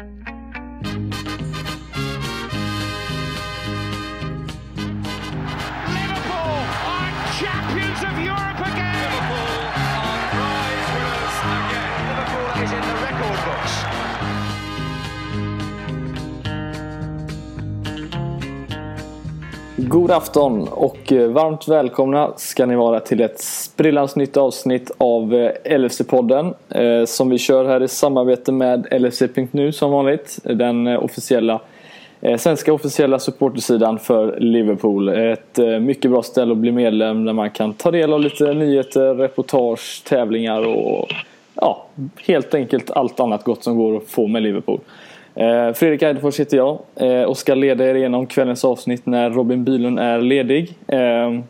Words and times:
Liverpool 0.00 0.16
are 6.88 7.12
champions 7.38 8.02
of 8.04 8.18
Europe 8.24 8.60
again. 8.66 8.89
God 19.90 20.10
afton 20.10 20.68
och 20.68 21.12
eh, 21.12 21.28
varmt 21.28 21.68
välkomna 21.68 22.32
ska 22.36 22.66
ni 22.66 22.76
vara 22.76 23.00
till 23.00 23.20
ett 23.20 23.40
sprillans 23.40 24.16
nytt 24.16 24.36
avsnitt 24.36 24.90
av 24.98 25.34
eh, 25.34 25.78
LFC-podden 25.78 26.54
eh, 26.68 27.04
som 27.04 27.30
vi 27.30 27.38
kör 27.38 27.64
här 27.64 27.82
i 27.82 27.88
samarbete 27.88 28.52
med 28.52 28.86
LFC.nu 29.00 29.72
som 29.72 29.90
vanligt. 29.90 30.38
Den 30.42 30.86
officiella 30.86 31.60
svenska 32.38 32.72
officiella 32.72 33.18
supportersidan 33.18 33.98
för 33.98 34.40
Liverpool. 34.40 35.08
Ett 35.08 35.58
mycket 35.80 36.10
bra 36.10 36.22
ställe 36.22 36.52
att 36.52 36.58
bli 36.58 36.72
medlem 36.72 37.24
där 37.24 37.32
man 37.32 37.50
kan 37.50 37.72
ta 37.72 37.90
del 37.90 38.12
av 38.12 38.20
lite 38.20 38.54
nyheter, 38.54 39.14
reportage, 39.14 40.02
tävlingar 40.08 40.66
och 40.66 41.08
ja, 41.54 41.86
helt 42.26 42.54
enkelt 42.54 42.90
allt 42.90 43.20
annat 43.20 43.44
gott 43.44 43.64
som 43.64 43.76
går 43.76 43.96
att 43.96 44.08
få 44.08 44.26
med 44.26 44.42
Liverpool. 44.42 44.80
Eh, 45.40 45.72
Fredrik 45.72 46.02
Eidefors 46.02 46.40
heter 46.40 46.56
jag 46.56 46.78
eh, 46.96 47.22
och 47.22 47.36
ska 47.36 47.54
leda 47.54 47.90
er 47.90 47.94
igenom 47.94 48.26
kvällens 48.26 48.64
avsnitt 48.64 49.06
när 49.06 49.30
Robin 49.30 49.64
Bylund 49.64 49.98
är 49.98 50.20
ledig. 50.20 50.76
Ehm, 50.88 51.42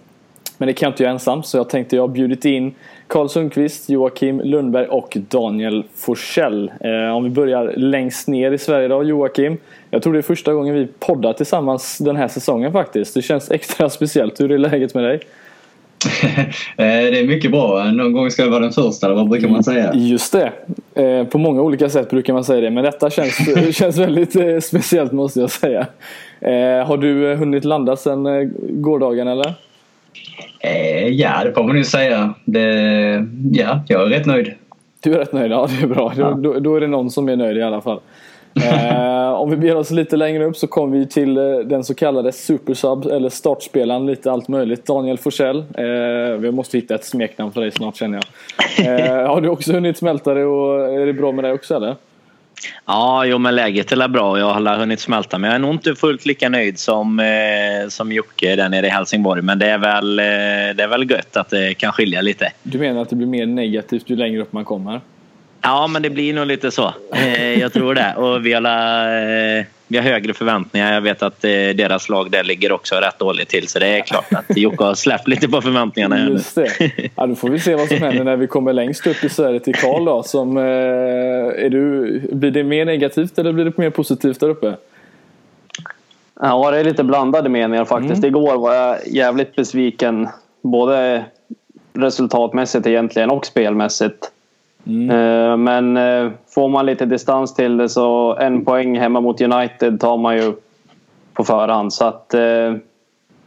men 0.58 0.66
det 0.66 0.72
kan 0.72 0.86
jag 0.86 0.90
inte 0.90 1.02
göra 1.02 1.12
ensam 1.12 1.42
så 1.42 1.56
jag 1.56 1.68
tänkte 1.68 1.96
jag 1.96 2.02
har 2.02 2.08
bjudit 2.08 2.44
in 2.44 2.74
Karl 3.06 3.28
Sundqvist, 3.28 3.90
Joakim 3.90 4.40
Lundberg 4.40 4.86
och 4.86 5.16
Daniel 5.28 5.84
Forsell. 5.94 6.72
Eh, 6.80 7.16
om 7.16 7.24
vi 7.24 7.30
börjar 7.30 7.72
längst 7.76 8.28
ner 8.28 8.52
i 8.52 8.58
Sverige 8.58 8.88
då, 8.88 9.04
Joakim. 9.04 9.58
Jag 9.90 10.02
tror 10.02 10.12
det 10.12 10.18
är 10.18 10.22
första 10.22 10.52
gången 10.52 10.74
vi 10.74 10.86
poddar 10.86 11.32
tillsammans 11.32 11.98
den 11.98 12.16
här 12.16 12.28
säsongen 12.28 12.72
faktiskt. 12.72 13.14
Det 13.14 13.22
känns 13.22 13.50
extra 13.50 13.90
speciellt. 13.90 14.40
Hur 14.40 14.52
är 14.52 14.58
läget 14.58 14.94
med 14.94 15.04
dig? 15.04 15.20
Eh, 16.76 16.86
det 16.86 17.20
är 17.20 17.26
mycket 17.26 17.50
bra. 17.50 17.84
Någon 17.84 18.12
gång 18.12 18.30
ska 18.30 18.44
det 18.44 18.50
vara 18.50 18.60
den 18.60 18.72
första, 18.72 19.06
eller 19.06 19.16
vad 19.16 19.28
brukar 19.28 19.48
man 19.48 19.64
säga? 19.64 19.92
Just 19.94 20.32
det. 20.32 20.52
Eh, 21.02 21.24
På 21.26 21.38
många 21.38 21.62
olika 21.62 21.88
sätt 21.88 22.10
brukar 22.10 22.32
man 22.32 22.44
säga 22.44 22.60
det. 22.60 22.70
Men 22.70 22.84
detta 22.84 23.10
känns, 23.10 23.38
känns 23.76 23.98
väldigt 23.98 24.36
eh, 24.36 24.58
speciellt 24.58 25.12
måste 25.12 25.40
jag 25.40 25.50
säga. 25.50 25.86
Har 26.86 26.96
du 26.96 27.34
hunnit 27.34 27.64
landa 27.64 27.96
sedan 27.96 28.52
gårdagen 28.60 29.28
eller? 29.28 29.54
Ja, 31.10 31.44
det 31.44 31.52
får 31.52 31.64
man 31.64 31.76
ju 31.76 31.84
säga. 31.84 32.34
Det, 32.44 32.60
ja, 33.52 33.80
jag 33.88 34.02
är 34.02 34.06
rätt 34.06 34.26
nöjd. 34.26 34.52
Du 35.00 35.14
är 35.14 35.18
rätt 35.18 35.32
nöjd? 35.32 35.52
Ja, 35.52 35.68
det 35.70 35.84
är 35.84 35.88
bra. 35.88 36.12
Ja. 36.16 36.30
Då, 36.30 36.58
då 36.60 36.76
är 36.76 36.80
det 36.80 36.86
någon 36.86 37.10
som 37.10 37.28
är 37.28 37.36
nöjd 37.36 37.56
i 37.56 37.62
alla 37.62 37.80
fall. 37.80 38.00
Eh, 38.54 39.32
om 39.32 39.50
vi 39.50 39.56
beger 39.56 39.76
oss 39.76 39.90
lite 39.90 40.16
längre 40.16 40.44
upp 40.44 40.56
så 40.56 40.66
kommer 40.66 40.98
vi 40.98 41.06
till 41.06 41.36
eh, 41.36 41.58
den 41.58 41.84
så 41.84 41.94
kallade 41.94 42.32
supersub 42.32 43.06
eller 43.06 43.28
startspelaren, 43.28 44.06
lite 44.06 44.32
allt 44.32 44.48
möjligt. 44.48 44.86
Daniel 44.86 45.18
Forsell. 45.18 45.58
Eh, 45.58 46.38
vi 46.38 46.52
måste 46.52 46.78
hitta 46.78 46.94
ett 46.94 47.04
smeknamn 47.04 47.52
för 47.52 47.60
dig 47.60 47.70
snart 47.70 47.96
känner 47.96 48.18
jag. 48.18 48.30
Eh, 48.86 49.28
har 49.28 49.40
du 49.40 49.48
också 49.48 49.72
hunnit 49.72 49.98
smälta 49.98 50.34
det 50.34 50.44
och 50.44 50.94
är 50.94 51.06
det 51.06 51.12
bra 51.12 51.32
med 51.32 51.44
dig 51.44 51.52
också 51.52 51.76
eller? 51.76 51.96
Ja, 52.86 53.24
jo 53.24 53.38
men 53.38 53.54
läget 53.54 53.92
är 53.92 54.08
bra. 54.08 54.38
Jag 54.38 54.46
har 54.46 54.76
hunnit 54.76 55.00
smälta 55.00 55.38
men 55.38 55.48
jag 55.48 55.54
är 55.54 55.58
nog 55.58 55.70
inte 55.70 55.94
fullt 55.94 56.26
lika 56.26 56.48
nöjd 56.48 56.78
som, 56.78 57.20
eh, 57.20 57.88
som 57.88 58.12
Jocke 58.12 58.56
där 58.56 58.68
nere 58.68 58.86
i 58.86 58.90
Helsingborg. 58.90 59.42
Men 59.42 59.58
det 59.58 59.66
är, 59.66 59.78
väl, 59.78 60.18
eh, 60.18 60.24
det 60.76 60.82
är 60.82 60.88
väl 60.88 61.10
gött 61.10 61.36
att 61.36 61.50
det 61.50 61.74
kan 61.74 61.92
skilja 61.92 62.20
lite. 62.20 62.52
Du 62.62 62.78
menar 62.78 63.02
att 63.02 63.10
det 63.10 63.16
blir 63.16 63.26
mer 63.26 63.46
negativt 63.46 64.10
ju 64.10 64.16
längre 64.16 64.42
upp 64.42 64.52
man 64.52 64.64
kommer? 64.64 65.00
Ja, 65.62 65.86
men 65.86 66.02
det 66.02 66.10
blir 66.10 66.34
nog 66.34 66.46
lite 66.46 66.70
så. 66.70 66.94
Eh, 67.12 67.60
jag 67.60 67.72
tror 67.72 67.94
det. 67.94 68.14
Och 68.16 68.46
vi 68.46 68.52
har, 68.52 68.62
eh, 68.62 69.64
vi 69.88 69.96
har 69.96 70.04
högre 70.04 70.34
förväntningar. 70.34 70.94
Jag 70.94 71.00
vet 71.00 71.22
att 71.22 71.44
eh, 71.44 71.50
deras 71.50 72.08
lag 72.08 72.30
där 72.30 72.44
ligger 72.44 72.72
också 72.72 72.94
rätt 72.94 73.18
dåligt 73.18 73.48
till. 73.48 73.68
Så 73.68 73.78
det 73.78 73.86
är 73.86 74.00
klart 74.00 74.32
att 74.32 74.56
Jocke 74.56 74.84
har 74.84 74.94
släppt 74.94 75.28
lite 75.28 75.48
på 75.48 75.62
förväntningarna. 75.62 76.28
Just 76.28 76.54
det. 76.54 76.68
Ja, 77.14 77.26
då 77.26 77.34
får 77.34 77.48
vi 77.48 77.58
se 77.58 77.74
vad 77.74 77.88
som 77.88 77.98
händer 77.98 78.24
när 78.24 78.36
vi 78.36 78.46
kommer 78.46 78.72
längst 78.72 79.06
upp 79.06 79.24
i 79.24 79.28
Sverige 79.28 79.60
till 79.60 79.74
Karl 79.74 80.04
då. 80.04 80.22
Som, 80.22 80.56
är 80.56 81.68
du, 81.70 82.20
blir 82.32 82.50
det 82.50 82.64
mer 82.64 82.84
negativt 82.84 83.38
eller 83.38 83.52
blir 83.52 83.64
det 83.64 83.78
mer 83.78 83.90
positivt 83.90 84.40
där 84.40 84.48
uppe? 84.48 84.74
Ja, 86.40 86.70
det 86.70 86.78
är 86.78 86.84
lite 86.84 87.04
blandade 87.04 87.48
meningar 87.48 87.84
faktiskt. 87.84 88.24
Mm. 88.24 88.28
Igår 88.28 88.58
var 88.58 88.74
jag 88.74 89.08
jävligt 89.08 89.56
besviken. 89.56 90.28
Både 90.62 91.24
resultatmässigt 91.92 92.86
egentligen 92.86 93.30
och 93.30 93.46
spelmässigt. 93.46 94.30
Mm. 94.86 95.10
Eh, 95.10 95.56
Men 95.56 95.96
eh, 95.96 96.32
får 96.48 96.68
man 96.68 96.86
lite 96.86 97.06
distans 97.06 97.54
till 97.54 97.76
det 97.76 97.88
så 97.88 98.36
en 98.36 98.64
poäng 98.64 98.98
hemma 98.98 99.20
mot 99.20 99.40
United 99.40 100.00
tar 100.00 100.16
man 100.16 100.36
ju 100.36 100.52
på 101.32 101.44
förhand. 101.44 101.92
Så 101.92 102.04
att 102.04 102.34
eh, 102.34 102.74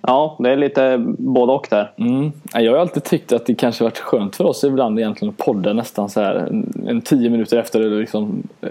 ja, 0.01 0.37
det 0.39 0.49
är 0.49 0.55
lite 0.55 0.97
både 1.17 1.53
och 1.53 1.67
där. 1.69 1.91
Mm. 1.97 2.31
Ja, 2.53 2.59
Jag 2.59 2.71
har 2.71 2.79
alltid 2.79 3.03
tyckt 3.03 3.31
att 3.31 3.45
det 3.45 3.55
kanske 3.55 3.83
varit 3.83 3.99
skönt 3.99 4.35
för 4.35 4.43
oss 4.43 4.63
ibland 4.63 4.99
egentligen 4.99 5.33
att 5.37 5.45
podda 5.45 5.73
nästan 5.73 6.09
så 6.09 6.21
här 6.21 6.35
en, 6.87 7.01
tio 7.01 7.29
minuter 7.29 7.57
efter 7.57 7.81
eller 7.81 7.99
liksom, 7.99 8.43
eh, 8.61 8.69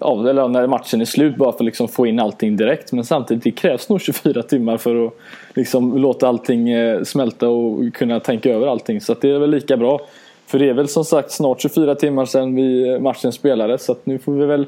eller 0.00 0.48
när 0.48 0.66
matchen 0.66 1.00
är 1.00 1.04
slut 1.04 1.36
bara 1.36 1.52
för 1.52 1.58
att 1.58 1.64
liksom 1.64 1.88
få 1.88 2.06
in 2.06 2.20
allting 2.20 2.56
direkt. 2.56 2.92
Men 2.92 3.04
samtidigt 3.04 3.44
det 3.44 3.50
krävs 3.50 3.88
nog 3.88 4.00
24 4.00 4.42
timmar 4.42 4.76
för 4.76 5.06
att 5.06 5.12
liksom 5.54 5.98
låta 5.98 6.28
allting 6.28 6.68
smälta 7.04 7.48
och 7.48 7.94
kunna 7.94 8.20
tänka 8.20 8.50
över 8.50 8.66
allting. 8.66 9.00
Så 9.00 9.14
det 9.20 9.30
är 9.30 9.38
väl 9.38 9.50
lika 9.50 9.76
bra. 9.76 10.00
För 10.52 10.58
det 10.58 10.68
är 10.68 10.74
väl 10.74 10.88
som 10.88 11.04
sagt 11.04 11.30
snart 11.30 11.60
24 11.60 11.94
timmar 11.94 12.24
sedan 12.24 12.54
vi, 12.54 12.88
eh, 12.88 13.00
matchen 13.00 13.32
spelades 13.32 13.84
så 13.84 13.92
att 13.92 14.06
nu 14.06 14.18
får 14.18 14.32
vi 14.32 14.46
väl 14.46 14.66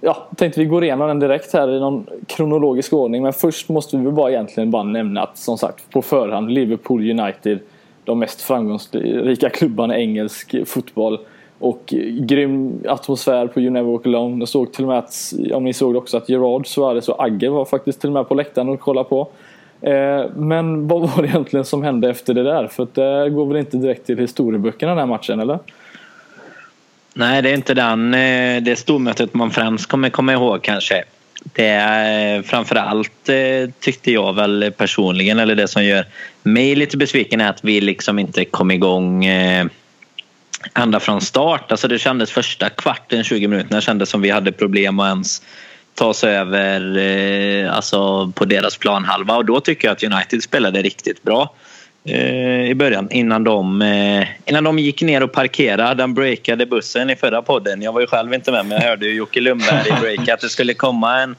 Ja, 0.00 0.28
tänkte 0.36 0.60
vi 0.60 0.66
går 0.66 0.84
igenom 0.84 1.08
den 1.08 1.18
direkt 1.18 1.52
här 1.52 1.70
i 1.70 1.80
någon 1.80 2.06
kronologisk 2.26 2.92
ordning. 2.92 3.22
Men 3.22 3.32
först 3.32 3.68
måste 3.68 3.96
vi 3.96 4.10
bara 4.10 4.30
egentligen 4.30 4.70
bara 4.70 4.82
nämna 4.82 5.22
att 5.22 5.38
som 5.38 5.58
sagt 5.58 5.90
på 5.90 6.02
förhand 6.02 6.50
Liverpool 6.50 7.10
United 7.10 7.58
de 8.04 8.18
mest 8.18 8.42
framgångsrika 8.42 9.50
klubbarna 9.50 9.98
i 9.98 10.02
engelsk 10.02 10.54
fotboll. 10.66 11.18
Och 11.58 11.94
grym 12.20 12.82
atmosfär 12.88 13.46
på 13.46 13.60
You 13.60 13.70
Never 13.70 13.90
Walk 13.90 14.06
Alone. 14.06 14.38
Jag 14.38 14.48
såg 14.48 14.72
till 14.72 14.84
och 14.84 14.88
med 14.88 14.98
att, 14.98 15.32
om 15.54 15.64
ni 15.64 15.72
såg 15.72 15.94
det 15.94 15.98
också, 15.98 16.16
att 16.16 16.28
Gerard, 16.28 16.66
Suarez 16.66 17.08
och 17.08 17.24
Agge 17.24 17.48
var 17.48 17.64
faktiskt 17.64 18.00
till 18.00 18.08
och 18.08 18.14
med 18.14 18.28
på 18.28 18.34
läktaren 18.34 18.68
och 18.68 18.80
kollade 18.80 19.08
på. 19.08 19.28
Eh, 19.82 20.30
men 20.36 20.88
vad 20.88 21.00
var 21.00 21.22
det 21.22 21.28
egentligen 21.28 21.64
som 21.64 21.82
hände 21.82 22.10
efter 22.10 22.34
det 22.34 22.42
där? 22.42 22.66
För 22.66 22.86
det 22.94 23.30
går 23.30 23.46
väl 23.46 23.56
inte 23.56 23.76
direkt 23.76 24.06
till 24.06 24.18
historieböckerna 24.18 24.90
den 24.90 24.98
här 24.98 25.06
matchen, 25.06 25.40
eller? 25.40 25.58
Nej, 27.14 27.42
det 27.42 27.50
är 27.50 27.54
inte 27.54 27.74
den, 27.74 28.14
eh, 28.14 28.62
det 28.62 28.76
stormötet 28.78 29.34
man 29.34 29.50
främst 29.50 29.86
kommer 29.86 30.10
komma 30.10 30.32
ihåg 30.32 30.62
kanske. 30.62 31.04
Det 31.42 31.74
eh, 31.74 32.42
framförallt 32.42 33.30
tyckte 33.80 34.12
jag 34.12 34.32
väl 34.32 34.72
personligen, 34.76 35.38
eller 35.38 35.54
det 35.54 35.68
som 35.68 35.84
gör 35.84 36.04
mig 36.42 36.74
lite 36.74 36.96
besviken 36.96 37.40
är 37.40 37.50
att 37.50 37.64
vi 37.64 37.80
liksom 37.80 38.18
inte 38.18 38.44
kom 38.44 38.70
igång 38.70 39.26
ända 40.74 41.00
från 41.00 41.20
start. 41.20 41.70
Alltså 41.70 41.88
det 41.88 41.98
kändes 41.98 42.30
första 42.30 42.68
kvarten, 42.68 43.24
20 43.24 43.48
minuterna 43.48 43.80
kändes 43.80 44.08
som 44.08 44.20
vi 44.20 44.30
hade 44.30 44.52
problem 44.52 45.00
att 45.00 45.08
ens 45.08 45.42
ta 46.00 46.14
sig 46.14 46.36
över 46.36 46.98
eh, 46.98 47.76
alltså 47.76 48.32
på 48.34 48.44
deras 48.44 48.76
planhalva 48.76 49.36
och 49.36 49.44
då 49.44 49.60
tycker 49.60 49.88
jag 49.88 49.92
att 49.92 50.02
United 50.02 50.42
spelade 50.42 50.82
riktigt 50.82 51.22
bra 51.22 51.54
eh, 52.04 52.70
i 52.70 52.74
början 52.74 53.10
innan 53.10 53.44
de, 53.44 53.82
eh, 53.82 54.26
innan 54.46 54.64
de 54.64 54.78
gick 54.78 55.02
ner 55.02 55.22
och 55.22 55.32
parkerade. 55.32 55.94
Den 55.94 56.14
breakade 56.14 56.66
bussen 56.66 57.10
i 57.10 57.16
förra 57.16 57.42
podden. 57.42 57.82
Jag 57.82 57.92
var 57.92 58.00
ju 58.00 58.06
själv 58.06 58.34
inte 58.34 58.52
med 58.52 58.66
men 58.66 58.80
jag 58.80 58.88
hörde 58.88 59.06
ju 59.06 59.14
Jocke 59.14 59.40
Lundberg 59.40 59.88
i 59.88 60.00
break 60.00 60.28
att 60.28 60.40
det 60.40 60.48
skulle 60.48 60.74
komma 60.74 61.20
en, 61.20 61.36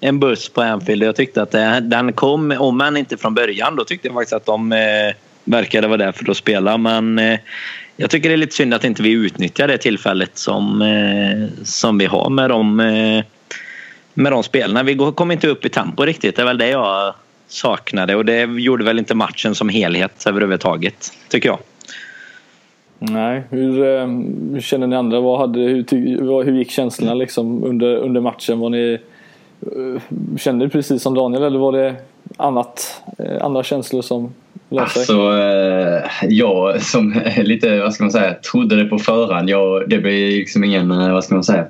en 0.00 0.20
buss 0.20 0.48
på 0.48 0.62
Anfield. 0.62 1.02
Jag 1.02 1.16
tyckte 1.16 1.42
att 1.42 1.50
det, 1.50 1.80
den 1.80 2.12
kom, 2.12 2.54
om 2.58 2.80
än 2.80 2.96
inte 2.96 3.16
från 3.16 3.34
början, 3.34 3.76
då 3.76 3.84
tyckte 3.84 4.08
jag 4.08 4.14
faktiskt 4.14 4.32
att 4.32 4.46
de 4.46 4.72
eh, 4.72 5.14
verkade 5.44 5.86
vara 5.86 5.98
där 5.98 6.12
för 6.12 6.30
att 6.30 6.36
spela. 6.36 6.78
Men 6.78 7.18
eh, 7.18 7.38
jag 7.96 8.10
tycker 8.10 8.28
det 8.28 8.34
är 8.34 8.36
lite 8.36 8.54
synd 8.54 8.74
att 8.74 8.84
inte 8.84 9.02
vi 9.02 9.10
utnyttjar 9.10 9.68
det 9.68 9.78
tillfället 9.78 10.38
som, 10.38 10.82
eh, 10.82 11.64
som 11.64 11.98
vi 11.98 12.06
har 12.06 12.30
med 12.30 12.50
de, 12.50 12.80
eh, 12.80 13.24
med 14.14 14.32
de 14.32 14.42
spelarna. 14.42 14.82
Vi 14.82 14.96
kom 15.14 15.30
inte 15.30 15.48
upp 15.48 15.64
i 15.64 15.68
tempo 15.68 16.04
riktigt. 16.04 16.36
Det 16.36 16.42
är 16.42 16.46
väl 16.46 16.58
det 16.58 16.68
jag 16.68 17.14
saknade 17.46 18.16
och 18.16 18.24
det 18.24 18.42
gjorde 18.42 18.84
väl 18.84 18.98
inte 18.98 19.14
matchen 19.14 19.54
som 19.54 19.68
helhet 19.68 20.24
överhuvudtaget, 20.26 21.12
tycker 21.28 21.48
jag. 21.48 21.58
Nej, 22.98 23.42
hur, 23.50 23.84
eh, 23.84 24.06
hur 24.52 24.60
känner 24.60 24.86
ni 24.86 24.96
andra? 24.96 25.20
Vad 25.20 25.38
hade, 25.38 25.60
hur, 25.60 26.44
hur 26.44 26.52
gick 26.52 26.70
känslorna 26.70 27.14
liksom 27.14 27.64
under, 27.64 27.96
under 27.96 28.20
matchen? 28.20 28.58
Var 28.58 28.70
ni, 28.70 28.98
eh, 29.60 30.02
kände 30.38 30.64
ni 30.64 30.70
precis 30.70 31.02
som 31.02 31.14
Daniel 31.14 31.42
eller 31.42 31.58
var 31.58 31.72
det 31.72 31.94
annat, 32.36 33.02
eh, 33.18 33.44
andra 33.44 33.62
känslor 33.62 34.02
som 34.02 34.34
sig? 34.70 34.78
Alltså, 34.78 35.14
jag 36.28 36.82
som 36.82 37.12
är 37.24 37.42
lite, 37.44 37.80
vad 37.80 37.94
ska 37.94 38.04
man 38.04 38.10
säga, 38.10 38.34
trodde 38.34 38.76
det 38.76 38.84
på 38.84 38.98
förhand. 38.98 39.50
Jag, 39.50 39.88
det 39.88 39.98
blev 39.98 40.14
liksom 40.14 40.64
ingen, 40.64 40.88
vad 40.88 41.24
ska 41.24 41.34
man 41.34 41.44
säga, 41.44 41.66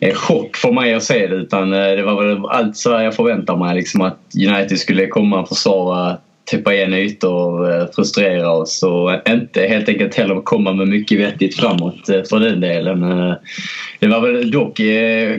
Eh, 0.00 0.14
chock 0.14 0.56
för 0.56 0.72
mig 0.72 0.94
att 0.94 1.02
se 1.02 1.26
det 1.26 1.34
utan 1.34 1.72
eh, 1.72 1.78
det 1.78 2.02
var 2.02 2.24
väl 2.24 2.46
allt 2.48 2.76
så 2.76 2.90
jag 2.90 3.14
förväntade 3.14 3.58
mig 3.58 3.74
liksom 3.74 4.00
att 4.00 4.18
United 4.48 4.78
skulle 4.78 5.06
komma 5.06 5.40
och 5.40 5.48
försvara 5.48 6.16
täppa 6.50 6.74
igen 6.74 6.94
ytor 6.94 7.60
och 7.60 7.72
eh, 7.72 7.86
frustrera 7.94 8.50
oss 8.50 8.82
och 8.82 9.28
inte 9.28 9.60
helt 9.60 9.88
enkelt 9.88 10.14
heller 10.14 10.40
komma 10.40 10.72
med 10.72 10.88
mycket 10.88 11.20
vettigt 11.20 11.56
framåt 11.56 12.06
för 12.06 12.40
den 12.40 12.60
delen. 12.60 13.00
Det 14.00 14.06
var 14.06 14.20
väl 14.20 14.50
dock 14.50 14.80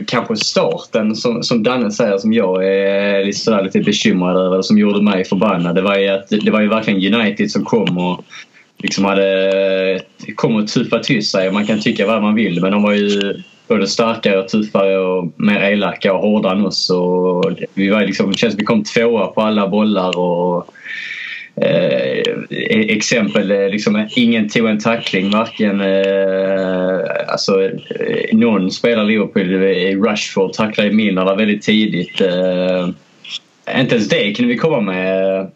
kanske 0.06 0.36
starten 0.36 1.16
som, 1.16 1.42
som 1.42 1.62
Danne 1.62 1.90
säger 1.90 2.18
som 2.18 2.32
jag 2.32 2.66
är 2.66 3.24
lite, 3.24 3.38
sådär, 3.38 3.62
lite 3.62 3.80
bekymrad 3.80 4.36
över 4.36 4.62
som 4.62 4.78
gjorde 4.78 5.02
mig 5.02 5.24
förbannad. 5.24 5.74
Det 5.74 5.82
var 5.82 5.98
ju, 5.98 6.08
att, 6.08 6.28
det 6.28 6.50
var 6.50 6.60
ju 6.60 6.68
verkligen 6.68 7.14
United 7.14 7.50
som 7.50 7.64
kom 7.64 7.98
och 7.98 8.24
liksom 8.78 9.04
hade 9.04 10.00
kom 10.34 10.56
och 10.56 10.68
tuffade 10.68 11.04
till 11.04 11.28
sig. 11.28 11.52
Man 11.52 11.66
kan 11.66 11.80
tycka 11.80 12.06
vad 12.06 12.22
man 12.22 12.34
vill 12.34 12.60
men 12.60 12.72
de 12.72 12.82
var 12.82 12.92
ju 12.92 13.42
både 13.68 13.86
starkare, 13.86 14.42
tuffare 14.42 14.98
och 14.98 15.32
mer 15.36 15.60
elaka 15.60 16.12
och 16.12 16.20
hårdare 16.20 16.52
än 16.52 16.66
oss. 16.66 16.90
Och 16.90 17.44
vi 17.74 17.88
var 17.88 18.00
liksom, 18.00 18.32
det 18.32 18.38
känns 18.38 18.52
som 18.52 18.58
vi 18.58 18.64
kom 18.64 18.84
tvåa 18.84 19.26
på 19.26 19.40
alla 19.40 19.68
bollar 19.68 20.18
och 20.18 20.74
eh, 21.56 22.22
e- 22.50 22.92
exempel, 22.96 23.50
eh, 23.50 23.68
liksom, 23.68 24.08
ingen 24.16 24.48
tog 24.48 24.68
en 24.68 24.80
tackling 24.80 25.30
varken 25.30 25.80
eh, 25.80 27.32
alltså, 27.32 27.62
eh, 27.62 28.36
någon 28.36 28.70
spelare 28.70 29.06
i 29.06 29.08
Liverpool, 29.08 29.54
eh, 29.54 30.10
Rushford 30.10 30.52
tacklade 30.52 30.92
Milner 30.92 31.36
väldigt 31.36 31.62
tidigt. 31.62 32.20
Eh, 32.20 32.88
inte 33.80 33.94
ens 33.94 34.08
det 34.08 34.34
kunde 34.34 34.52
vi 34.52 34.58
komma 34.58 34.80
med. 34.80 35.50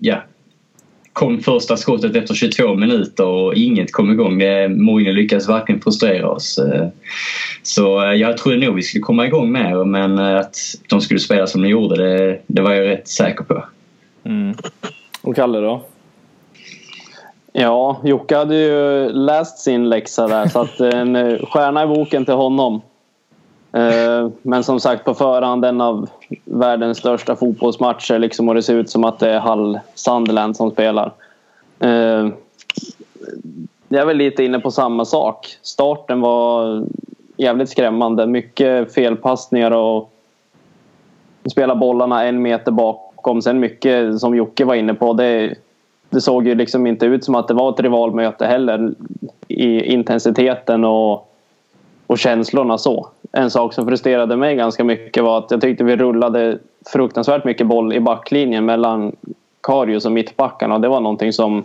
Ja, 0.00 0.22
kom 1.18 1.40
första 1.40 1.76
skottet 1.76 2.16
efter 2.16 2.34
22 2.34 2.74
minuter 2.74 3.26
och 3.26 3.54
inget 3.54 3.92
kom 3.92 4.10
igång. 4.10 4.38
Mourinho 4.84 5.12
lyckades 5.12 5.48
verkligen 5.48 5.80
frustrera 5.80 6.28
oss. 6.28 6.58
Eh, 6.58 6.88
så 7.62 8.04
eh, 8.04 8.12
jag 8.12 8.36
trodde 8.36 8.66
nog 8.66 8.74
vi 8.74 8.82
skulle 8.82 9.02
komma 9.02 9.26
igång 9.26 9.52
mer 9.52 9.84
men 9.84 10.18
eh, 10.18 10.36
att 10.36 10.56
de 10.88 11.00
skulle 11.00 11.20
spela 11.20 11.46
som 11.46 11.62
de 11.62 11.68
gjorde 11.68 11.96
det, 11.96 12.40
det 12.46 12.62
var 12.62 12.72
jag 12.72 12.86
rätt 12.86 13.08
säker 13.08 13.44
på. 13.44 13.64
Mm. 14.24 14.54
Och 15.22 15.36
Kalle 15.36 15.60
då? 15.60 15.82
Ja, 17.52 18.00
Jocke 18.04 18.36
hade 18.36 18.56
ju 18.56 19.08
läst 19.12 19.58
sin 19.58 19.88
läxa 19.88 20.26
där 20.28 20.48
så 20.48 20.60
att 20.60 20.80
en 20.80 21.38
stjärna 21.46 21.84
i 21.84 21.86
boken 21.86 22.24
till 22.24 22.34
honom. 22.34 22.80
Eh, 23.72 24.28
men 24.42 24.64
som 24.64 24.80
sagt 24.80 25.04
på 25.04 25.14
förhand 25.14 25.64
en 25.64 25.80
av 25.80 26.08
världens 26.44 26.98
största 26.98 27.36
fotbollsmatcher 27.36 28.18
liksom, 28.18 28.48
och 28.48 28.54
det 28.54 28.62
ser 28.62 28.74
ut 28.74 28.90
som 28.90 29.04
att 29.04 29.18
det 29.18 29.30
är 29.30 29.38
Hall 29.38 29.80
Sunderland 29.94 30.56
som 30.56 30.70
spelar. 30.70 31.12
Eh, 31.80 32.28
jag 33.88 34.00
är 34.00 34.06
väl 34.06 34.16
lite 34.16 34.44
inne 34.44 34.58
på 34.60 34.70
samma 34.70 35.04
sak. 35.04 35.56
Starten 35.62 36.20
var 36.20 36.84
jävligt 37.36 37.68
skrämmande. 37.68 38.26
Mycket 38.26 38.94
felpassningar 38.94 39.70
och 39.70 40.12
spela 41.50 41.74
bollarna 41.74 42.24
en 42.24 42.42
meter 42.42 42.72
bakom. 42.72 43.42
Sen 43.42 43.60
mycket 43.60 44.20
som 44.20 44.36
Jocke 44.36 44.64
var 44.64 44.74
inne 44.74 44.94
på. 44.94 45.12
Det, 45.12 45.54
det 46.10 46.20
såg 46.20 46.46
ju 46.46 46.54
liksom 46.54 46.86
inte 46.86 47.06
ut 47.06 47.24
som 47.24 47.34
att 47.34 47.48
det 47.48 47.54
var 47.54 47.70
ett 47.70 47.80
rivalmöte 47.80 48.46
heller 48.46 48.94
i 49.48 49.84
intensiteten 49.84 50.84
och, 50.84 51.27
och 52.08 52.18
känslorna 52.18 52.78
så. 52.78 53.08
En 53.32 53.50
sak 53.50 53.74
som 53.74 53.86
frustrerade 53.86 54.36
mig 54.36 54.56
ganska 54.56 54.84
mycket 54.84 55.24
var 55.24 55.38
att 55.38 55.50
jag 55.50 55.60
tyckte 55.60 55.84
vi 55.84 55.96
rullade 55.96 56.58
fruktansvärt 56.92 57.44
mycket 57.44 57.66
boll 57.66 57.92
i 57.92 58.00
backlinjen 58.00 58.64
mellan 58.64 59.16
Karius 59.60 60.04
och 60.06 60.12
mittbackarna 60.12 60.74
och 60.74 60.80
det 60.80 60.88
var 60.88 61.00
någonting 61.00 61.32
som, 61.32 61.64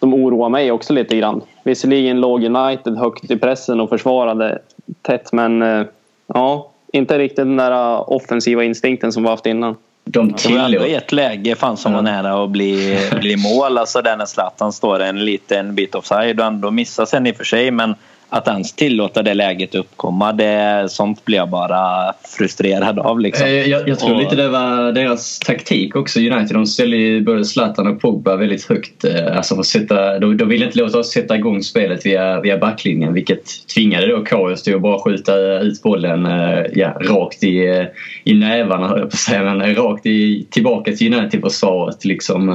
som 0.00 0.14
oroade 0.14 0.52
mig 0.52 0.72
också 0.72 0.92
lite 0.92 1.16
grann. 1.16 1.40
Visserligen 1.64 2.20
låg 2.20 2.44
United 2.44 2.98
högt 2.98 3.30
i 3.30 3.36
pressen 3.36 3.80
och 3.80 3.88
försvarade 3.88 4.58
tätt 5.02 5.32
men 5.32 5.62
eh, 5.62 5.86
ja, 6.26 6.70
inte 6.92 7.18
riktigt 7.18 7.36
den 7.36 7.56
där 7.56 8.10
offensiva 8.12 8.64
instinkten 8.64 9.12
som 9.12 9.22
vi 9.22 9.28
haft 9.28 9.46
innan. 9.46 9.76
De 10.04 10.28
det 10.28 10.48
var 10.48 10.64
ändå 10.64 10.84
ett 10.84 11.12
läge 11.12 11.54
fanns 11.54 11.82
som 11.82 11.92
var 11.92 12.02
nära 12.02 12.44
att 12.44 12.50
bli, 12.50 12.98
bli 13.20 13.36
mål. 13.36 13.78
Alltså 13.78 14.02
där 14.02 14.16
när 14.16 14.26
Zlatan 14.26 14.72
står 14.72 15.00
en 15.00 15.24
liten 15.24 15.74
bit 15.74 15.94
offside 15.94 16.40
och 16.40 16.46
ändå 16.46 16.70
missar 16.70 17.04
sen 17.04 17.26
i 17.26 17.32
och 17.32 17.36
för 17.36 17.44
sig 17.44 17.70
men 17.70 17.94
att 18.28 18.48
ens 18.48 18.72
tillåta 18.72 19.22
det 19.22 19.34
läget 19.34 19.74
uppkomma, 19.74 20.32
det, 20.32 20.86
sånt 20.90 21.24
blir 21.24 21.38
jag 21.38 21.48
bara 21.50 22.12
frustrerad 22.38 22.98
av. 22.98 23.20
Liksom. 23.20 23.46
Eh, 23.46 23.52
jag, 23.52 23.88
jag 23.88 23.98
tror 23.98 24.14
och, 24.14 24.20
lite 24.20 24.36
det 24.36 24.48
var 24.48 24.92
deras 24.92 25.38
taktik 25.38 25.96
också, 25.96 26.20
United. 26.20 26.56
De 26.56 26.66
ställde 26.66 26.96
ju 26.96 27.20
både 27.20 27.44
Zlatan 27.44 27.86
och 27.86 28.00
Pogba 28.00 28.36
väldigt 28.36 28.64
högt. 28.64 29.04
Eh, 29.04 29.36
alltså 29.36 29.54
för 29.54 29.60
att 29.60 29.66
sätta, 29.66 30.18
de, 30.18 30.36
de 30.36 30.48
ville 30.48 30.64
inte 30.66 30.78
låta 30.78 30.98
oss 30.98 31.12
sätta 31.12 31.36
igång 31.36 31.62
spelet 31.62 32.06
via, 32.06 32.40
via 32.40 32.58
backlinjen 32.58 33.14
vilket 33.14 33.68
tvingade 33.74 34.06
då 34.06 34.24
till 34.56 34.74
att 34.74 34.82
bara 34.82 34.98
skjuta 34.98 35.60
ut 35.60 35.82
bollen 35.82 36.26
eh, 36.26 36.64
ja, 36.74 36.88
rakt 37.00 37.44
i, 37.44 37.86
i 38.24 38.34
nävarna, 38.34 39.08
men 39.30 39.74
rakt 39.74 40.06
i, 40.06 40.46
tillbaka 40.50 40.92
till 40.92 41.14
United-försvaret. 41.14 42.04
Liksom, 42.04 42.46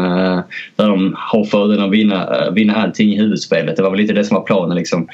där 0.75 0.87
de 0.87 1.15
har 1.17 1.45
fördelen 1.45 1.85
att 1.85 1.91
vinna, 1.91 2.51
vinna 2.51 2.75
allting 2.75 3.13
i 3.13 3.17
huvudspelet. 3.17 3.75
Det 3.75 3.83
var 3.83 3.89
väl 3.89 3.99
lite 3.99 4.13
det 4.13 4.23
som 4.23 4.35
var 4.35 4.43
planen. 4.43 4.77
Liksom 4.77 5.07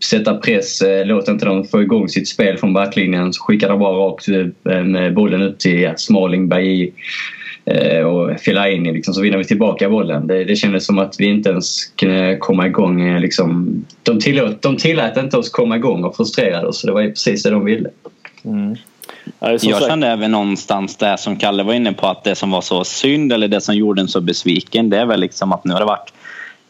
sätta 0.00 0.34
press, 0.34 0.82
eh, 0.82 1.06
låt 1.06 1.28
inte 1.28 1.44
dem 1.44 1.64
få 1.64 1.82
igång 1.82 2.08
sitt 2.08 2.28
spel 2.28 2.58
från 2.58 2.72
backlinjen. 2.72 3.32
Så 3.32 3.42
skickar 3.42 3.68
de 3.68 3.78
bara 3.78 3.92
rakt 3.92 4.28
eh, 4.28 4.82
med 4.82 5.14
bollen 5.14 5.42
upp 5.42 5.58
till 5.58 5.80
ja, 5.80 5.96
Smalling, 5.96 6.48
Bailly 6.48 6.90
eh, 7.64 8.00
och 8.00 8.40
Fellaini 8.40 8.92
liksom, 8.92 9.14
så 9.14 9.20
vinner 9.20 9.38
vi 9.38 9.44
tillbaka 9.44 9.88
bollen. 9.88 10.26
Det, 10.26 10.44
det 10.44 10.56
kändes 10.56 10.86
som 10.86 10.98
att 10.98 11.14
vi 11.18 11.26
inte 11.26 11.50
ens 11.50 11.84
kunde 11.84 12.36
komma 12.36 12.66
igång. 12.66 13.20
Liksom. 13.20 13.84
De, 14.02 14.20
tillåt, 14.20 14.62
de 14.62 14.76
tillät 14.76 15.16
inte 15.16 15.36
oss 15.36 15.50
komma 15.50 15.76
igång 15.76 16.04
och 16.04 16.16
frustrerade 16.16 16.66
oss. 16.66 16.80
Så 16.80 16.86
det 16.86 16.92
var 16.92 17.02
precis 17.02 17.42
det 17.42 17.50
de 17.50 17.64
ville. 17.64 17.90
Mm. 18.44 18.76
jag 19.40 19.82
kände 19.86 20.06
även 20.06 20.30
någonstans 20.30 20.96
det 20.96 21.18
som 21.18 21.36
Kalle 21.36 21.62
var 21.62 21.74
inne 21.74 21.92
på 21.92 22.06
att 22.06 22.24
det 22.24 22.34
som 22.34 22.50
var 22.50 22.60
så 22.60 22.84
synd 22.84 23.32
eller 23.32 23.48
det 23.48 23.60
som 23.60 23.74
gjorde 23.74 24.00
en 24.00 24.08
så 24.08 24.20
besviken 24.20 24.90
det 24.90 24.98
är 24.98 25.06
väl 25.06 25.20
liksom 25.20 25.52
att 25.52 25.64
nu 25.64 25.72
har 25.72 25.80
det 25.80 25.86
varit 25.86 26.12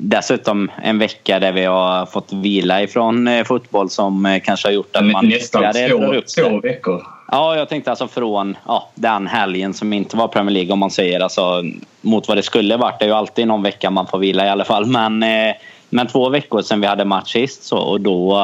Dessutom 0.01 0.71
en 0.83 0.99
vecka 0.99 1.41
där 1.41 1.53
vi 1.53 1.65
har 1.65 2.07
fått 2.07 2.33
vila 2.33 2.83
ifrån 2.83 3.29
eh, 3.29 3.45
fotboll 3.45 3.91
som 3.91 4.27
eh, 4.27 4.41
kanske 4.41 4.69
har 4.69 4.73
gjort 4.73 4.97
att 4.97 5.05
man 5.05 5.29
Nästan 5.29 5.73
två, 5.73 6.21
två 6.43 6.61
veckor. 6.61 7.07
Ja, 7.31 7.57
jag 7.57 7.69
tänkte 7.69 7.91
alltså 7.91 8.09
från 8.09 8.57
ja, 8.67 8.91
den 8.95 9.27
helgen 9.27 9.75
som 9.75 9.93
inte 9.93 10.17
var 10.17 10.29
Premier 10.29 10.55
League 10.55 10.73
om 10.73 10.79
man 10.79 10.91
säger 10.91 11.21
alltså 11.21 11.63
mot 12.01 12.29
vad 12.29 12.37
det 12.37 12.43
skulle 12.43 12.77
varit. 12.77 12.99
Det 12.99 13.05
är 13.05 13.09
ju 13.09 13.15
alltid 13.15 13.47
någon 13.47 13.63
vecka 13.63 13.91
man 13.91 14.07
får 14.07 14.19
vila 14.19 14.47
i 14.47 14.49
alla 14.49 14.65
fall. 14.65 14.87
Men, 14.87 15.23
eh, 15.23 15.55
men 15.89 16.07
två 16.07 16.29
veckor 16.29 16.63
sedan 16.63 16.81
vi 16.81 16.87
hade 16.87 17.05
match 17.05 17.33
sist 17.33 17.65
så, 17.65 17.79
och 17.79 18.01
då 18.01 18.41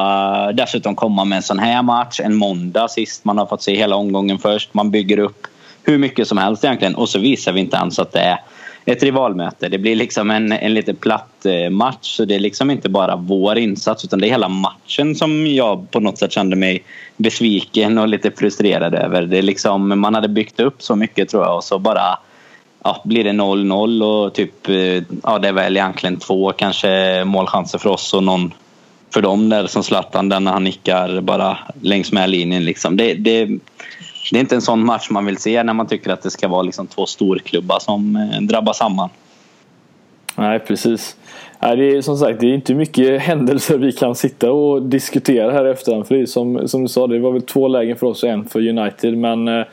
dessutom 0.53 0.95
komma 0.95 1.25
med 1.25 1.35
en 1.35 1.43
sån 1.43 1.59
här 1.59 1.81
match 1.81 2.19
en 2.19 2.35
måndag 2.35 2.87
sist. 2.87 3.25
Man 3.25 3.37
har 3.37 3.45
fått 3.45 3.61
se 3.61 3.75
hela 3.75 3.95
omgången 3.95 4.39
först. 4.39 4.73
Man 4.73 4.91
bygger 4.91 5.19
upp 5.19 5.47
hur 5.83 5.97
mycket 5.97 6.27
som 6.27 6.37
helst 6.37 6.63
egentligen 6.63 6.95
och 6.95 7.09
så 7.09 7.19
visar 7.19 7.51
vi 7.51 7.59
inte 7.59 7.77
ens 7.77 7.99
att 7.99 8.11
det 8.11 8.19
är 8.19 8.39
ett 8.85 9.03
rivalmöte. 9.03 9.69
Det 9.69 9.77
blir 9.77 9.95
liksom 9.95 10.31
en, 10.31 10.51
en 10.51 10.73
lite 10.73 10.93
platt 10.93 11.45
eh, 11.45 11.69
match. 11.69 12.15
Så 12.17 12.25
det 12.25 12.35
är 12.35 12.39
liksom 12.39 12.71
inte 12.71 12.89
bara 12.89 13.15
vår 13.15 13.57
insats 13.57 14.05
utan 14.05 14.19
det 14.19 14.27
är 14.27 14.31
hela 14.31 14.49
matchen 14.49 15.15
som 15.15 15.47
jag 15.47 15.91
på 15.91 15.99
något 15.99 16.17
sätt 16.17 16.31
kände 16.31 16.55
mig 16.55 16.83
besviken 17.17 17.97
och 17.97 18.07
lite 18.07 18.31
frustrerad 18.31 18.95
över. 18.95 19.21
Det 19.21 19.37
är 19.37 19.41
liksom, 19.41 19.99
man 19.99 20.15
hade 20.15 20.27
byggt 20.27 20.59
upp 20.59 20.81
så 20.81 20.95
mycket 20.95 21.29
tror 21.29 21.43
jag 21.43 21.55
och 21.55 21.63
så 21.63 21.79
bara 21.79 22.19
ja, 22.83 23.01
blir 23.05 23.23
det 23.23 23.31
0-0 23.31 24.03
och 24.03 24.33
typ 24.33 24.69
eh, 24.69 25.03
ja, 25.23 25.39
det 25.39 25.47
är 25.47 25.53
väl 25.53 25.77
egentligen 25.77 26.17
två 26.17 26.51
kanske 26.51 27.23
målchanser 27.25 27.77
för 27.77 27.89
oss 27.89 28.13
och 28.13 28.23
någon 28.23 28.53
för 29.13 29.21
dem 29.21 29.49
där 29.49 29.67
som 29.67 29.83
Zlatan 29.83 30.29
den 30.29 30.43
när 30.43 30.51
han 30.51 30.63
nickar 30.63 31.21
bara 31.21 31.57
längs 31.81 32.11
med 32.11 32.29
linjen. 32.29 32.65
Liksom. 32.65 32.97
Det, 32.97 33.13
det, 33.13 33.49
det 34.31 34.37
är 34.37 34.41
inte 34.41 34.55
en 34.55 34.61
sån 34.61 34.85
match 34.85 35.09
man 35.09 35.25
vill 35.25 35.37
se 35.37 35.63
när 35.63 35.73
man 35.73 35.87
tycker 35.87 36.11
att 36.11 36.21
det 36.21 36.31
ska 36.31 36.47
vara 36.47 36.61
liksom 36.61 36.87
två 36.87 37.05
storklubbar 37.05 37.79
som 37.79 38.15
eh, 38.15 38.21
drabbas 38.21 38.47
drabbar 38.47 38.73
samman. 38.73 39.09
Nej, 40.35 40.59
precis. 40.59 41.15
Nej, 41.59 41.77
det 41.77 41.97
är 41.97 42.01
som 42.01 42.17
sagt 42.17 42.39
det 42.39 42.47
är 42.47 42.53
inte 42.53 42.73
mycket 42.73 43.21
händelser 43.21 43.77
vi 43.77 43.91
kan 43.91 44.15
sitta 44.15 44.51
och 44.51 44.81
diskutera 44.81 45.51
här 45.51 45.65
efterhand. 45.65 46.07
För 46.07 46.15
det 46.15 46.21
är 46.21 46.25
som, 46.25 46.67
som 46.67 46.81
du 46.81 46.87
sa, 46.87 47.07
det 47.07 47.19
var 47.19 47.31
väl 47.31 47.41
två 47.41 47.67
lägen 47.67 47.97
för 47.97 48.07
oss 48.07 48.23
och 48.23 48.29
en 48.29 48.45
för 48.45 48.67
United. 48.67 49.17
Men, 49.17 49.47
eh, 49.47 49.65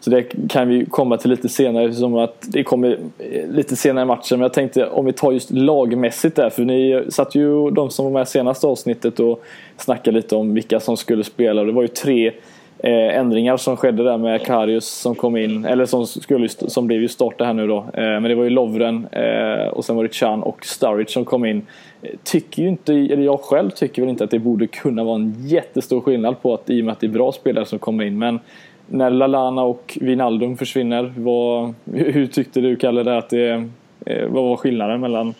så 0.00 0.10
det 0.10 0.48
kan 0.48 0.68
vi 0.68 0.86
komma 0.86 1.16
till 1.16 1.30
lite 1.30 1.48
senare. 1.48 1.92
Som 1.92 2.16
att 2.16 2.36
det 2.40 2.62
kommer 2.62 2.98
eh, 3.18 3.50
lite 3.50 3.76
senare 3.76 4.02
i 4.02 4.06
matchen. 4.06 4.38
Men 4.38 4.40
jag 4.40 4.52
tänkte 4.52 4.86
om 4.86 5.04
vi 5.04 5.12
tar 5.12 5.32
just 5.32 5.50
lagmässigt 5.50 6.36
där. 6.36 6.50
För 6.50 6.64
ni 6.64 7.04
satt 7.08 7.34
ju, 7.34 7.70
de 7.70 7.90
som 7.90 8.04
var 8.04 8.12
med 8.12 8.28
senaste 8.28 8.66
avsnittet 8.66 9.20
och 9.20 9.44
snackade 9.76 10.16
lite 10.16 10.36
om 10.36 10.54
vilka 10.54 10.80
som 10.80 10.96
skulle 10.96 11.24
spela. 11.24 11.64
Det 11.64 11.72
var 11.72 11.82
ju 11.82 11.88
tre 11.88 12.32
eh, 12.78 13.18
ändringar 13.18 13.56
som 13.56 13.76
skedde 13.76 14.04
där 14.04 14.16
med 14.18 14.46
Karius 14.46 14.88
som 14.88 15.14
kom 15.14 15.36
in, 15.36 15.64
eller 15.64 15.86
som, 15.86 16.06
skulle, 16.06 16.48
som 16.48 16.86
blev 16.86 17.00
ju 17.00 17.08
starta 17.08 17.44
här 17.44 17.52
nu 17.52 17.66
då. 17.66 17.78
Eh, 17.78 18.02
men 18.02 18.22
det 18.22 18.34
var 18.34 18.44
ju 18.44 18.50
Lovren 18.50 19.06
eh, 19.12 19.68
och 19.68 19.84
sen 19.84 19.96
var 19.96 20.02
det 20.02 20.14
Chan 20.14 20.42
och 20.42 20.64
Sturridge 20.64 21.10
som 21.10 21.24
kom 21.24 21.44
in. 21.44 21.66
Eh, 22.02 22.10
tycker 22.24 22.62
ju 22.62 22.68
inte, 22.68 22.92
eller 22.92 23.22
jag 23.22 23.40
själv 23.40 23.70
tycker 23.70 24.02
väl 24.02 24.08
inte 24.10 24.24
att 24.24 24.30
det 24.30 24.38
borde 24.38 24.66
kunna 24.66 25.04
vara 25.04 25.16
en 25.16 25.34
jättestor 25.38 26.00
skillnad 26.00 26.42
på 26.42 26.54
att 26.54 26.70
i 26.70 26.80
och 26.80 26.84
med 26.84 26.92
att 26.92 27.00
det 27.00 27.06
är 27.06 27.10
bra 27.10 27.32
spelare 27.32 27.64
som 27.64 27.78
kommer 27.78 28.04
in. 28.04 28.18
Men 28.18 28.40
när 28.86 29.10
Lalana 29.10 29.62
och 29.62 29.98
Vinaldum 30.00 30.56
försvinner, 30.56 31.12
vad, 31.16 31.74
hur 31.92 32.26
tyckte 32.26 32.60
du 32.60 32.76
Kalle 32.76 33.02
där 33.02 33.16
att 33.16 33.30
det, 33.30 33.68
eh, 34.06 34.28
vad 34.28 34.44
var 34.44 34.56
skillnaden 34.56 35.00
mellan 35.00 35.34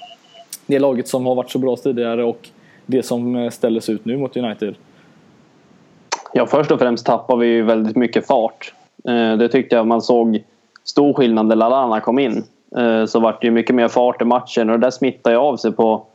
det 0.66 0.78
laget 0.78 1.08
som 1.08 1.26
har 1.26 1.34
varit 1.34 1.50
så 1.50 1.58
bra 1.58 1.76
tidigare 1.76 2.24
och 2.24 2.48
det 2.86 3.02
som 3.02 3.36
eh, 3.36 3.50
ställdes 3.50 3.88
ut 3.88 4.04
nu 4.04 4.16
mot 4.16 4.36
United? 4.36 4.74
Ja, 6.32 6.46
först 6.46 6.70
och 6.70 6.78
främst 6.78 7.06
tappade 7.06 7.40
vi 7.40 7.62
väldigt 7.62 7.96
mycket 7.96 8.26
fart. 8.26 8.74
Eh, 9.08 9.36
det 9.36 9.48
tyckte 9.48 9.76
jag 9.76 9.86
man 9.86 10.02
såg 10.02 10.44
stor 10.84 11.14
skillnad 11.14 11.46
när 11.46 11.56
Lalana 11.56 12.00
kom 12.00 12.18
in. 12.18 12.44
Eh, 12.76 13.04
så 13.04 13.20
vart 13.20 13.40
det 13.40 13.46
ju 13.46 13.50
mycket 13.50 13.74
mer 13.74 13.88
fart 13.88 14.22
i 14.22 14.24
matchen 14.24 14.70
och 14.70 14.78
det 14.78 14.86
där 14.86 14.90
smittar 14.90 15.30
ju 15.30 15.36
av 15.36 15.56
sig 15.56 15.72
på, 15.72 16.06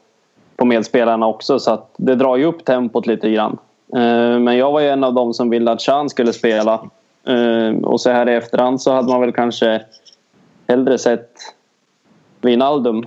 på 0.56 0.66
medspelarna 0.66 1.28
också 1.28 1.60
så 1.60 1.72
att 1.72 1.94
det 1.98 2.16
drar 2.16 2.38
ju 2.38 2.46
upp 2.46 2.66
tempot 2.66 3.08
lite 3.08 3.30
grann. 3.30 3.58
Eh, 3.96 4.40
men 4.40 4.58
jag 4.58 4.72
var 4.72 4.80
ju 4.80 4.90
en 4.90 5.04
av 5.04 5.14
dem 5.14 5.34
som 5.34 5.50
ville 5.50 5.72
att 5.72 5.82
Chan 5.82 6.10
skulle 6.10 6.34
spela 6.34 6.80
och 7.84 8.02
så 8.02 8.10
här 8.10 8.30
i 8.30 8.36
efterhand 8.36 8.82
så 8.82 8.92
hade 8.92 9.08
man 9.08 9.22
väl 9.22 9.32
kanske 9.32 9.82
hellre 10.68 10.98
sett 10.98 11.32
Wijnaldum. 12.42 13.06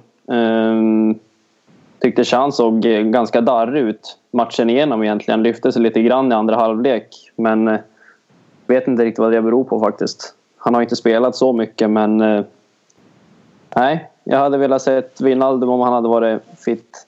Tyckte 1.98 2.24
Chan 2.24 2.52
såg 2.52 2.84
eh, 2.84 3.02
ganska 3.02 3.40
darrig 3.40 3.82
ut 3.82 4.18
matchen 4.30 4.70
igenom 4.70 5.02
egentligen. 5.02 5.42
Lyfte 5.42 5.72
sig 5.72 5.82
lite 5.82 6.02
grann 6.02 6.32
i 6.32 6.34
andra 6.34 6.56
halvlek 6.56 7.32
men 7.36 7.68
eh, 7.68 7.80
vet 8.66 8.88
inte 8.88 9.04
riktigt 9.04 9.18
vad 9.18 9.32
det 9.32 9.42
beror 9.42 9.64
på 9.64 9.80
faktiskt. 9.80 10.34
Han 10.56 10.74
har 10.74 10.82
inte 10.82 10.96
spelat 10.96 11.36
så 11.36 11.52
mycket 11.52 11.90
men 11.90 12.20
eh, 12.20 12.44
nej, 13.76 14.10
jag 14.24 14.38
hade 14.38 14.58
velat 14.58 14.82
se 14.82 15.02
Wijnaldum 15.20 15.70
om 15.70 15.80
han 15.80 15.92
hade 15.92 16.08
varit 16.08 16.42
fit. 16.64 17.05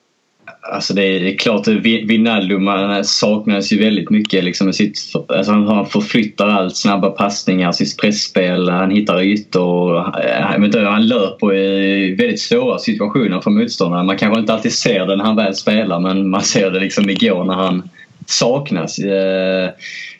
Alltså 0.73 0.95
det 0.95 1.05
är, 1.05 1.21
det 1.21 1.35
är 1.35 1.37
klart 1.37 1.69
Wijnaldum 1.69 2.71
saknas 3.03 3.73
ju 3.73 3.79
väldigt 3.79 4.11
mycket. 4.11 4.45
Liksom 4.45 4.73
sitt, 4.73 4.99
alltså 5.29 5.53
han 5.53 5.87
förflyttar 5.87 6.49
allt, 6.49 6.77
snabba 6.77 7.11
passningar, 7.11 7.73
sitt 7.73 8.01
pressspel, 8.01 8.69
han 8.69 8.91
hittar 8.91 9.23
ytor. 9.23 9.99
Eh, 9.99 10.85
han 10.85 11.09
löper 11.09 11.55
i 11.55 12.15
väldigt 12.15 12.41
svåra 12.41 12.79
situationer 12.79 13.41
för 13.41 13.51
motståndarna. 13.51 14.03
Man 14.03 14.19
kanske 14.19 14.41
inte 14.41 14.55
alltid 14.55 14.73
ser 14.73 15.07
det 15.07 15.17
när 15.17 15.25
han 15.25 15.37
väl 15.37 15.55
spelar 15.55 16.01
men 16.01 16.31
man 16.31 16.43
ser 16.43 16.71
det 16.71 16.81
liksom 16.81 17.11
igår 17.11 17.45
när 17.45 17.55
han 17.55 17.91
saknas. 18.27 18.99
Eh, 18.99 19.71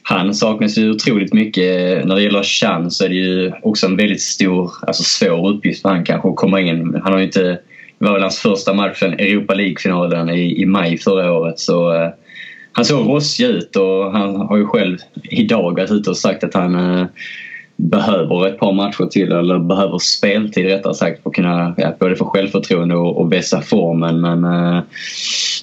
han 0.03 0.35
saknas 0.35 0.79
ju 0.79 0.91
otroligt 0.91 1.33
mycket. 1.33 2.07
När 2.07 2.15
det 2.15 2.23
gäller 2.23 2.43
chans 2.43 2.97
så 2.97 3.05
är 3.05 3.09
det 3.09 3.15
ju 3.15 3.53
också 3.63 3.87
en 3.87 3.97
väldigt 3.97 4.23
stor, 4.23 4.73
alltså 4.87 5.03
svår 5.03 5.49
uppgift 5.49 5.83
för 5.83 5.89
han 5.89 6.05
kanske 6.05 6.29
att 6.29 6.37
komma 6.37 6.61
in. 6.61 7.01
Han 7.05 7.13
har 7.13 7.19
ju 7.19 7.25
inte, 7.25 7.59
det 7.99 8.05
var 8.05 8.13
väl 8.13 8.23
hans 8.23 8.39
första 8.39 8.75
match 8.75 8.99
sen 8.99 9.13
Europa 9.13 9.55
League-finalen 9.55 10.31
i, 10.31 10.63
i 10.63 10.67
maj 10.67 10.99
förra 10.99 11.33
året 11.33 11.59
så 11.59 11.95
eh, 11.95 12.11
han 12.73 12.85
såg 12.85 13.09
rossig 13.09 13.45
ut 13.45 13.77
och 13.77 14.13
han 14.13 14.37
har 14.37 14.57
ju 14.57 14.67
själv 14.67 14.99
idag 15.31 15.73
varit 15.73 15.91
ute 15.91 16.11
och 16.11 16.17
sagt 16.17 16.45
att 16.45 16.55
han 16.55 16.75
eh, 16.75 17.07
behöver 17.77 18.47
ett 18.47 18.59
par 18.59 18.73
matcher 18.73 19.07
till 19.07 19.33
eller 19.33 19.59
behöver 19.59 19.99
speltid 19.99 20.67
rättare 20.67 20.95
sagt 20.95 21.23
för 21.23 21.31
att 21.31 21.37
kunna 21.37 21.75
ja, 21.77 21.95
både 22.01 22.17
få 22.17 22.25
självförtroende 22.25 22.97
och, 22.97 23.21
och 23.21 23.33
vässa 23.33 23.61
formen. 23.61 24.21
Men 24.21 24.45
eh, 24.45 24.83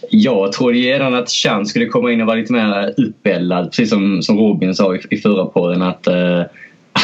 jag 0.09 0.51
trodde 0.51 0.77
redan 0.77 1.15
att 1.15 1.29
Chan 1.29 1.65
skulle 1.65 1.85
komma 1.85 2.11
in 2.11 2.21
och 2.21 2.27
vara 2.27 2.37
lite 2.37 2.53
mer 2.53 2.93
uppeldad 2.97 3.65
precis 3.65 3.89
som, 3.89 4.21
som 4.21 4.37
Robin 4.37 4.75
sa 4.75 4.95
i, 4.95 4.99
i 5.09 5.17
förra 5.17 5.45
podden 5.45 5.81
att 5.81 6.07
eh, 6.07 6.41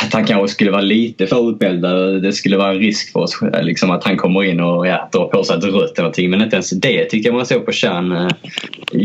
att 0.05 0.13
han 0.13 0.25
kanske 0.25 0.47
skulle 0.47 0.71
vara 0.71 0.81
lite 0.81 1.27
för 1.27 1.49
utbildad. 1.49 2.21
Det 2.21 2.33
skulle 2.33 2.57
vara 2.57 2.71
en 2.71 2.79
risk 2.79 3.11
för 3.11 3.19
oss 3.19 3.41
eh, 3.53 3.63
liksom 3.63 3.91
att 3.91 4.03
han 4.03 4.17
kommer 4.17 4.43
in 4.43 4.59
och 4.59 4.87
ja, 4.87 5.09
drar 5.11 5.25
på 5.25 5.43
sig 5.43 5.57
ett 5.57 5.63
rött 5.63 5.73
eller 5.73 6.01
någonting. 6.01 6.29
Men 6.29 6.41
inte 6.41 6.55
ens 6.55 6.69
det 6.69 7.05
tycker 7.05 7.29
jag 7.29 7.35
man 7.35 7.45
såg 7.45 7.65
på 7.65 7.71
Chan. 7.71 8.11
Eh, 8.11 8.27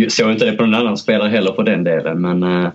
såg 0.08 0.30
inte 0.30 0.44
det 0.44 0.52
på 0.52 0.66
någon 0.66 0.74
annan 0.74 0.96
spelare 0.96 1.28
heller 1.28 1.52
på 1.52 1.62
den 1.62 1.84
delen. 1.84 2.20
Men 2.20 2.42
eh, 2.42 2.68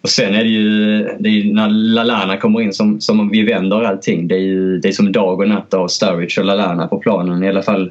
och 0.00 0.08
sen 0.08 0.34
är 0.34 0.44
det 0.44 0.50
ju, 0.50 0.98
det 1.18 1.28
är 1.28 1.54
när 1.54 1.68
Lalana 1.68 2.36
kommer 2.36 2.60
in 2.60 2.72
som, 2.72 3.00
som 3.00 3.30
vi 3.30 3.42
vänder 3.42 3.82
allting. 3.82 4.28
Det 4.28 4.34
är 4.34 4.40
ju 4.40 4.78
det 4.78 4.88
är 4.88 4.92
som 4.92 5.12
dag 5.12 5.40
och 5.40 5.48
natt 5.48 5.74
av 5.74 5.88
Sturridge 5.88 6.40
och 6.40 6.46
Lalana 6.46 6.88
på 6.88 6.98
planen. 6.98 7.44
I 7.44 7.48
alla 7.48 7.62
fall 7.62 7.90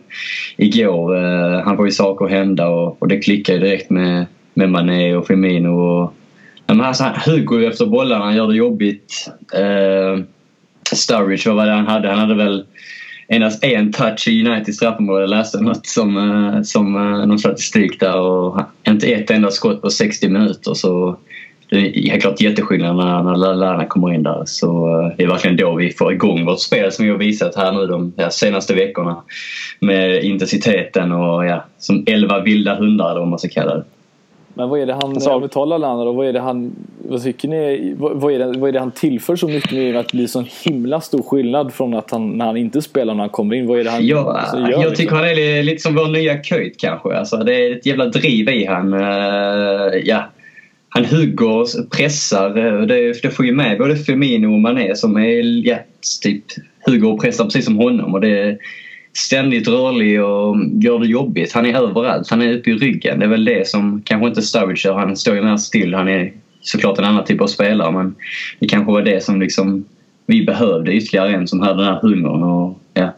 igår. 0.57 1.15
Han 1.61 1.75
får 1.77 1.85
ju 1.85 1.91
saker 1.91 2.25
att 2.25 2.31
hända 2.31 2.67
och, 2.67 3.01
och 3.01 3.07
det 3.07 3.17
klickar 3.17 3.53
ju 3.53 3.59
direkt 3.59 3.89
med, 3.89 4.25
med 4.53 4.69
Mané 4.69 5.15
och 5.15 5.27
Firmino. 5.27 5.69
Och, 5.69 6.13
men 6.75 6.81
alltså, 6.81 7.03
Hugo 7.25 7.67
efter 7.67 7.86
bollarna, 7.86 8.25
han 8.25 8.36
gör 8.36 8.47
det 8.47 8.55
jobbigt. 8.55 9.31
Eh, 9.53 10.24
Sturridge, 10.95 11.50
vad 11.50 11.55
var 11.55 11.65
det 11.65 11.71
han 11.71 11.88
hade? 11.88 12.09
Han 12.09 12.19
hade 12.19 12.36
väl 12.36 12.65
endast 13.27 13.63
en 13.63 13.91
touch 13.93 14.27
i 14.27 14.47
United 14.47 14.75
straffområde. 14.75 15.21
Jag 15.21 15.29
läste 15.29 15.62
något 15.62 15.86
som, 15.86 16.17
eh, 16.17 16.62
som 16.62 16.95
eh, 16.95 17.25
någon 17.25 17.39
statistik 17.39 18.00
där 18.00 18.19
och 18.19 18.59
inte 18.88 19.07
ett 19.07 19.31
enda 19.31 19.51
skott 19.51 19.81
på 19.81 19.89
60 19.89 20.29
minuter. 20.29 20.74
Så 20.74 21.17
det 21.69 21.77
är 21.77 22.09
helt 22.09 22.21
klart 22.21 22.41
jätteskillnad 22.41 22.95
när, 22.95 23.24
när 23.24 23.55
lärarna 23.55 23.86
kommer 23.86 24.13
in 24.13 24.24
där. 24.24 24.43
Så 24.45 25.01
eh, 25.01 25.12
det 25.17 25.24
är 25.24 25.27
verkligen 25.27 25.57
då 25.57 25.75
vi 25.75 25.91
får 25.91 26.13
igång 26.13 26.45
vårt 26.45 26.59
spel 26.59 26.91
som 26.91 27.05
vi 27.05 27.12
har 27.12 27.17
visat 27.17 27.55
här 27.55 27.71
nu 27.71 27.88
de 27.88 28.13
ja, 28.15 28.29
senaste 28.29 28.74
veckorna. 28.74 29.24
Med 29.79 30.24
intensiteten 30.24 31.12
och 31.12 31.45
ja, 31.45 31.65
som 31.77 32.03
elva 32.07 32.39
vilda 32.39 32.75
hundar 32.75 33.09
eller 33.12 33.19
vad 33.19 33.29
man 33.29 33.39
ska 33.39 33.50
kalla 33.50 33.75
det. 33.75 33.83
Men 34.57 34.69
vad 34.69 34.79
är 34.79 34.85
det 34.85 34.93
han, 34.93 35.03
om 35.03 35.41
vi 35.41 35.49
tar 35.49 36.05
då, 36.05 36.11
vad 36.13 36.27
är 36.27 36.33
det 36.33 36.39
han, 36.39 36.75
vad 36.97 37.23
tycker 37.23 37.47
ni, 37.47 37.93
vad 37.97 38.33
är 38.33 38.39
det, 38.39 38.59
vad 38.59 38.69
är 38.69 38.73
det 38.73 38.79
han 38.79 38.91
tillför 38.91 39.35
så 39.35 39.47
mycket 39.47 39.71
med 39.71 39.95
att 39.95 40.09
det 40.09 40.17
blir 40.17 40.27
så 40.27 40.45
himla 40.63 41.01
stor 41.01 41.21
skillnad 41.21 41.73
från 41.73 41.93
att 41.93 42.11
han, 42.11 42.29
när 42.29 42.45
han 42.45 42.57
inte 42.57 42.81
spelar 42.81 43.13
när 43.13 43.21
han 43.21 43.29
kommer 43.29 43.55
in? 43.55 43.67
Vad 43.67 43.79
är 43.79 43.83
det 43.83 43.89
han 43.89 44.05
ja, 44.07 44.41
gör? 44.53 44.69
Jag 44.69 44.81
tycker 44.81 45.01
liksom? 45.01 45.17
han 45.17 45.27
är 45.27 45.63
lite 45.63 45.81
som 45.81 45.95
vår 45.95 46.07
nya 46.07 46.43
Köjt 46.43 46.79
kanske. 46.79 47.13
Alltså, 47.13 47.37
det 47.37 47.55
är 47.55 47.75
ett 47.75 47.85
jävla 47.85 48.05
driv 48.05 48.49
i 48.49 48.65
han. 48.65 48.93
Uh, 48.93 49.01
ja, 50.03 50.29
han 50.89 51.05
hugger, 51.05 51.89
pressar. 51.89 52.49
Det, 52.85 53.21
det 53.21 53.29
får 53.29 53.45
ju 53.45 53.51
med 53.51 53.77
både 53.77 53.95
Firmino 53.95 54.53
och 54.53 54.59
Mané 54.59 54.95
som 54.95 55.17
är 55.17 55.67
ja, 55.67 55.77
typ 56.23 56.43
hugger 56.85 57.13
och 57.13 57.21
pressar 57.21 57.43
precis 57.43 57.65
som 57.65 57.77
honom. 57.77 58.13
Och 58.13 58.21
det 58.21 58.57
ständigt 59.17 59.67
rörlig 59.67 60.24
och 60.24 60.57
gör 60.83 61.00
det 61.00 61.07
jobbigt. 61.07 61.53
Han 61.53 61.65
är 61.65 61.74
överallt. 61.74 62.29
Han 62.29 62.41
är 62.41 62.53
uppe 62.53 62.69
i 62.69 62.74
ryggen. 62.74 63.19
Det 63.19 63.25
är 63.25 63.29
väl 63.29 63.45
det 63.45 63.67
som 63.67 64.01
kanske 64.05 64.27
inte 64.27 64.41
Sturridge 64.41 64.88
gör. 64.88 64.97
Han 64.97 65.17
står 65.17 65.36
ju 65.36 65.41
mer 65.41 65.57
still. 65.57 65.93
Han 65.93 66.07
är 66.07 66.33
såklart 66.62 66.97
en 66.97 67.05
annan 67.05 67.25
typ 67.25 67.41
av 67.41 67.47
spelare 67.47 67.91
men 67.91 68.15
det 68.59 68.67
kanske 68.67 68.91
var 68.91 69.01
det 69.01 69.24
som 69.24 69.41
liksom 69.41 69.86
vi 70.25 70.45
behövde 70.45 70.93
ytterligare 70.93 71.33
en 71.33 71.47
som 71.47 71.62
hade 71.62 71.83
den 71.83 71.93
här 71.93 72.01
hungern. 72.01 72.43
Och, 72.43 72.79
ja. 72.93 73.13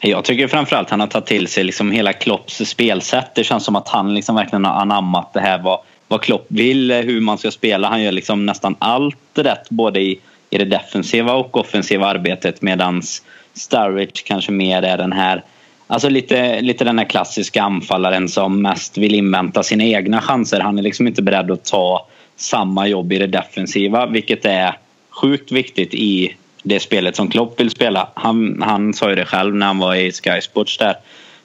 Jag 0.00 0.24
tycker 0.24 0.46
framförallt 0.46 0.90
han 0.90 1.00
har 1.00 1.06
tagit 1.06 1.26
till 1.26 1.46
sig 1.46 1.64
liksom 1.64 1.90
hela 1.90 2.12
Klopps 2.12 2.68
spelsätt. 2.68 3.34
Det 3.34 3.44
känns 3.44 3.64
som 3.64 3.76
att 3.76 3.88
han 3.88 4.14
liksom 4.14 4.34
verkligen 4.34 4.64
har 4.64 4.80
anammat 4.80 5.32
det 5.32 5.40
här 5.40 5.62
vad 5.62 5.78
vad 6.08 6.22
Klopp 6.22 6.46
vill, 6.48 6.92
hur 6.92 7.20
man 7.20 7.38
ska 7.38 7.50
spela. 7.50 7.88
Han 7.88 8.02
gör 8.02 8.12
liksom 8.12 8.46
nästan 8.46 8.76
allt 8.78 9.16
rätt 9.34 9.70
både 9.70 10.00
i, 10.00 10.20
i 10.50 10.58
det 10.58 10.64
defensiva 10.64 11.32
och 11.32 11.56
offensiva 11.56 12.06
arbetet 12.06 12.62
medans 12.62 13.22
Sturridge 13.58 14.22
kanske 14.24 14.52
mer 14.52 14.82
är 14.82 14.98
den 14.98 15.12
här 15.12 15.42
Alltså 15.90 16.08
lite, 16.08 16.60
lite 16.60 16.84
den 16.84 16.98
här 16.98 17.06
klassiska 17.06 17.62
anfallaren 17.62 18.28
som 18.28 18.62
mest 18.62 18.98
vill 18.98 19.14
invänta 19.14 19.62
sina 19.62 19.84
egna 19.84 20.20
chanser. 20.20 20.60
Han 20.60 20.78
är 20.78 20.82
liksom 20.82 21.06
inte 21.06 21.22
beredd 21.22 21.50
att 21.50 21.64
ta 21.64 22.06
samma 22.36 22.88
jobb 22.88 23.12
i 23.12 23.18
det 23.18 23.26
defensiva 23.26 24.06
vilket 24.06 24.44
är 24.44 24.78
sjukt 25.10 25.52
viktigt 25.52 25.94
i 25.94 26.34
det 26.62 26.80
spelet 26.80 27.16
som 27.16 27.30
Klopp 27.30 27.60
vill 27.60 27.70
spela. 27.70 28.08
Han, 28.14 28.62
han 28.62 28.94
sa 28.94 29.08
ju 29.10 29.14
det 29.14 29.24
själv 29.24 29.54
när 29.54 29.66
han 29.66 29.78
var 29.78 29.94
i 29.94 30.12
Sky 30.12 30.40
Sports 30.40 30.78
där 30.78 30.96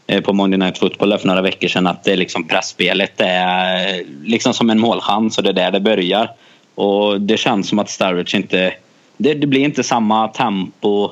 eh, 0.08 0.22
på 0.22 0.34
Monday 0.34 0.60
Night 0.60 0.78
Football 0.78 1.18
för 1.18 1.28
några 1.28 1.42
veckor 1.42 1.68
sedan 1.68 1.88
att 1.88 2.04
det 2.04 2.12
är 2.12 2.18
liksom 2.18 2.48
pressspelet 2.48 3.22
är 3.22 3.88
eh, 3.88 4.06
liksom 4.24 4.54
som 4.54 4.70
en 4.70 4.80
målchans 4.80 5.38
och 5.38 5.44
det 5.44 5.50
är 5.50 5.54
där 5.54 5.72
det 5.72 5.80
börjar. 5.80 6.30
Och 6.76 7.22
det 7.22 7.38
känns 7.38 7.70
som 7.70 7.80
att 7.80 7.90
Sturridge 7.90 8.38
inte... 8.38 8.74
Det, 9.18 9.34
det, 9.34 9.48
blir 9.48 9.62
inte 9.62 9.84
samma 9.84 10.28
tempo 10.28 11.12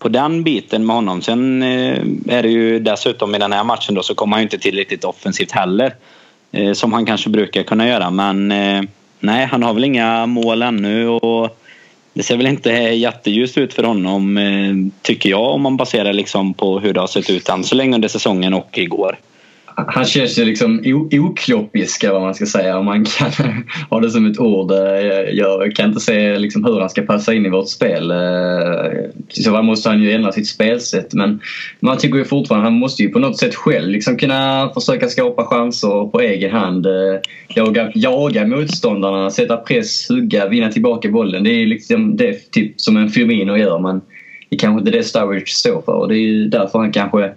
på 0.00 0.08
den 0.08 0.42
biten 0.42 0.86
med 0.86 0.96
honom. 0.96 1.22
Sen 1.22 1.62
eh, 1.62 1.98
är 2.28 2.42
det 2.42 2.48
ju 2.48 2.78
dessutom 2.78 3.34
i 3.34 3.38
den 3.38 3.52
här 3.52 3.64
matchen 3.64 3.94
då 3.94 4.02
så 4.02 4.14
kommer 4.14 4.36
han 4.36 4.40
ju 4.40 4.44
inte 4.44 4.58
tillräckligt 4.58 5.04
offensivt 5.04 5.52
heller. 5.52 5.94
Eh, 6.52 6.72
som 6.72 6.92
han 6.92 7.06
kanske 7.06 7.30
brukar 7.30 7.62
kunna 7.62 7.88
göra 7.88 8.10
men 8.10 8.52
eh, 8.52 8.82
nej, 9.20 9.46
han 9.46 9.62
har 9.62 9.74
väl 9.74 9.84
inga 9.84 10.26
mål 10.26 10.62
ännu 10.62 11.08
och 11.08 11.56
det 12.12 12.22
ser 12.22 12.36
väl 12.36 12.46
inte 12.46 12.70
jätteljust 12.72 13.58
ut 13.58 13.74
för 13.74 13.82
honom 13.82 14.40
tycker 15.02 15.30
jag 15.30 15.42
om 15.42 15.62
man 15.62 15.76
baserar 15.76 16.12
liksom 16.12 16.54
på 16.54 16.78
hur 16.80 16.92
det 16.92 17.00
har 17.00 17.06
sett 17.06 17.30
ut 17.30 17.48
än 17.48 17.64
så 17.64 17.74
länge 17.74 17.94
under 17.94 18.08
säsongen 18.08 18.54
och 18.54 18.78
igår 18.78 19.18
han 19.88 20.04
känns 20.04 20.38
ju 20.38 20.44
liksom 20.44 20.82
okloppisk 21.12 22.04
vad 22.04 22.22
man 22.22 22.34
ska 22.34 22.46
säga 22.46 22.78
om 22.78 22.84
man 22.84 23.04
kan 23.04 23.30
ha 23.90 24.00
det 24.00 24.10
som 24.10 24.26
ett 24.26 24.38
ord. 24.38 24.72
Eh, 24.72 24.78
jag 25.32 25.74
kan 25.76 25.88
inte 25.88 26.00
se 26.00 26.38
liksom 26.38 26.64
hur 26.64 26.80
han 26.80 26.90
ska 26.90 27.02
passa 27.02 27.34
in 27.34 27.46
i 27.46 27.50
vårt 27.50 27.68
spel. 27.68 28.10
Eh, 28.10 28.16
I 29.34 29.42
så 29.42 29.50
fall 29.50 29.64
måste 29.64 29.88
han 29.88 30.02
ju 30.02 30.12
ändra 30.12 30.32
sitt 30.32 30.48
spelsätt 30.48 31.14
men 31.14 31.40
man 31.80 31.98
tycker 31.98 32.18
ju 32.18 32.24
fortfarande 32.24 32.66
han 32.66 32.78
måste 32.78 33.02
ju 33.02 33.08
på 33.08 33.18
något 33.18 33.38
sätt 33.38 33.54
själv 33.54 33.88
liksom 33.88 34.16
kunna 34.16 34.70
försöka 34.74 35.08
skapa 35.08 35.44
chanser 35.44 36.10
på 36.10 36.20
egen 36.20 36.50
hand. 36.50 36.86
Eh, 36.86 36.92
jaga, 37.54 37.92
jaga 37.94 38.46
motståndarna, 38.46 39.30
sätta 39.30 39.56
press, 39.56 40.08
hugga, 40.08 40.48
vinna 40.48 40.72
tillbaka 40.72 41.08
bollen. 41.08 41.44
Det 41.44 41.50
är 41.50 41.66
liksom 41.66 42.16
det 42.16 42.52
typ 42.52 42.80
som 42.80 42.96
en 42.96 43.08
Firmino 43.08 43.56
gör 43.56 43.78
men 43.78 44.00
det 44.50 44.56
är 44.56 44.58
kanske 44.58 44.78
inte 44.78 44.98
det 44.98 45.04
Sturridge 45.04 45.46
står 45.46 45.82
för 45.82 45.92
och 45.92 46.08
det 46.08 46.14
är 46.14 46.18
ju 46.18 46.48
därför 46.48 46.78
han 46.78 46.92
kanske 46.92 47.34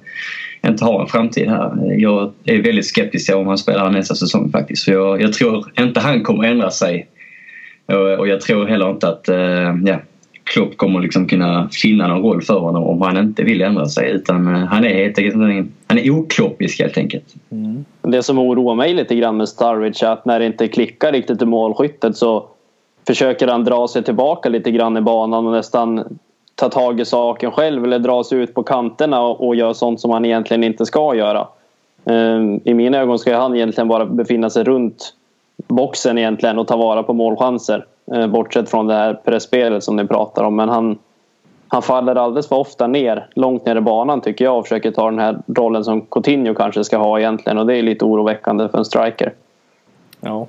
inte 0.67 0.86
har 0.86 1.01
en 1.01 1.08
framtid 1.08 1.50
här. 1.50 1.93
Jag 1.98 2.32
är 2.43 2.62
väldigt 2.62 2.86
skeptisk 2.86 3.25
till 3.25 3.36
om 3.36 3.48
han 3.48 3.58
spelar 3.58 3.91
nästa 3.91 4.15
säsong 4.15 4.51
faktiskt. 4.51 4.84
För 4.86 4.91
jag, 4.91 5.22
jag 5.22 5.34
tror 5.34 5.72
inte 5.79 6.00
han 6.00 6.24
kommer 6.24 6.43
ändra 6.43 6.72
sig. 6.72 7.08
Och, 7.86 8.20
och 8.20 8.27
jag 8.27 8.41
tror 8.41 8.65
heller 8.65 8.89
inte 8.89 9.08
att 9.08 9.29
eh, 9.29 9.75
ja, 9.86 10.00
Klopp 10.43 10.77
kommer 10.77 11.00
liksom 11.00 11.27
kunna 11.27 11.70
finna 11.72 12.08
någon 12.08 12.22
roll 12.22 12.41
för 12.41 12.60
honom 12.60 12.84
om 12.84 13.01
han 13.01 13.17
inte 13.17 13.43
vill 13.43 13.62
ändra 13.62 13.86
sig. 13.86 14.12
Utan 14.12 14.55
eh, 14.55 14.62
han 14.62 14.86
är 14.86 14.93
helt 14.96 15.17
enkelt 15.17 15.70
han 15.88 15.98
är 15.98 16.10
okloppisk 16.10 16.79
helt 16.79 16.98
enkelt. 16.98 17.36
Mm. 17.51 17.86
Det 18.01 18.24
som 18.24 18.39
oroar 18.39 18.75
mig 18.75 18.93
lite 18.93 19.15
grann 19.15 19.38
med 19.38 19.50
Starwich 19.50 20.03
är 20.03 20.08
att 20.08 20.25
när 20.25 20.39
det 20.39 20.46
inte 20.46 20.67
klickar 20.67 21.12
riktigt 21.12 21.41
i 21.41 21.46
målskyttet 21.46 22.17
så 22.17 22.48
försöker 23.08 23.48
han 23.48 23.63
dra 23.63 23.88
sig 23.88 24.03
tillbaka 24.03 24.50
lite 24.50 24.72
grann 24.72 24.98
i 24.98 25.01
banan 25.01 25.48
och 25.48 25.53
nästan 25.53 26.17
ta 26.56 26.70
tag 26.70 27.00
i 27.00 27.06
saken 27.06 27.52
själv 27.52 27.84
eller 27.84 28.00
dra 28.00 28.24
sig 28.24 28.38
ut 28.38 28.54
på 28.54 28.64
kanterna 28.64 29.22
och, 29.22 29.48
och 29.48 29.56
göra 29.56 29.74
sånt 29.74 30.02
som 30.02 30.12
han 30.12 30.26
egentligen 30.26 30.64
inte 30.64 30.86
ska 30.86 31.16
göra. 31.16 31.48
Ehm, 32.06 32.60
I 32.64 32.74
mina 32.74 32.98
ögon 32.98 33.20
ska 33.20 33.38
han 33.38 33.56
egentligen 33.56 33.88
bara 33.88 34.06
befinna 34.06 34.50
sig 34.50 34.64
runt 34.64 35.14
boxen 35.68 36.18
egentligen 36.18 36.60
och 36.60 36.68
ta 36.68 36.78
vara 36.78 37.04
på 37.04 37.14
målchanser. 37.14 37.86
Eh, 38.14 38.28
bortsett 38.28 38.70
från 38.70 38.88
det 38.88 38.94
här 38.94 39.14
pressspelet 39.14 39.84
som 39.84 39.96
ni 39.96 40.08
pratar 40.08 40.44
om. 40.44 40.56
Men 40.56 40.70
han, 40.70 40.98
han 41.68 41.82
faller 41.82 42.16
alldeles 42.16 42.48
för 42.48 42.56
ofta 42.56 42.88
ner, 42.88 43.28
långt 43.36 43.66
ner 43.66 43.76
i 43.76 43.82
banan 43.82 44.22
tycker 44.22 44.46
jag 44.46 44.58
och 44.58 44.66
försöker 44.66 44.92
ta 44.92 45.10
den 45.10 45.20
här 45.20 45.38
rollen 45.48 45.84
som 45.84 46.02
Coutinho 46.02 46.54
kanske 46.54 46.84
ska 46.84 46.98
ha 46.98 47.20
egentligen 47.20 47.58
och 47.58 47.66
det 47.66 47.78
är 47.78 47.82
lite 47.82 48.06
oroväckande 48.06 48.70
för 48.70 48.78
en 48.78 48.86
striker. 48.86 49.34
Ja. 50.22 50.48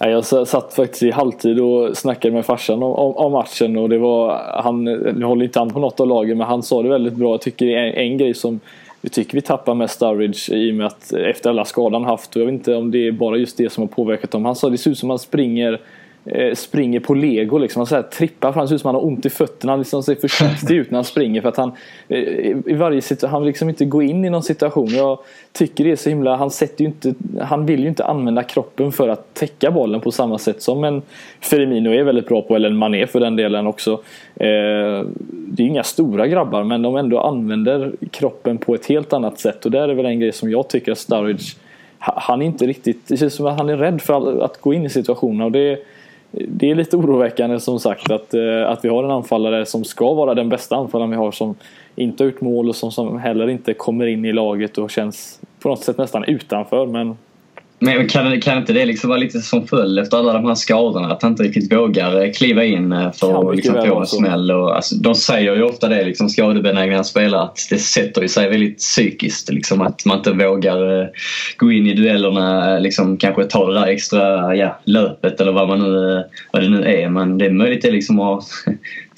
Jag 0.00 0.24
satt 0.24 0.74
faktiskt 0.74 1.02
i 1.02 1.10
halvtid 1.10 1.60
och 1.60 1.96
snackade 1.96 2.34
med 2.34 2.46
farsan 2.46 2.82
om, 2.82 2.92
om, 2.92 3.16
om 3.16 3.32
matchen 3.32 3.76
och 3.76 3.88
det 3.88 3.98
var 3.98 4.40
han, 4.62 4.84
nu 4.84 5.24
håller 5.24 5.44
inte 5.44 5.58
han 5.58 5.70
på 5.70 5.78
något 5.78 6.00
av 6.00 6.08
lagen 6.08 6.38
men 6.38 6.46
han 6.46 6.62
sa 6.62 6.82
det 6.82 6.88
väldigt 6.88 7.14
bra. 7.14 7.30
Jag 7.30 7.40
tycker 7.40 7.66
en, 7.66 7.94
en 7.94 8.18
grej 8.18 8.34
som 8.34 8.60
vi 9.00 9.08
tycker 9.08 9.34
vi 9.34 9.40
tappar 9.40 9.74
med 9.74 9.90
Sturridge 9.90 10.54
i 10.54 10.70
och 10.70 10.74
med 10.74 10.86
att 10.86 11.12
efter 11.12 11.50
alla 11.50 11.64
skador 11.64 11.98
han 11.98 12.04
haft 12.04 12.36
och 12.36 12.42
jag 12.42 12.46
vet 12.46 12.52
inte 12.52 12.74
om 12.74 12.90
det 12.90 13.06
är 13.06 13.12
bara 13.12 13.36
just 13.36 13.56
det 13.56 13.72
som 13.72 13.82
har 13.82 13.88
påverkat 13.88 14.30
dem. 14.30 14.44
Han 14.44 14.56
sa 14.56 14.70
det 14.70 14.78
ser 14.78 14.90
ut 14.90 14.98
som 14.98 15.10
han 15.10 15.18
springer 15.18 15.80
Eh, 16.30 16.54
springer 16.54 17.00
på 17.00 17.14
lego 17.14 17.58
liksom. 17.58 17.80
Han 17.80 17.86
så 17.86 17.94
här, 17.94 18.02
trippar 18.02 18.52
fram, 18.52 18.68
ser 18.68 18.74
ut 18.74 18.80
som 18.80 18.88
han 18.88 18.94
har 18.94 19.06
ont 19.06 19.26
i 19.26 19.30
fötterna. 19.30 19.72
Han 19.72 19.78
liksom 19.78 20.02
ser 20.02 20.14
försiktig 20.14 20.76
ut 20.76 20.90
när 20.90 20.96
han 20.96 21.04
springer 21.04 21.40
för 21.40 21.48
att 21.48 21.56
han 21.56 21.72
eh, 22.08 22.18
i 22.66 22.74
varje 22.78 23.02
situation, 23.02 23.30
han 23.30 23.42
vill 23.42 23.46
liksom 23.46 23.68
inte 23.68 23.84
gå 23.84 24.02
in 24.02 24.24
i 24.24 24.30
någon 24.30 24.42
situation. 24.42 24.88
Jag 24.88 25.18
tycker 25.52 25.84
det 25.84 25.90
är 25.90 25.96
så 25.96 26.08
himla, 26.08 26.36
han 26.36 26.50
sätter 26.50 26.84
ju 26.84 26.86
inte, 26.86 27.14
han 27.40 27.66
vill 27.66 27.80
ju 27.80 27.88
inte 27.88 28.04
använda 28.04 28.42
kroppen 28.42 28.92
för 28.92 29.08
att 29.08 29.34
täcka 29.34 29.70
bollen 29.70 30.00
på 30.00 30.10
samma 30.10 30.38
sätt 30.38 30.62
som 30.62 30.84
en 30.84 31.02
Firmino 31.40 31.90
är 31.90 32.02
väldigt 32.02 32.28
bra 32.28 32.42
på, 32.42 32.56
eller 32.56 32.68
en 32.68 32.76
Mané 32.76 33.06
för 33.06 33.20
den 33.20 33.36
delen 33.36 33.66
också. 33.66 33.92
Eh, 34.36 35.06
det 35.30 35.62
är 35.62 35.66
inga 35.66 35.82
stora 35.82 36.26
grabbar 36.26 36.64
men 36.64 36.82
de 36.82 36.96
ändå 36.96 37.20
använder 37.20 37.92
kroppen 38.10 38.58
på 38.58 38.74
ett 38.74 38.86
helt 38.86 39.12
annat 39.12 39.38
sätt 39.40 39.64
och 39.64 39.70
där 39.70 39.88
är 39.88 39.94
väl 39.94 40.06
en 40.06 40.20
grej 40.20 40.32
som 40.32 40.50
jag 40.50 40.68
tycker 40.68 40.92
att 40.92 40.98
Sturridge 40.98 41.56
han 41.98 42.42
är 42.42 42.46
inte 42.46 42.66
riktigt, 42.66 43.08
det 43.08 43.16
känns 43.16 43.34
som 43.34 43.46
att 43.46 43.58
han 43.58 43.68
är 43.68 43.76
rädd 43.76 44.02
för 44.02 44.44
att 44.44 44.60
gå 44.60 44.74
in 44.74 44.84
i 44.84 44.88
situationerna 44.88 45.44
och 45.44 45.52
det 45.52 45.78
det 46.30 46.70
är 46.70 46.74
lite 46.74 46.96
oroväckande 46.96 47.60
som 47.60 47.80
sagt 47.80 48.10
att, 48.10 48.34
eh, 48.34 48.68
att 48.68 48.84
vi 48.84 48.88
har 48.88 49.04
en 49.04 49.10
anfallare 49.10 49.66
som 49.66 49.84
ska 49.84 50.14
vara 50.14 50.34
den 50.34 50.48
bästa 50.48 50.76
anfallaren 50.76 51.10
vi 51.10 51.16
har 51.16 51.32
som 51.32 51.54
inte 51.96 52.24
har 52.24 52.30
gjort 52.30 52.40
mål 52.40 52.68
och 52.68 52.76
som, 52.76 52.92
som 52.92 53.18
heller 53.18 53.48
inte 53.48 53.74
kommer 53.74 54.06
in 54.06 54.24
i 54.24 54.32
laget 54.32 54.78
och 54.78 54.90
känns 54.90 55.40
på 55.60 55.68
något 55.68 55.84
sätt 55.84 55.98
nästan 55.98 56.24
utanför. 56.24 56.86
Men 56.86 57.16
men 57.80 58.08
kan, 58.08 58.40
kan 58.40 58.58
inte 58.58 58.72
det 58.72 58.86
liksom 58.86 59.10
vara 59.10 59.18
lite 59.18 59.38
som 59.38 59.66
följd 59.66 59.98
efter 59.98 60.16
alla 60.16 60.32
de 60.32 60.46
här 60.46 60.54
skadorna? 60.54 61.12
Att 61.12 61.22
han 61.22 61.32
inte 61.32 61.42
riktigt 61.42 61.72
vågar 61.72 62.24
eh, 62.24 62.32
kliva 62.32 62.64
in 62.64 62.92
eh, 62.92 63.12
för 63.12 63.50
att 63.50 63.56
liksom 63.56 63.74
få 63.74 64.00
en 64.00 64.06
smäll. 64.06 64.50
Och, 64.50 64.76
alltså, 64.76 64.94
de 64.94 65.14
säger 65.14 65.56
ju 65.56 65.62
ofta 65.62 65.88
det, 65.88 66.04
liksom, 66.04 66.28
skadebenägna 66.28 67.04
spelare, 67.04 67.42
att 67.42 67.58
det 67.70 67.78
sätter 67.78 68.22
ju 68.22 68.28
sig 68.28 68.48
väldigt 68.48 68.78
psykiskt. 68.78 69.50
Liksom, 69.50 69.80
att 69.80 70.04
man 70.04 70.18
inte 70.18 70.32
vågar 70.32 71.00
uh, 71.00 71.06
gå 71.56 71.72
in 71.72 71.86
i 71.86 71.94
duellerna, 71.94 72.78
liksom, 72.78 73.16
kanske 73.16 73.44
ta 73.44 73.66
det 73.66 73.80
där 73.80 73.86
extra 73.86 74.54
ja, 74.56 74.78
löpet 74.84 75.40
eller 75.40 75.52
vad, 75.52 75.68
man 75.68 75.78
nu, 75.78 76.24
vad 76.52 76.62
det 76.62 76.68
nu 76.68 76.84
är. 76.84 77.08
Men 77.08 77.38
det 77.38 77.46
är 77.46 77.50
möjligt 77.50 77.82
det 77.82 77.90
liksom 77.90 78.20
att 78.20 78.44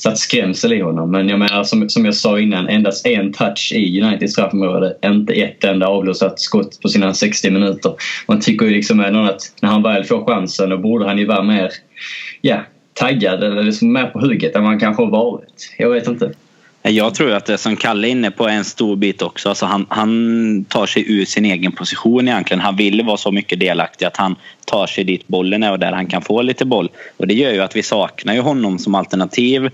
satt 0.02 0.18
skrämsel 0.18 0.72
i 0.72 0.80
honom. 0.80 1.10
Men 1.10 1.28
jag 1.28 1.38
menar 1.38 1.64
som, 1.64 1.88
som 1.88 2.04
jag 2.04 2.14
sa 2.14 2.38
innan, 2.40 2.68
endast 2.68 3.06
en 3.06 3.32
touch 3.32 3.72
i 3.74 4.02
Uniteds 4.02 4.32
straffområde. 4.32 4.96
Inte 5.04 5.32
ett 5.32 5.64
enda 5.64 5.86
avlossat 5.86 6.40
skott 6.40 6.80
på 6.82 6.88
sina 6.88 7.14
60 7.14 7.50
minuter. 7.50 7.94
Man 8.26 8.40
tycker 8.40 8.66
ju 8.66 8.72
liksom 8.72 9.00
att 9.00 9.40
när 9.62 9.68
han 9.68 9.82
väl 9.82 10.04
får 10.04 10.24
chansen 10.24 10.68
då 10.68 10.78
borde 10.78 11.06
han 11.06 11.18
ju 11.18 11.26
vara 11.26 11.42
mer 11.42 11.70
ja, 12.40 12.60
taggad 12.94 13.44
eller 13.44 13.62
liksom 13.62 13.92
mer 13.92 14.06
på 14.06 14.20
hugget 14.20 14.56
än 14.56 14.62
man 14.62 14.80
kanske 14.80 15.02
har 15.02 15.10
varit. 15.10 15.74
Jag 15.78 15.90
vet 15.90 16.06
inte. 16.06 16.32
Eh, 16.82 16.92
jag 16.92 17.14
tror 17.14 17.32
att 17.32 17.46
det 17.46 17.58
som 17.58 17.76
Kalle 17.76 18.08
är 18.08 18.10
inne 18.10 18.30
på 18.30 18.44
är 18.46 18.52
en 18.52 18.64
stor 18.64 18.96
bit 18.96 19.22
också. 19.22 19.48
Alltså 19.48 19.66
han, 19.66 19.86
han 19.88 20.64
tar 20.64 20.86
sig 20.86 21.12
ur 21.12 21.24
sin 21.24 21.44
egen 21.44 21.72
position 21.72 22.28
egentligen. 22.28 22.60
Han 22.60 22.76
vill 22.76 23.02
vara 23.02 23.16
så 23.16 23.32
mycket 23.32 23.60
delaktig 23.60 24.06
att 24.06 24.16
han 24.16 24.36
tar 24.64 24.86
sig 24.86 25.04
dit 25.04 25.28
bollen 25.28 25.62
är 25.62 25.72
och 25.72 25.78
där 25.78 25.92
han 25.92 26.06
kan 26.06 26.22
få 26.22 26.42
lite 26.42 26.64
boll. 26.64 26.90
Och 27.16 27.26
det 27.26 27.34
gör 27.34 27.52
ju 27.52 27.60
att 27.60 27.76
vi 27.76 27.82
saknar 27.82 28.34
ju 28.34 28.40
honom 28.40 28.78
som 28.78 28.94
alternativ 28.94 29.70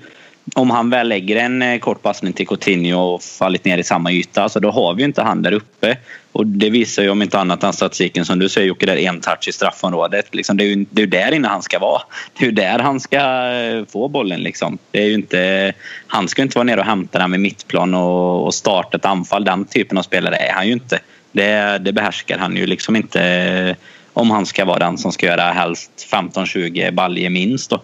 om 0.55 0.71
han 0.71 0.91
väl 0.91 1.09
lägger 1.09 1.37
en 1.37 1.62
eh, 1.62 1.78
kort 1.78 2.02
passning 2.02 2.32
till 2.32 2.47
Coutinho 2.47 2.99
och 2.99 3.23
fallit 3.23 3.65
ner 3.65 3.78
i 3.78 3.85
samma 3.85 4.13
yta, 4.13 4.43
alltså 4.43 4.61
då 4.61 4.71
har 4.71 4.95
vi 4.95 5.02
ju 5.02 5.06
inte 5.06 5.23
han 5.23 5.43
där 5.43 5.52
uppe. 5.52 5.97
Och 6.32 6.47
det 6.47 6.71
visar 6.71 7.02
ju 7.02 7.11
om 7.11 7.23
inte 7.23 7.39
annat 7.39 7.61
den 7.61 7.73
statistiken 7.73 8.25
som 8.25 8.39
du 8.39 8.49
säger 8.49 8.69
Jocke, 8.69 8.87
där 8.87 8.97
en 8.97 9.21
touch 9.21 9.49
i 9.49 9.52
straffområdet. 9.52 10.35
Liksom, 10.35 10.56
det 10.56 10.65
är 10.65 10.67
ju 10.67 10.87
det 10.91 11.02
är 11.02 11.06
där 11.06 11.35
inne 11.35 11.49
han 11.49 11.63
ska 11.63 11.78
vara. 11.78 12.02
Det 12.39 12.45
är 12.45 12.47
ju 12.47 12.52
där 12.52 12.78
han 12.78 13.00
ska 13.00 13.17
eh, 13.17 13.85
få 13.93 14.09
bollen. 14.09 14.41
Liksom. 14.41 14.78
Det 14.91 15.02
är 15.02 15.06
ju 15.06 15.15
inte, 15.15 15.73
han 16.06 16.28
ska 16.28 16.43
inte 16.43 16.59
vara 16.59 16.65
nere 16.65 16.80
och 16.80 16.87
hämta 16.87 17.19
den 17.19 17.32
vid 17.32 17.41
mittplan 17.41 17.95
och, 17.95 18.47
och 18.47 18.54
starta 18.54 18.97
ett 18.97 19.04
anfall. 19.04 19.45
Den 19.45 19.65
typen 19.65 19.99
av 19.99 20.02
spelare 20.02 20.37
är 20.37 20.52
han 20.52 20.67
ju 20.67 20.73
inte. 20.73 20.99
Det, 21.32 21.78
det 21.78 21.93
behärskar 21.93 22.39
han 22.39 22.56
ju 22.56 22.67
liksom 22.67 22.97
inte 22.97 23.23
eh, 23.23 23.76
om 24.13 24.30
han 24.30 24.47
ska 24.47 24.65
vara 24.65 24.78
den 24.78 24.99
som 24.99 25.13
ska 25.13 25.26
göra 25.26 25.52
helst 25.52 26.09
15-20 26.11 26.91
baljer 26.91 27.30
minst. 27.30 27.71
Då. 27.71 27.82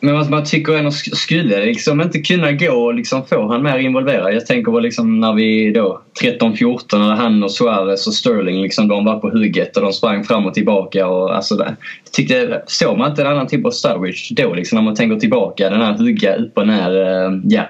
Men 0.00 0.30
man 0.30 0.44
tycker 0.44 0.76
ändå 0.76 0.90
skulle 0.90 1.64
liksom 1.64 2.00
inte 2.00 2.18
kunna 2.18 2.52
gå 2.52 2.72
och 2.72 2.94
liksom 2.94 3.26
få 3.26 3.48
han 3.48 3.62
mer 3.62 3.78
involverad. 3.78 4.34
Jag 4.34 4.46
tänker 4.46 4.72
på 4.72 4.80
liksom 4.80 5.20
när 5.20 5.32
vi 5.32 5.72
då 5.72 6.02
13-14 6.22 6.98
när 6.98 7.14
han 7.14 7.42
och 7.42 7.52
Suarez 7.52 8.06
och 8.06 8.14
Sterling 8.14 8.62
liksom 8.62 8.88
de 8.88 9.04
var 9.04 9.18
på 9.18 9.30
hugget 9.30 9.76
och 9.76 9.82
de 9.82 9.92
sprang 9.92 10.24
fram 10.24 10.46
och 10.46 10.54
tillbaka 10.54 11.06
och 11.06 11.36
alltså 11.36 11.56
där. 11.56 11.76
Jag 12.04 12.12
tyckte, 12.12 12.62
såg 12.66 12.98
man 12.98 13.10
inte 13.10 13.22
en 13.22 13.28
annan 13.28 13.46
typ 13.46 13.66
av 13.66 13.70
Sturridge 13.70 14.34
då 14.42 14.54
liksom 14.54 14.76
när 14.76 14.82
man 14.82 14.94
tänker 14.94 15.16
tillbaka 15.16 15.70
den 15.70 15.80
här 15.80 15.92
hugga 15.92 16.36
upp 16.36 16.58
och 16.58 16.66
ner, 16.66 16.96
eh, 16.96 17.40
ja. 17.44 17.62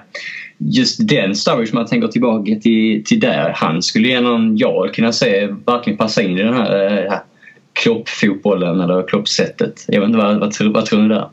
Just 0.57 1.07
den 1.07 1.35
Sturridge 1.35 1.75
man 1.75 1.85
tänker 1.85 2.07
tillbaka 2.07 2.55
till, 2.61 3.03
till 3.05 3.19
där, 3.19 3.53
han 3.55 3.81
skulle 3.81 4.07
genom 4.07 4.57
jag 4.57 4.93
kunna 4.93 5.11
se 5.11 5.47
verkligen 5.65 5.97
passa 5.97 6.21
in 6.21 6.37
i 6.37 6.43
den 6.43 6.53
här, 6.53 6.85
eh, 6.85 7.09
här 7.09 7.21
kloppfotbollen 7.83 8.81
eller 8.81 9.07
kloppsättet. 9.07 9.85
Jag 9.87 9.99
vet 9.99 10.07
inte 10.07 10.19
vad, 10.19 10.39
vad, 10.39 10.73
vad 10.73 10.85
tror 10.85 11.01
ni 11.01 11.07
där? 11.07 11.27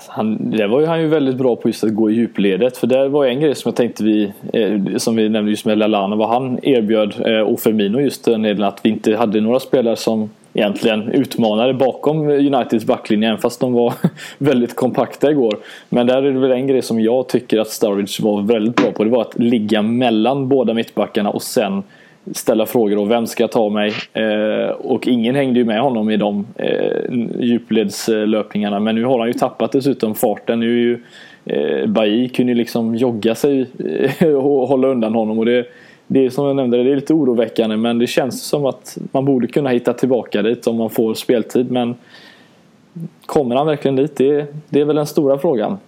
Alltså, 0.00 0.12
han, 0.12 0.50
det 0.50 0.66
var 0.66 0.80
ju 0.80 0.86
han 0.86 1.00
ju 1.00 1.06
väldigt 1.06 1.36
bra 1.36 1.56
på 1.56 1.68
just 1.68 1.84
att 1.84 1.94
gå 1.94 2.10
i 2.10 2.14
djupledet. 2.14 2.76
För 2.76 2.86
det 2.86 3.08
var 3.08 3.26
en 3.26 3.40
grej 3.40 3.54
som 3.54 3.68
jag 3.68 3.76
tänkte 3.76 4.04
vi, 4.04 4.32
eh, 4.52 4.96
som 4.96 5.16
vi 5.16 5.28
nämnde 5.28 5.50
just 5.50 5.64
med 5.64 5.78
Lallana, 5.78 6.16
vad 6.16 6.28
han 6.28 6.58
erbjöd 6.62 7.14
eh, 7.26 7.40
och 7.40 7.60
Firmino 7.60 8.00
just 8.00 8.24
den 8.24 8.62
att 8.62 8.80
vi 8.82 8.90
inte 8.90 9.16
hade 9.16 9.40
några 9.40 9.60
spelare 9.60 9.96
som 9.96 10.30
egentligen 10.52 11.08
utmanade 11.12 11.74
bakom 11.74 12.28
Uniteds 12.28 12.84
backlinje 12.84 13.28
även 13.28 13.40
fast 13.40 13.60
de 13.60 13.72
var 13.72 13.94
väldigt 14.38 14.76
kompakta 14.76 15.30
igår. 15.30 15.56
Men 15.88 16.06
där 16.06 16.22
är 16.22 16.32
det 16.32 16.40
väl 16.40 16.50
en 16.52 16.66
grej 16.66 16.82
som 16.82 17.00
jag 17.00 17.28
tycker 17.28 17.60
att 17.60 17.68
Sturridge 17.68 18.22
var 18.22 18.42
väldigt 18.42 18.76
bra 18.76 18.92
på. 18.92 19.04
Det 19.04 19.10
var 19.10 19.22
att 19.22 19.38
ligga 19.38 19.82
mellan 19.82 20.48
båda 20.48 20.74
mittbackarna 20.74 21.30
och 21.30 21.42
sen 21.42 21.82
ställa 22.32 22.66
frågor 22.66 22.98
och 22.98 23.10
vem 23.10 23.26
ska 23.26 23.48
ta 23.48 23.68
mig? 23.68 23.92
Eh, 24.12 24.70
och 24.70 25.08
ingen 25.08 25.34
hängde 25.34 25.58
ju 25.58 25.64
med 25.64 25.80
honom 25.80 26.10
i 26.10 26.16
de 26.16 26.46
eh, 26.56 27.14
djupledslöpningarna. 27.40 28.80
Men 28.80 28.94
nu 28.94 29.04
har 29.04 29.18
han 29.18 29.28
ju 29.28 29.34
tappat 29.34 29.72
dessutom 29.72 30.14
farten. 30.14 30.60
Nu 30.60 30.66
är 30.66 30.82
ju 30.82 31.02
eh, 31.44 31.86
Bailly 31.86 32.28
kunde 32.28 32.52
ju 32.52 32.58
liksom 32.58 32.94
jogga 32.94 33.34
sig 33.34 33.66
eh, 34.18 34.28
och 34.34 34.68
hålla 34.68 34.88
undan 34.88 35.14
honom. 35.14 35.38
Och 35.38 35.46
det, 35.46 35.66
det 36.06 36.26
är 36.26 36.30
som 36.30 36.46
jag 36.46 36.56
nämnde, 36.56 36.82
det 36.82 36.90
är 36.90 36.96
lite 36.96 37.14
oroväckande. 37.14 37.76
Men 37.76 37.98
det 37.98 38.06
känns 38.06 38.42
som 38.42 38.66
att 38.66 38.98
man 39.12 39.24
borde 39.24 39.46
kunna 39.46 39.70
hitta 39.70 39.92
tillbaka 39.92 40.42
dit 40.42 40.66
om 40.66 40.76
man 40.76 40.90
får 40.90 41.14
speltid. 41.14 41.70
Men 41.70 41.94
kommer 43.26 43.56
han 43.56 43.66
verkligen 43.66 43.96
dit? 43.96 44.16
Det, 44.16 44.46
det 44.68 44.80
är 44.80 44.84
väl 44.84 44.96
den 44.96 45.06
stora 45.06 45.38
frågan. 45.38 45.78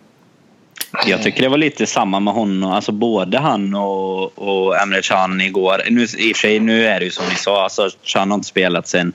Jag 1.06 1.22
tycker 1.22 1.42
det 1.42 1.48
var 1.48 1.58
lite 1.58 1.86
samma 1.86 2.20
med 2.20 2.34
honom. 2.34 2.72
Alltså 2.72 2.92
både 2.92 3.38
han 3.38 3.74
och, 3.74 4.38
och 4.38 4.82
Emre 4.82 5.02
Can 5.02 5.40
igår. 5.40 5.82
Nu, 5.90 6.02
I 6.02 6.32
och 6.32 6.36
för 6.36 6.40
sig, 6.40 6.60
nu 6.60 6.86
är 6.86 6.98
det 6.98 7.04
ju 7.04 7.10
som 7.10 7.24
ni 7.28 7.34
sa. 7.34 7.64
Alltså, 7.64 7.90
Can 8.04 8.30
har 8.30 8.34
inte 8.34 8.48
spelat 8.48 8.88
sen 8.88 9.12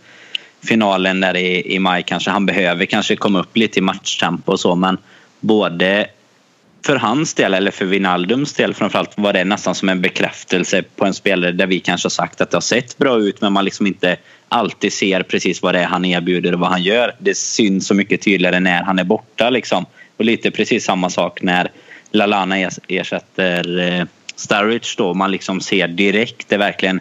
finalen 0.67 1.19
där 1.19 1.37
i, 1.37 1.75
i 1.75 1.79
maj 1.79 2.03
kanske. 2.03 2.31
Han 2.31 2.45
behöver 2.45 2.85
kanske 2.85 3.15
komma 3.15 3.39
upp 3.39 3.57
lite 3.57 3.79
i 3.79 3.81
matchtempo 3.81 4.51
och 4.51 4.59
så. 4.59 4.75
Men 4.75 4.97
både 5.39 6.07
för 6.85 6.95
hans 6.95 7.33
del 7.33 7.53
eller 7.53 7.71
för 7.71 7.85
Vinaldums 7.85 8.53
del 8.53 8.73
framförallt 8.73 9.11
var 9.15 9.33
det 9.33 9.43
nästan 9.43 9.75
som 9.75 9.89
en 9.89 10.01
bekräftelse 10.01 10.83
på 10.95 11.05
en 11.05 11.13
spelare 11.13 11.51
där 11.51 11.67
vi 11.67 11.79
kanske 11.79 12.05
har 12.05 12.09
sagt 12.09 12.41
att 12.41 12.51
det 12.51 12.57
har 12.57 12.61
sett 12.61 12.97
bra 12.97 13.17
ut 13.17 13.41
men 13.41 13.53
man 13.53 13.65
liksom 13.65 13.87
inte 13.87 14.17
alltid 14.49 14.93
ser 14.93 15.23
precis 15.23 15.61
vad 15.61 15.75
det 15.75 15.79
är 15.79 15.85
han 15.85 16.05
erbjuder 16.05 16.53
och 16.53 16.59
vad 16.59 16.69
han 16.69 16.83
gör. 16.83 17.15
Det 17.19 17.37
syns 17.37 17.87
så 17.87 17.93
mycket 17.93 18.21
tydligare 18.21 18.59
när 18.59 18.83
han 18.83 18.99
är 18.99 19.03
borta 19.03 19.49
liksom. 19.49 19.85
Och 20.17 20.25
lite 20.25 20.51
precis 20.51 20.85
samma 20.85 21.09
sak 21.09 21.41
när 21.41 21.71
Lalana 22.11 22.69
ersätter 22.87 23.79
eh, 23.79 24.05
Sturridge 24.35 24.95
då. 24.97 25.13
Man 25.13 25.31
liksom 25.31 25.61
ser 25.61 25.87
direkt 25.87 26.49
det 26.49 26.57
verkligen 26.57 26.99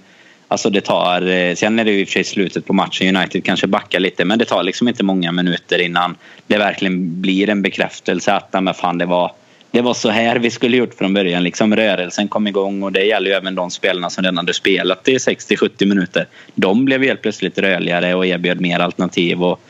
Alltså 0.48 0.70
det 0.70 0.80
tar, 0.80 1.28
eh, 1.28 1.54
sen 1.54 1.78
är 1.78 1.84
det 1.84 1.90
ju 1.90 2.00
i 2.00 2.04
och 2.04 2.08
för 2.08 2.12
sig 2.12 2.24
slutet 2.24 2.66
på 2.66 2.72
matchen, 2.72 3.16
United 3.16 3.44
kanske 3.44 3.66
backar 3.66 4.00
lite 4.00 4.24
men 4.24 4.38
det 4.38 4.44
tar 4.44 4.62
liksom 4.62 4.88
inte 4.88 5.04
många 5.04 5.32
minuter 5.32 5.80
innan 5.80 6.16
det 6.46 6.58
verkligen 6.58 7.20
blir 7.20 7.50
en 7.50 7.62
bekräftelse 7.62 8.32
att 8.32 8.52
men 8.52 8.74
fan, 8.74 8.98
det, 8.98 9.06
var, 9.06 9.32
det 9.70 9.82
var 9.82 9.94
så 9.94 10.10
här 10.10 10.36
vi 10.38 10.50
skulle 10.50 10.76
gjort 10.76 10.94
från 10.94 11.14
början. 11.14 11.42
Liksom 11.42 11.76
rörelsen 11.76 12.28
kom 12.28 12.46
igång 12.46 12.82
och 12.82 12.92
det 12.92 13.04
gäller 13.04 13.30
ju 13.30 13.36
även 13.36 13.54
de 13.54 13.70
spelarna 13.70 14.10
som 14.10 14.24
redan 14.24 14.36
hade 14.36 14.54
spelat 14.54 15.08
i 15.08 15.16
60-70 15.16 15.86
minuter. 15.86 16.26
De 16.54 16.84
blev 16.84 17.02
helt 17.02 17.22
plötsligt 17.22 17.58
rörligare 17.58 18.14
och 18.14 18.26
erbjöd 18.26 18.60
mer 18.60 18.78
alternativ. 18.78 19.42
Och 19.42 19.60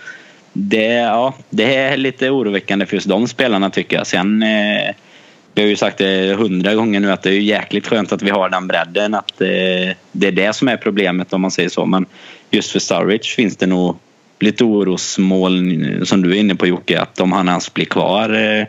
det, 0.56 0.86
ja, 0.86 1.34
det 1.50 1.74
är 1.74 1.96
lite 1.96 2.30
oroväckande 2.30 2.86
för 2.86 2.96
just 2.96 3.08
de 3.08 3.28
spelarna 3.28 3.70
tycker 3.70 3.96
jag. 3.96 4.06
Sen 4.06 4.42
eh, 4.42 4.94
vi 5.54 5.62
har 5.62 5.68
ju 5.68 5.76
sagt 5.76 5.98
det 5.98 6.34
hundra 6.34 6.74
gånger 6.74 7.00
nu 7.00 7.12
att 7.12 7.22
det 7.22 7.30
är 7.30 7.40
jäkligt 7.40 7.86
skönt 7.86 8.12
att 8.12 8.22
vi 8.22 8.30
har 8.30 8.48
den 8.48 8.66
bredden. 8.66 9.14
Att 9.14 9.40
eh, 9.40 9.96
det 10.12 10.26
är 10.26 10.32
det 10.32 10.52
som 10.52 10.68
är 10.68 10.76
problemet 10.76 11.32
om 11.32 11.40
man 11.40 11.50
säger 11.50 11.68
så. 11.68 11.86
Men 11.86 12.06
just 12.50 12.70
för 12.70 12.78
Sturridge 12.78 13.28
finns 13.28 13.56
det 13.56 13.66
nog 13.66 13.96
lite 14.40 14.64
orosmoln 14.64 16.06
som 16.06 16.22
du 16.22 16.30
är 16.30 16.40
inne 16.40 16.54
på 16.54 16.66
Jocke. 16.66 17.00
Att 17.00 17.20
om 17.20 17.32
han 17.32 17.48
ens 17.48 17.74
blir 17.74 17.84
kvar. 17.84 18.58
Eh, 18.58 18.66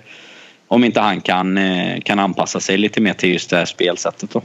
om 0.67 0.83
inte 0.83 0.99
han 1.01 1.21
kan, 1.21 1.57
eh, 1.57 1.99
kan 2.01 2.19
anpassa 2.19 2.59
sig 2.59 2.77
lite 2.77 3.01
mer 3.01 3.13
till 3.13 3.33
just 3.33 3.49
det 3.49 3.57
här 3.57 3.65
spelsättet. 3.65 4.29
Då. 4.29 4.41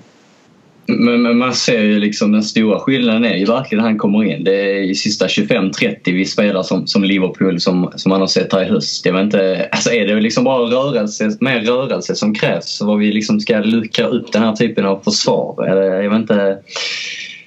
Men, 0.87 1.23
men, 1.23 1.39
man 1.39 1.55
ser 1.55 1.83
ju 1.83 1.99
liksom 1.99 2.33
den 2.33 2.43
stora 2.43 2.79
skillnaden 2.79 3.25
är 3.25 3.37
ju 3.37 3.45
verkligen 3.45 3.83
när 3.83 3.91
han 3.91 3.99
kommer 3.99 4.25
in. 4.25 4.45
Det 4.45 4.55
är 4.55 4.83
i 4.83 4.95
sista 4.95 5.27
25-30 5.27 5.97
vi 6.05 6.25
spelar 6.25 6.63
som, 6.63 6.87
som 6.87 7.05
Liverpool 7.05 7.61
som, 7.61 7.93
som 7.97 8.11
man 8.11 8.21
har 8.21 8.29
sett 8.29 8.53
här 8.53 8.63
i 8.63 8.69
höst. 8.69 9.07
Jag 9.07 9.13
vet 9.13 9.23
inte, 9.23 9.69
alltså 9.73 9.93
är 9.93 10.07
det 10.07 10.21
liksom 10.21 10.45
bara 10.45 10.63
rörelse, 10.63 11.37
mer 11.41 11.61
rörelse 11.61 12.15
som 12.15 12.35
krävs 12.35 12.81
vad 12.81 12.99
vi 12.99 13.13
liksom 13.13 13.41
ska 13.41 13.59
luckra 13.59 14.07
upp 14.07 14.33
den 14.33 14.43
här 14.43 14.57
typen 14.57 14.87
av 14.87 15.03
försvar? 15.05 15.67
Jag 16.03 16.11
vet 16.11 16.21
inte 16.21 16.59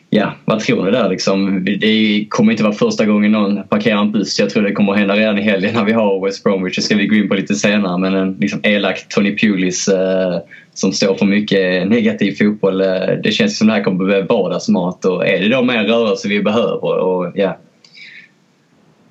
ja, 0.10 0.34
vad 0.46 0.60
tror 0.60 0.86
ni 0.86 0.92
där 0.92 1.10
liksom? 1.10 1.66
Det 1.66 2.26
kommer 2.30 2.52
inte 2.52 2.64
vara 2.64 2.74
första 2.74 3.06
gången 3.06 3.32
någon 3.32 3.68
parkerar 3.68 4.02
en 4.02 4.12
buss. 4.12 4.40
Jag 4.40 4.50
tror 4.50 4.64
det 4.64 4.72
kommer 4.72 4.92
att 4.92 5.00
hända 5.00 5.16
redan 5.16 5.40
i 5.40 5.42
helgen 5.42 5.74
när 5.74 5.84
vi 5.86 5.92
har 5.92 6.26
West 6.26 6.44
Bromwich. 6.44 6.76
Det 6.76 6.82
ska 6.82 6.96
vi 6.96 7.08
gå 7.08 7.16
in 7.16 7.30
på 7.30 7.36
lite 7.36 7.56
senare. 7.56 7.98
Men 7.98 8.14
en 8.14 8.38
liksom 8.40 8.60
elak 8.64 9.06
Tony 9.10 9.38
Pulis 9.38 9.88
eh, 9.88 10.38
som 10.74 10.92
står 10.92 11.16
för 11.16 11.26
mycket 11.26 11.88
negativ 11.88 12.36
fotboll. 12.36 12.82
Eh, 12.82 12.88
det 13.24 13.32
känns 13.32 13.58
som 13.58 13.68
det 13.68 13.74
här 13.74 13.84
kommer 13.84 14.04
att 14.04 14.28
bli 14.28 14.36
vardagsmat. 14.36 15.06
Och 15.06 15.28
är 15.28 15.40
det 15.40 15.50
då 15.50 15.62
mer 15.62 15.84
rörelse 15.84 16.28
vi 16.28 16.44
behöver? 16.44 17.00
Och, 17.00 17.32
ja, 17.36 17.58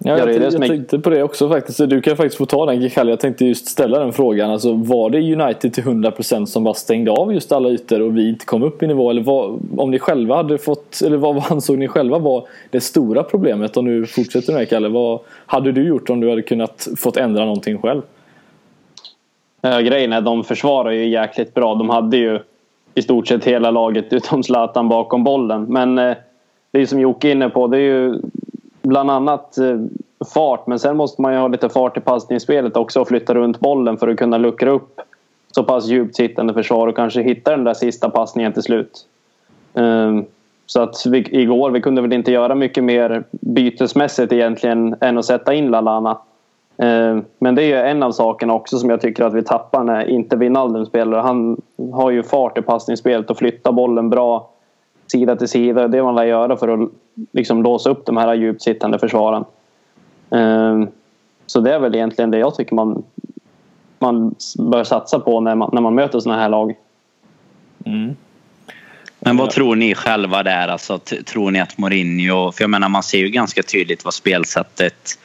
Ja, 0.06 0.18
jag, 0.18 0.34
jag, 0.34 0.42
jag 0.42 0.66
tänkte 0.66 0.98
på 0.98 1.10
det 1.10 1.22
också 1.22 1.48
faktiskt. 1.48 1.78
Du 1.88 2.00
kan 2.00 2.16
faktiskt 2.16 2.36
få 2.36 2.46
ta 2.46 2.66
den 2.66 2.80
Gikali. 2.80 3.10
Jag 3.10 3.20
tänkte 3.20 3.44
just 3.44 3.66
ställa 3.66 3.98
den 3.98 4.12
frågan. 4.12 4.50
Alltså, 4.50 4.72
var 4.72 5.10
det 5.10 5.18
United 5.18 5.72
till 5.72 5.84
100% 5.84 6.46
som 6.46 6.64
bara 6.64 6.74
stängde 6.74 7.10
av 7.10 7.34
just 7.34 7.52
alla 7.52 7.68
ytor 7.68 8.02
och 8.02 8.16
vi 8.16 8.28
inte 8.28 8.44
kom 8.44 8.62
upp 8.62 8.82
i 8.82 8.86
nivå? 8.86 9.10
Eller 9.10 9.22
vad, 9.22 9.60
om 9.76 9.90
ni 9.90 9.98
själva 9.98 10.36
hade 10.36 10.58
fått, 10.58 11.02
eller 11.02 11.16
vad 11.16 11.52
ansåg 11.52 11.78
ni 11.78 11.88
själva 11.88 12.18
var 12.18 12.46
det 12.70 12.80
stora 12.80 13.22
problemet? 13.22 13.76
Och 13.76 13.84
nu 13.84 14.06
fortsätter 14.06 14.52
med 14.52 14.68
Kalle. 14.68 14.88
Vad 14.88 15.20
hade 15.46 15.72
du 15.72 15.86
gjort 15.86 16.10
om 16.10 16.20
du 16.20 16.30
hade 16.30 16.42
kunnat 16.42 16.88
fått 16.96 17.16
ändra 17.16 17.44
någonting 17.44 17.78
själv? 17.78 18.02
Ja, 19.60 19.80
grejen 19.80 20.12
är 20.12 20.20
de 20.20 20.44
försvarar 20.44 20.90
ju 20.90 21.08
jäkligt 21.08 21.54
bra. 21.54 21.74
De 21.74 21.90
hade 21.90 22.16
ju 22.16 22.38
i 22.94 23.02
stort 23.02 23.28
sett 23.28 23.44
hela 23.44 23.70
laget 23.70 24.12
utom 24.12 24.42
Zlatan 24.42 24.88
bakom 24.88 25.24
bollen. 25.24 25.64
Men 25.68 25.98
eh, 25.98 26.16
det 26.70 26.80
är 26.80 26.86
som 26.86 27.00
Jocke 27.00 27.28
är 27.28 27.32
inne 27.32 27.48
på. 27.48 27.66
Det 27.66 27.76
är 27.76 27.80
ju 27.80 28.14
bland 28.84 29.10
annat 29.10 29.58
eh, 29.58 29.80
fart 30.34 30.66
men 30.66 30.78
sen 30.78 30.96
måste 30.96 31.22
man 31.22 31.32
ju 31.32 31.38
ha 31.38 31.48
lite 31.48 31.68
fart 31.68 31.96
i 31.96 32.00
passningsspelet 32.00 32.76
också 32.76 33.00
och 33.00 33.08
flytta 33.08 33.34
runt 33.34 33.60
bollen 33.60 33.96
för 33.96 34.08
att 34.08 34.16
kunna 34.16 34.38
luckra 34.38 34.70
upp 34.70 35.00
så 35.50 35.64
pass 35.64 35.86
djupt 35.86 36.16
sittande 36.16 36.54
försvar 36.54 36.86
och 36.86 36.96
kanske 36.96 37.22
hitta 37.22 37.50
den 37.50 37.64
där 37.64 37.74
sista 37.74 38.10
passningen 38.10 38.52
till 38.52 38.62
slut. 38.62 39.06
Ehm, 39.74 40.24
så 40.66 40.82
att 40.82 41.06
vi, 41.06 41.18
igår, 41.42 41.70
vi 41.70 41.80
kunde 41.80 42.02
väl 42.02 42.12
inte 42.12 42.32
göra 42.32 42.54
mycket 42.54 42.84
mer 42.84 43.24
bytesmässigt 43.30 44.32
egentligen 44.32 44.96
än 45.00 45.18
att 45.18 45.24
sätta 45.24 45.54
in 45.54 45.70
Lalana. 45.70 46.18
Ehm, 46.76 47.24
men 47.38 47.54
det 47.54 47.62
är 47.62 47.66
ju 47.66 47.90
en 47.90 48.02
av 48.02 48.12
sakerna 48.12 48.54
också 48.54 48.78
som 48.78 48.90
jag 48.90 49.00
tycker 49.00 49.24
att 49.24 49.34
vi 49.34 49.42
tappar 49.42 49.84
när 49.84 50.10
inte 50.10 50.36
Wijnaldum 50.36 50.86
spelar. 50.86 51.22
Han 51.22 51.60
har 51.92 52.10
ju 52.10 52.22
fart 52.22 52.58
i 52.58 52.62
passningsspelet 52.62 53.30
och 53.30 53.38
flyttar 53.38 53.72
bollen 53.72 54.10
bra 54.10 54.50
sida 55.06 55.36
till 55.36 55.48
sida. 55.48 55.88
Det 55.88 56.02
man 56.02 56.14
lär 56.14 56.24
göra 56.24 56.56
för 56.56 56.68
att 56.68 56.90
liksom 57.32 57.62
låsa 57.62 57.90
upp 57.90 58.06
de 58.06 58.16
här 58.16 58.34
djupt 58.34 58.62
sittande 58.62 58.98
försvaren. 58.98 59.44
Ehm, 60.30 60.88
så 61.46 61.60
det 61.60 61.74
är 61.74 61.78
väl 61.78 61.94
egentligen 61.94 62.30
det 62.30 62.38
jag 62.38 62.54
tycker 62.54 62.74
man, 62.74 63.02
man 63.98 64.34
bör 64.58 64.84
satsa 64.84 65.20
på 65.20 65.40
när 65.40 65.54
man, 65.54 65.70
när 65.72 65.80
man 65.80 65.94
möter 65.94 66.20
sådana 66.20 66.42
här 66.42 66.48
lag. 66.48 66.74
Mm. 67.84 68.16
Men 69.20 69.36
vad 69.36 69.50
tror 69.50 69.76
ni 69.76 69.94
själva 69.94 70.42
där? 70.42 70.68
Alltså, 70.68 70.98
tror 70.98 71.50
ni 71.50 71.60
att 71.60 71.78
Mourinho... 71.78 72.52
För 72.52 72.62
jag 72.62 72.70
menar 72.70 72.88
man 72.88 73.02
ser 73.02 73.18
ju 73.18 73.28
ganska 73.28 73.62
tydligt 73.62 74.04
vad 74.04 74.14
spelsättet 74.14 75.18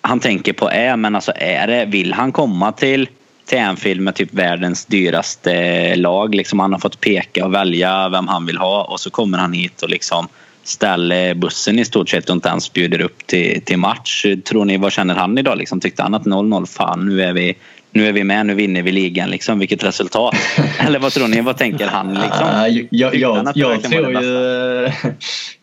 han 0.00 0.20
tänker 0.20 0.52
på 0.52 0.68
är. 0.68 0.96
Men 0.96 1.14
alltså 1.14 1.32
är 1.36 1.66
det, 1.66 1.84
vill 1.84 2.12
han 2.12 2.32
komma 2.32 2.72
till 2.72 3.08
till 3.46 3.58
Anfield 3.58 4.00
med 4.00 4.14
typ 4.14 4.34
världens 4.34 4.86
dyraste 4.86 5.96
lag. 5.96 6.34
Liksom 6.34 6.60
han 6.60 6.72
har 6.72 6.80
fått 6.80 7.00
peka 7.00 7.44
och 7.44 7.54
välja 7.54 8.08
vem 8.08 8.28
han 8.28 8.46
vill 8.46 8.58
ha 8.58 8.84
och 8.84 9.00
så 9.00 9.10
kommer 9.10 9.38
han 9.38 9.52
hit 9.52 9.82
och 9.82 9.88
liksom 9.88 10.28
ställer 10.68 11.34
bussen 11.34 11.78
i 11.78 11.84
stort 11.84 12.08
sett 12.08 12.30
och 12.30 12.34
inte 12.34 12.48
ens 12.48 12.72
bjuder 12.72 13.00
upp 13.00 13.26
till, 13.26 13.62
till 13.64 13.78
match. 13.78 14.26
Tror 14.44 14.64
ni, 14.64 14.76
vad 14.76 14.92
känner 14.92 15.14
han 15.14 15.38
idag? 15.38 15.58
Liksom, 15.58 15.80
tyckte 15.80 16.02
han 16.02 16.14
att 16.14 16.24
0-0, 16.24 16.66
fan 16.66 17.08
nu 17.08 17.22
är 17.22 17.32
vi 17.32 17.56
nu 17.96 18.08
är 18.08 18.12
vi 18.12 18.24
med, 18.24 18.46
nu 18.46 18.54
vinner 18.54 18.82
vi 18.82 18.92
ligan. 18.92 19.30
Liksom. 19.30 19.58
Vilket 19.58 19.84
resultat. 19.84 20.34
Eller 20.78 20.98
vad 20.98 21.12
tror 21.12 21.28
ni? 21.28 21.40
Vad 21.40 21.56
tänker 21.56 21.86
han? 21.86 22.14
Liksom? 22.14 22.46
Uh, 22.46 22.86
jag, 22.90 23.14
jag, 23.14 23.52
jag 23.54 23.82
tror 23.82 24.22
ju, 24.22 24.90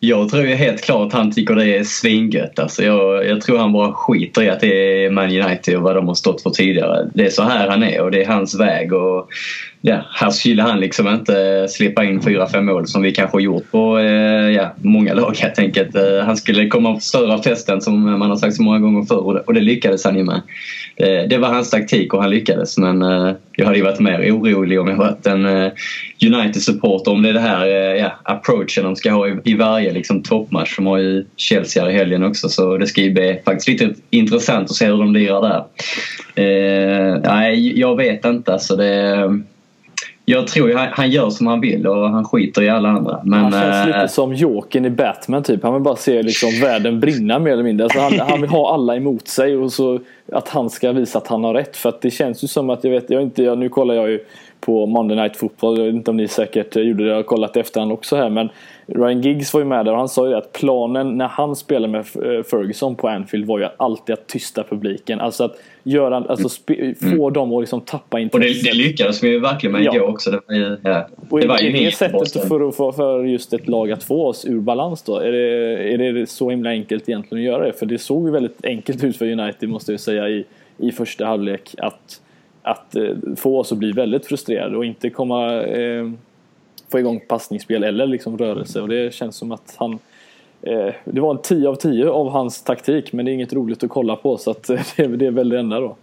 jag 0.00 0.30
tror 0.30 0.46
ju 0.46 0.54
helt 0.54 0.84
klart 0.84 1.06
att 1.06 1.12
han 1.12 1.32
tycker 1.32 1.54
det 1.54 1.76
är 1.76 1.84
svingött. 1.84 2.58
Alltså 2.58 2.84
jag, 2.84 3.26
jag 3.26 3.40
tror 3.40 3.58
han 3.58 3.72
bara 3.72 3.92
skiter 3.92 4.42
i 4.42 4.50
att 4.50 4.60
det 4.60 5.04
är 5.04 5.10
Man 5.10 5.24
United 5.24 5.76
och 5.76 5.82
vad 5.82 5.96
de 5.96 6.08
har 6.08 6.14
stått 6.14 6.42
för 6.42 6.50
tidigare. 6.50 7.10
Det 7.14 7.26
är 7.26 7.30
så 7.30 7.42
här 7.42 7.68
han 7.68 7.82
är 7.82 8.00
och 8.00 8.10
det 8.10 8.22
är 8.22 8.26
hans 8.26 8.60
väg. 8.60 8.92
Och 8.92 9.28
ja, 9.86 10.04
här 10.12 10.30
skulle 10.30 10.62
han 10.62 10.80
liksom 10.80 11.08
inte 11.08 11.40
eh, 11.40 11.66
slippa 11.66 12.04
in 12.04 12.22
fyra, 12.22 12.48
fem 12.48 12.66
mål 12.66 12.86
som 12.86 13.02
vi 13.02 13.12
kanske 13.12 13.42
gjort 13.42 13.70
på 13.70 13.98
eh, 13.98 14.50
ja, 14.50 14.74
många 14.76 15.14
lag 15.14 15.36
helt 15.38 15.58
enkelt. 15.58 15.96
Eh, 15.96 16.24
han 16.26 16.36
skulle 16.36 16.68
komma 16.68 16.90
och 16.90 17.02
förstöra 17.02 17.42
festen 17.42 17.80
som 17.80 18.18
man 18.18 18.30
har 18.30 18.36
sagt 18.36 18.56
så 18.56 18.62
många 18.62 18.78
gånger 18.78 19.02
förr 19.02 19.42
och 19.46 19.54
det, 19.54 19.60
lyckades 19.60 20.04
han 20.04 20.16
ju 20.16 20.24
med. 20.24 20.40
Det, 20.96 21.26
det, 21.26 21.38
var 21.38 21.48
hans 21.48 21.70
taktik 21.70 22.14
och 22.14 22.22
han 22.22 22.30
lyckades 22.30 22.78
men 22.78 23.00
jag 23.56 23.66
hade 23.66 23.78
ju 23.78 23.84
varit 23.84 24.00
mer 24.00 24.32
orolig 24.32 24.80
om 24.80 24.88
jag 24.88 24.96
varit 24.96 25.26
en 25.26 25.46
United-supporter 26.26 27.10
om 27.10 27.22
det 27.22 27.28
är 27.28 27.32
det 27.32 27.40
här 27.40 27.66
ja, 27.94 28.12
approachen 28.22 28.84
de 28.84 28.96
ska 28.96 29.10
ha 29.10 29.28
i, 29.28 29.36
i 29.44 29.54
varje 29.54 29.92
liksom, 29.92 30.22
toppmatch. 30.22 30.76
De 30.76 30.86
har 30.86 30.98
ju 30.98 31.24
Chelsea 31.36 31.82
här 31.82 31.90
i 31.90 31.94
helgen 31.94 32.22
också 32.22 32.48
så 32.48 32.78
det 32.78 32.86
ska 32.86 33.00
ju 33.00 33.10
bli 33.10 33.40
faktiskt 33.44 33.68
lite 33.68 33.94
intressant 34.10 34.70
att 34.70 34.76
se 34.76 34.86
hur 34.86 34.98
de 34.98 35.12
lirar 35.12 35.42
där. 35.42 35.64
Eh, 36.36 37.20
nej, 37.24 37.80
jag 37.80 37.96
vet 37.96 38.24
inte. 38.24 38.52
Alltså 38.52 38.76
det, 38.76 39.44
jag 40.24 40.46
tror 40.46 40.68
ju 40.68 40.76
han, 40.76 40.88
han 40.92 41.10
gör 41.10 41.30
som 41.30 41.46
han 41.46 41.60
vill 41.60 41.86
och 41.86 42.10
han 42.10 42.24
skiter 42.24 42.62
i 42.62 42.68
alla 42.68 42.88
andra. 42.88 43.20
Men, 43.24 43.40
han 43.40 43.52
känns 43.52 43.74
äh, 43.74 43.86
lite 43.86 44.08
som 44.08 44.34
Jokern 44.34 44.84
i 44.84 44.90
Batman 44.90 45.42
typ. 45.42 45.62
Han 45.62 45.74
vill 45.74 45.82
bara 45.82 45.96
se 45.96 46.22
liksom 46.22 46.50
världen 46.62 47.00
brinna 47.00 47.38
mer 47.38 47.52
eller 47.52 47.62
mindre. 47.62 47.84
Alltså 47.84 47.98
han, 47.98 48.18
han, 48.28 48.40
vill 48.40 48.50
ha 48.50 48.74
alla 48.74 48.96
emot 48.96 49.28
sig 49.28 49.56
och 49.56 49.72
så 49.72 50.00
att 50.32 50.48
han 50.48 50.70
ska 50.70 50.92
visa 50.92 51.18
att 51.18 51.26
han 51.26 51.44
har 51.44 51.54
rätt. 51.54 51.76
För 51.76 51.88
att 51.88 52.00
det 52.00 52.10
känns 52.10 52.44
ju 52.44 52.48
som 52.48 52.70
att 52.70 52.84
jag 52.84 52.90
vet, 52.90 53.10
jag 53.10 53.22
inte, 53.22 53.42
jag, 53.42 53.58
nu 53.58 53.68
kollar 53.68 53.94
jag 53.94 54.10
ju 54.10 54.24
på 54.64 54.86
Monday 54.86 55.16
Night 55.16 55.36
Football. 55.36 55.78
Jag 55.78 55.84
vet 55.84 55.94
inte 55.94 56.10
om 56.10 56.16
ni 56.16 56.28
säkert 56.28 56.76
gjorde 56.76 57.04
det. 57.04 57.08
Jag 57.08 57.16
har 57.16 57.22
kollat 57.22 57.56
efterhand 57.56 57.92
också 57.92 58.16
här. 58.16 58.30
Men 58.30 58.48
Ryan 58.86 59.20
Giggs 59.20 59.54
var 59.54 59.60
ju 59.60 59.66
med 59.66 59.84
där 59.84 59.92
och 59.92 59.98
han 59.98 60.08
sa 60.08 60.28
ju 60.28 60.34
att 60.34 60.52
planen 60.52 61.18
när 61.18 61.28
han 61.28 61.56
spelade 61.56 61.92
med 61.92 62.00
eh, 62.00 62.42
Ferguson 62.42 62.96
på 62.96 63.08
Anfield 63.08 63.46
var 63.46 63.58
ju 63.58 63.66
alltid 63.76 64.12
att 64.12 64.26
tysta 64.26 64.62
publiken. 64.62 65.20
Alltså 65.20 65.44
att 65.44 65.56
göra, 65.82 66.16
alltså 66.16 66.48
mm. 66.66 66.94
få 66.94 67.06
mm. 67.06 67.32
dem 67.32 67.52
att 67.52 67.62
liksom 67.62 67.80
tappa 67.80 68.20
intresset. 68.20 68.56
Och 68.56 68.64
det, 68.64 68.70
det 68.70 68.76
lyckades 68.76 69.24
vi 69.24 69.28
ju 69.28 69.40
verkligen 69.40 69.72
med 69.72 69.82
ja. 69.82 69.94
igår 69.94 70.08
också. 70.08 70.30
Det 70.30 70.40
var 70.48 70.54
ju, 70.54 70.76
ja. 70.82 71.08
och 71.30 71.40
det 71.40 71.46
var 71.46 71.58
ju 71.58 71.72
det 71.72 71.94
sättet 71.94 72.32
för, 72.32 72.70
för, 72.70 72.92
för 72.92 73.24
just 73.24 73.52
ett 73.52 73.68
lag 73.68 73.92
att 73.92 74.04
få 74.04 74.26
oss 74.26 74.44
ur 74.44 74.60
balans 74.60 75.02
då? 75.02 75.18
Är 75.18 75.32
det, 75.32 75.92
är 75.92 76.12
det 76.12 76.30
så 76.30 76.50
himla 76.50 76.70
enkelt 76.70 77.08
egentligen 77.08 77.44
att 77.44 77.52
göra 77.52 77.66
det? 77.66 77.72
För 77.72 77.86
det 77.86 77.98
såg 77.98 78.26
ju 78.26 78.32
väldigt 78.32 78.64
enkelt 78.64 79.04
ut 79.04 79.16
för 79.16 79.40
United 79.40 79.68
måste 79.68 79.92
jag 79.92 80.00
säga 80.00 80.28
i, 80.28 80.44
i 80.78 80.92
första 80.92 81.26
halvlek 81.26 81.74
att, 81.78 82.20
att 82.64 82.96
eh, 82.96 83.14
få 83.36 83.58
oss 83.58 83.72
att 83.72 83.78
bli 83.78 83.92
väldigt 83.92 84.26
frustrerade 84.26 84.76
och 84.76 84.84
inte 84.84 85.10
komma 85.10 85.62
eh, 85.62 86.10
få 86.92 86.98
igång 86.98 87.20
passningsspel 87.28 87.84
eller 87.84 88.06
liksom 88.06 88.38
rörelse 88.38 88.80
och 88.80 88.88
det 88.88 89.14
känns 89.14 89.36
som 89.36 89.52
att 89.52 89.74
han 89.76 89.98
eh, 90.62 90.94
det 91.04 91.20
var 91.20 91.30
en 91.30 91.42
10 91.42 91.68
av 91.68 91.74
10 91.74 92.08
av 92.08 92.30
hans 92.30 92.62
taktik 92.62 93.12
men 93.12 93.24
det 93.24 93.30
är 93.30 93.32
inget 93.32 93.52
roligt 93.52 93.84
att 93.84 93.90
kolla 93.90 94.16
på 94.16 94.38
så 94.38 94.50
att 94.50 94.62
det, 94.96 94.98
är 94.98 95.30
väl 95.30 95.48
det 95.48 95.58
enda 95.58 95.80
då. 95.80 95.96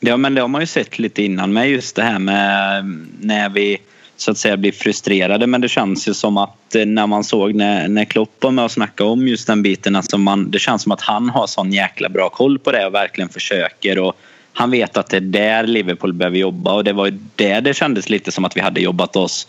Ja 0.00 0.16
men 0.16 0.34
det 0.34 0.40
har 0.40 0.48
man 0.48 0.60
ju 0.60 0.66
sett 0.66 0.98
lite 0.98 1.22
innan 1.22 1.52
med 1.52 1.70
just 1.70 1.96
det 1.96 2.02
här 2.02 2.18
med 2.18 2.84
när 3.20 3.48
vi 3.48 3.78
så 4.16 4.30
att 4.30 4.38
säga 4.38 4.56
blir 4.56 4.72
frustrerade 4.72 5.46
men 5.46 5.60
det 5.60 5.68
känns 5.68 6.08
ju 6.08 6.14
som 6.14 6.36
att 6.36 6.74
eh, 6.74 6.86
när 6.86 7.06
man 7.06 7.24
såg 7.24 7.54
när, 7.54 7.88
när 7.88 8.04
Klopp 8.04 8.32
var 8.40 8.50
med 8.50 8.64
och 8.64 8.70
snackade 8.70 9.10
om 9.10 9.28
just 9.28 9.46
den 9.46 9.62
biten 9.62 9.96
alltså 9.96 10.18
man, 10.18 10.50
det 10.50 10.58
känns 10.58 10.82
som 10.82 10.92
att 10.92 11.00
han 11.00 11.30
har 11.30 11.46
sån 11.46 11.72
jäkla 11.72 12.08
bra 12.08 12.28
koll 12.28 12.58
på 12.58 12.72
det 12.72 12.86
och 12.86 12.94
verkligen 12.94 13.28
försöker 13.28 13.98
och 13.98 14.16
han 14.60 14.70
vet 14.70 14.96
att 14.96 15.10
det 15.10 15.16
är 15.16 15.20
där 15.20 15.66
Liverpool 15.66 16.12
behöver 16.12 16.38
jobba 16.38 16.72
och 16.72 16.84
det 16.84 16.92
var 16.92 17.06
ju 17.06 17.18
där 17.36 17.60
det 17.60 17.74
kändes 17.74 18.10
lite 18.10 18.32
som 18.32 18.44
att 18.44 18.56
vi 18.56 18.60
hade 18.60 18.80
jobbat 18.80 19.16
oss 19.16 19.48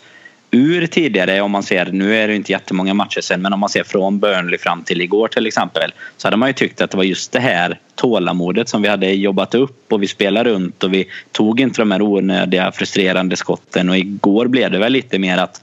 ur 0.50 0.86
tidigare 0.86 1.40
om 1.40 1.50
man 1.50 1.62
ser, 1.62 1.86
nu 1.92 2.16
är 2.16 2.28
det 2.28 2.36
inte 2.36 2.52
jättemånga 2.52 2.94
matcher 2.94 3.20
sen, 3.20 3.42
men 3.42 3.52
om 3.52 3.60
man 3.60 3.68
ser 3.68 3.84
från 3.84 4.18
Burnley 4.18 4.58
fram 4.58 4.82
till 4.82 5.00
igår 5.00 5.28
till 5.28 5.46
exempel 5.46 5.92
så 6.16 6.26
hade 6.26 6.36
man 6.36 6.48
ju 6.48 6.52
tyckt 6.52 6.80
att 6.80 6.90
det 6.90 6.96
var 6.96 7.04
just 7.04 7.32
det 7.32 7.40
här 7.40 7.78
tålamodet 7.94 8.68
som 8.68 8.82
vi 8.82 8.88
hade 8.88 9.12
jobbat 9.12 9.54
upp 9.54 9.92
och 9.92 10.02
vi 10.02 10.08
spelade 10.08 10.50
runt 10.50 10.84
och 10.84 10.94
vi 10.94 11.04
tog 11.32 11.60
inte 11.60 11.80
de 11.80 11.90
här 11.90 12.02
onödiga 12.02 12.72
frustrerande 12.72 13.36
skotten 13.36 13.88
och 13.88 13.98
igår 13.98 14.46
blev 14.46 14.70
det 14.70 14.78
väl 14.78 14.92
lite 14.92 15.18
mer 15.18 15.38
att 15.38 15.62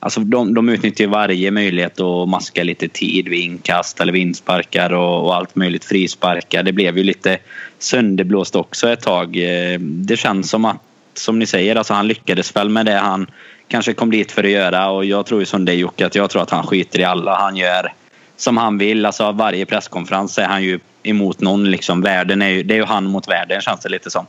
Alltså 0.00 0.20
de, 0.20 0.54
de 0.54 0.68
utnyttjar 0.68 1.04
ju 1.04 1.10
varje 1.10 1.50
möjlighet 1.50 2.00
att 2.00 2.28
maska 2.28 2.64
lite 2.64 2.88
tid 2.88 3.28
vid 3.28 3.40
inkast 3.40 4.00
eller 4.00 4.12
vindsparkar 4.12 4.92
och, 4.92 5.26
och 5.26 5.34
allt 5.34 5.56
möjligt 5.56 5.84
frisparkar. 5.84 6.62
Det 6.62 6.72
blev 6.72 6.98
ju 6.98 7.04
lite 7.04 7.38
sönderblåst 7.78 8.56
också 8.56 8.88
ett 8.88 9.00
tag. 9.00 9.36
Eh, 9.36 9.80
det 9.80 10.16
känns 10.16 10.50
som 10.50 10.64
att 10.64 10.76
som 11.14 11.38
ni 11.38 11.46
säger, 11.46 11.76
alltså 11.76 11.94
han 11.94 12.08
lyckades 12.08 12.56
väl 12.56 12.68
med 12.68 12.86
det 12.86 12.92
han 12.92 13.26
kanske 13.68 13.92
kom 13.92 14.10
dit 14.10 14.32
för 14.32 14.44
att 14.44 14.50
göra 14.50 14.90
och 14.90 15.04
jag 15.04 15.26
tror 15.26 15.40
ju 15.40 15.46
som 15.46 15.64
dig 15.64 15.78
Jocke 15.78 16.06
att 16.06 16.14
jag 16.14 16.30
tror 16.30 16.42
att 16.42 16.50
han 16.50 16.66
skiter 16.66 16.98
i 17.00 17.04
alla. 17.04 17.34
Han 17.34 17.56
gör 17.56 17.92
som 18.36 18.56
han 18.56 18.78
vill. 18.78 19.06
Alltså 19.06 19.32
varje 19.32 19.66
presskonferens 19.66 20.38
är 20.38 20.46
han 20.46 20.62
ju 20.62 20.78
emot 21.02 21.40
någon 21.40 21.70
liksom. 21.70 22.02
Världen 22.02 22.42
är 22.42 22.48
ju, 22.48 22.62
det 22.62 22.74
är 22.74 22.78
ju 22.78 22.84
han 22.84 23.04
mot 23.04 23.28
världen 23.28 23.60
känns 23.60 23.80
det 23.80 23.88
lite 23.88 24.10
som. 24.10 24.26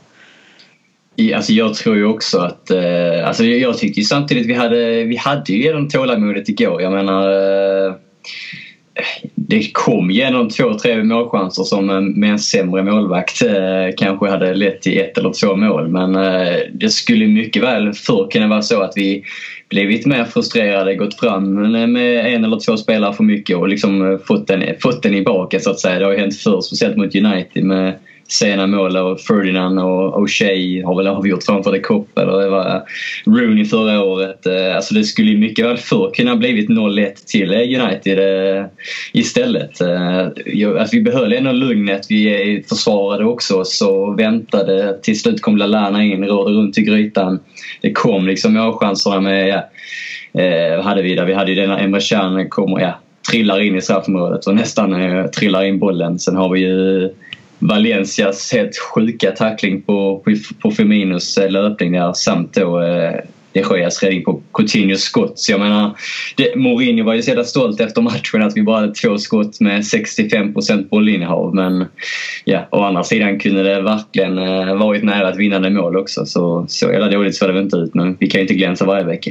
Alltså 1.34 1.52
jag 1.52 1.74
tror 1.74 1.96
ju 1.96 2.04
också 2.04 2.38
att... 2.38 2.70
Eh, 2.70 3.28
alltså 3.28 3.44
jag 3.44 3.78
tyckte 3.78 4.00
ju 4.00 4.06
samtidigt 4.06 4.46
vi 4.46 4.54
hade, 4.54 5.04
vi 5.04 5.16
hade 5.16 5.52
ju 5.52 5.68
redan 5.68 5.88
tålamodet 5.88 6.48
igår. 6.48 6.82
Jag 6.82 6.92
menar... 6.92 7.30
Eh, 7.30 7.94
det 9.34 9.72
kom 9.72 10.10
genom 10.10 10.48
två, 10.48 10.74
tre 10.74 11.04
målchanser 11.04 11.62
som 11.62 11.86
med 12.14 12.30
en 12.30 12.38
sämre 12.38 12.82
målvakt 12.82 13.42
eh, 13.42 13.94
kanske 13.96 14.30
hade 14.30 14.54
lett 14.54 14.82
till 14.82 15.00
ett 15.00 15.18
eller 15.18 15.32
två 15.32 15.56
mål. 15.56 15.88
Men 15.88 16.16
eh, 16.16 16.56
det 16.72 16.88
skulle 16.88 17.26
mycket 17.26 17.62
väl 17.62 17.92
förr 17.92 18.30
kunna 18.30 18.48
vara 18.48 18.62
så 18.62 18.80
att 18.80 18.92
vi 18.96 19.24
blivit 19.68 20.06
mer 20.06 20.24
frustrerade, 20.24 20.94
gått 20.94 21.20
fram 21.20 21.72
med 21.92 22.34
en 22.34 22.44
eller 22.44 22.60
två 22.66 22.76
spelare 22.76 23.14
för 23.14 23.24
mycket 23.24 23.56
och 23.56 23.68
liksom 23.68 24.18
fått 24.24 24.46
den, 24.46 24.62
fått 24.80 25.02
den 25.02 25.14
i 25.14 25.22
baken 25.22 25.60
så 25.60 25.70
att 25.70 25.80
säga. 25.80 25.98
Det 25.98 26.04
har 26.04 26.12
ju 26.12 26.18
hänt 26.18 26.36
förr, 26.36 26.60
speciellt 26.60 26.96
mot 26.96 27.14
United 27.14 27.64
med 27.64 27.94
sena 28.32 28.66
mål 28.66 28.96
och 28.96 29.20
Ferdinand 29.20 29.78
och 29.78 30.18
O'Shea 30.18 30.84
har 30.84 30.96
väl 30.96 31.06
avgjort 31.06 31.44
framför 31.44 31.72
The 31.72 31.80
Cop 31.80 32.18
eller 32.18 32.40
det 32.40 32.48
var 32.48 32.82
Rooney 33.26 33.64
förra 33.64 34.02
året. 34.02 34.46
Eh, 34.46 34.76
alltså 34.76 34.94
det 34.94 35.04
skulle 35.04 35.36
mycket 35.36 35.66
väl 35.66 35.76
förr 35.76 36.10
kunna 36.14 36.36
blivit 36.36 36.68
0-1 36.68 37.12
till 37.26 37.52
United 37.80 38.18
eh, 38.58 38.64
istället. 39.12 39.80
Eh, 39.80 40.18
Att 40.18 40.38
alltså, 40.80 40.96
vi 40.96 41.02
behöll 41.02 41.32
ändå 41.32 41.52
lugnet, 41.52 42.06
vi 42.08 42.64
försvarade 42.68 43.24
också 43.24 43.64
så 43.64 44.14
väntade. 44.14 44.98
Till 45.02 45.20
slut 45.20 45.42
kom 45.42 45.56
Lallana 45.56 46.04
in, 46.04 46.24
rörde 46.24 46.52
runt 46.52 46.78
i 46.78 46.82
grytan. 46.82 47.40
Det 47.82 47.92
kom 47.92 48.26
liksom 48.26 48.52
målchanserna 48.52 49.20
med, 49.20 49.48
ja, 49.48 50.82
hade 50.82 51.02
vi 51.02 51.14
där. 51.14 51.24
Vi 51.24 51.34
hade 51.34 51.52
ju 51.52 51.66
den 51.66 51.70
Emre 51.70 52.00
Can 52.00 52.48
kommer, 52.48 52.80
ja, 52.80 52.98
trillar 53.30 53.60
in 53.60 53.76
i 53.76 53.80
straffområdet 53.80 54.46
och 54.46 54.54
nästan 54.54 54.94
trillar 55.30 55.64
in 55.64 55.78
bollen. 55.78 56.18
Sen 56.18 56.36
har 56.36 56.48
vi 56.48 56.60
ju 56.60 57.10
Valencias 57.60 58.52
helt 58.52 58.78
sjuka 58.78 59.30
tackling 59.30 59.82
på, 59.82 60.22
på, 60.24 60.34
på 60.62 60.70
Firminos 60.70 61.38
eh, 61.38 61.50
löpning 61.50 61.92
där 61.92 62.12
samt 62.12 62.54
då 62.54 62.82
eh, 62.82 63.14
de 63.52 63.60
Geas 63.60 64.02
räddning 64.02 64.24
på 64.24 64.42
Coutinhos 64.54 65.00
skott. 65.00 65.38
Så 65.38 65.52
jag 65.52 65.60
menar, 65.60 65.96
det, 66.36 66.56
Mourinho 66.56 67.04
var 67.04 67.14
ju 67.14 67.22
så 67.22 67.30
jävla 67.30 67.44
stolt 67.44 67.80
efter 67.80 68.02
matchen 68.02 68.42
att 68.42 68.56
vi 68.56 68.62
bara 68.62 68.80
hade 68.80 68.94
två 68.94 69.18
skott 69.18 69.60
med 69.60 69.80
65% 69.80 70.88
bollinnehav. 70.88 71.54
Men 71.54 71.84
ja, 72.44 72.68
å 72.70 72.82
andra 72.82 73.04
sidan 73.04 73.38
kunde 73.38 73.62
det 73.62 73.82
verkligen 73.82 74.38
eh, 74.38 74.76
varit 74.76 75.04
nära 75.04 75.30
ett 75.30 75.38
vinnande 75.38 75.70
mål 75.70 75.96
också. 75.96 76.26
Så 76.26 76.64
så 76.68 76.92
jävla 76.92 77.08
dåligt 77.10 77.36
såg 77.36 77.48
det 77.48 77.52
väl 77.52 77.62
inte 77.62 77.76
ut. 77.76 77.94
Men 77.94 78.16
vi 78.20 78.26
kan 78.26 78.38
ju 78.38 78.42
inte 78.42 78.54
glänsa 78.54 78.84
varje 78.84 79.04
vecka. 79.04 79.30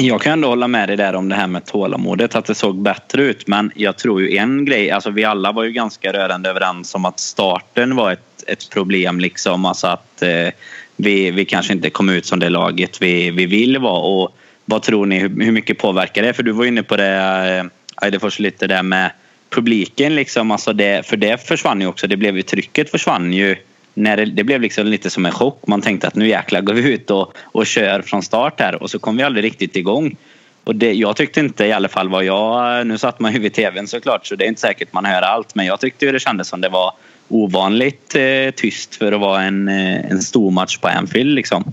Jag 0.00 0.20
kan 0.20 0.32
ändå 0.32 0.48
hålla 0.48 0.68
med 0.68 0.88
dig 0.88 0.96
där 0.96 1.14
om 1.14 1.28
det 1.28 1.34
här 1.34 1.46
med 1.46 1.66
tålamodet, 1.66 2.34
att 2.34 2.44
det 2.44 2.54
såg 2.54 2.76
bättre 2.82 3.22
ut. 3.22 3.46
Men 3.46 3.72
jag 3.74 3.96
tror 3.96 4.22
ju 4.22 4.36
en 4.36 4.64
grej, 4.64 4.90
alltså 4.90 5.10
vi 5.10 5.24
alla 5.24 5.52
var 5.52 5.64
ju 5.64 5.72
ganska 5.72 6.12
rörande 6.12 6.50
överens 6.50 6.94
om 6.94 7.04
att 7.04 7.20
starten 7.20 7.96
var 7.96 8.12
ett, 8.12 8.44
ett 8.46 8.70
problem. 8.70 9.20
Liksom. 9.20 9.64
Alltså 9.64 9.86
att 9.86 10.22
eh, 10.22 10.48
vi, 10.96 11.30
vi 11.30 11.44
kanske 11.44 11.72
inte 11.72 11.90
kom 11.90 12.08
ut 12.08 12.26
som 12.26 12.38
det 12.38 12.48
laget 12.48 13.02
vi, 13.02 13.30
vi 13.30 13.46
vill 13.46 13.78
vara. 13.78 14.00
Och 14.00 14.36
vad 14.64 14.82
tror 14.82 15.06
ni, 15.06 15.18
hur, 15.18 15.44
hur 15.44 15.52
mycket 15.52 15.78
påverkar 15.78 16.22
det? 16.22 16.32
För 16.32 16.42
du 16.42 16.52
var 16.52 16.64
inne 16.64 16.82
på 16.82 16.96
det, 16.96 17.16
eh, 17.16 18.04
Eidefors, 18.06 18.38
lite 18.38 18.66
där 18.66 18.82
med 18.82 19.10
publiken. 19.50 20.14
Liksom. 20.14 20.50
Alltså 20.50 20.72
det, 20.72 21.06
för 21.06 21.16
det 21.16 21.46
försvann 21.46 21.80
ju 21.80 21.86
också, 21.86 22.06
det 22.06 22.16
blev 22.16 22.36
ju, 22.36 22.42
trycket 22.42 22.90
försvann 22.90 23.32
ju 23.32 23.56
när 23.98 24.16
det, 24.16 24.24
det, 24.24 24.44
blev 24.44 24.60
liksom 24.60 24.86
lite 24.86 25.10
som 25.10 25.26
en 25.26 25.32
chock. 25.32 25.66
Man 25.66 25.82
tänkte 25.82 26.08
att 26.08 26.14
nu 26.14 26.28
jäklar 26.28 26.60
går 26.60 26.74
vi 26.74 26.92
ut 26.92 27.10
och, 27.10 27.32
och 27.42 27.66
kör 27.66 28.02
från 28.02 28.22
start 28.22 28.60
här 28.60 28.82
och 28.82 28.90
så 28.90 28.98
kom 28.98 29.16
vi 29.16 29.22
aldrig 29.22 29.44
riktigt 29.44 29.76
igång. 29.76 30.16
Och 30.64 30.76
det, 30.76 30.92
jag 30.92 31.16
tyckte 31.16 31.40
inte 31.40 31.64
i 31.64 31.72
alla 31.72 31.88
fall 31.88 32.08
vad 32.08 32.24
jag... 32.24 32.86
Nu 32.86 32.98
satt 32.98 33.20
man 33.20 33.32
ju 33.32 33.38
vid 33.38 33.52
tvn 33.52 33.86
såklart 33.86 34.26
så 34.26 34.34
det 34.34 34.44
är 34.44 34.48
inte 34.48 34.60
säkert 34.60 34.92
man 34.92 35.04
hör 35.04 35.22
allt 35.22 35.54
men 35.54 35.66
jag 35.66 35.80
tyckte 35.80 36.12
det 36.12 36.20
kändes 36.20 36.48
som 36.48 36.60
det 36.60 36.68
var 36.68 36.92
ovanligt 37.28 38.14
eh, 38.14 38.50
tyst 38.56 38.94
för 38.94 39.12
att 39.12 39.20
vara 39.20 39.42
en, 39.42 39.68
eh, 39.68 40.10
en 40.10 40.20
stor 40.22 40.50
match 40.50 40.78
på 40.78 40.88
Anfield 40.88 41.34
liksom. 41.34 41.64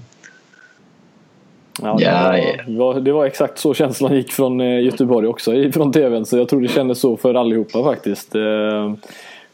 Ja, 1.82 1.98
det, 2.00 2.64
var, 2.68 3.00
det 3.00 3.12
var 3.12 3.26
exakt 3.26 3.60
så 3.60 3.74
känslan 3.74 4.16
gick 4.16 4.32
från 4.32 4.62
eh, 4.62 4.84
Göteborg 4.84 5.28
också 5.28 5.72
från 5.72 5.94
tvn 5.94 6.26
så 6.26 6.38
jag 6.38 6.50
tror 6.50 6.62
det 6.62 6.68
kändes 6.68 7.00
så 7.00 7.18
för 7.18 7.34
allihopa 7.34 7.84
faktiskt. 7.84 8.36
Eh, 8.36 8.94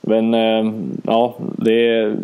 men 0.01 0.33
ja, 1.03 1.37
det 1.39 2.15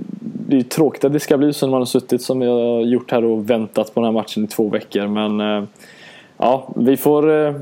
det 0.50 0.58
är 0.58 0.64
tråkigt 0.64 1.04
att 1.04 1.14
det 1.14 1.20
ska 1.20 1.38
bli 1.38 1.54
så 1.54 1.66
när 1.66 1.72
man 1.72 1.82
har 1.82 1.86
suttit 1.86 2.22
som 2.22 2.42
jag 2.42 2.52
har 2.52 2.82
gjort 2.82 3.12
här 3.12 3.26
och 3.26 3.50
väntat 3.50 3.94
på 3.94 4.00
den 4.00 4.06
här 4.06 4.12
matchen 4.22 4.44
i 4.44 4.48
två 4.48 4.70
veckor. 4.70 5.08
Men 5.08 5.42
eh, 5.42 5.64
ja, 6.38 6.74
vi 6.76 6.98
får, 6.98 7.32
eh, 7.32 7.54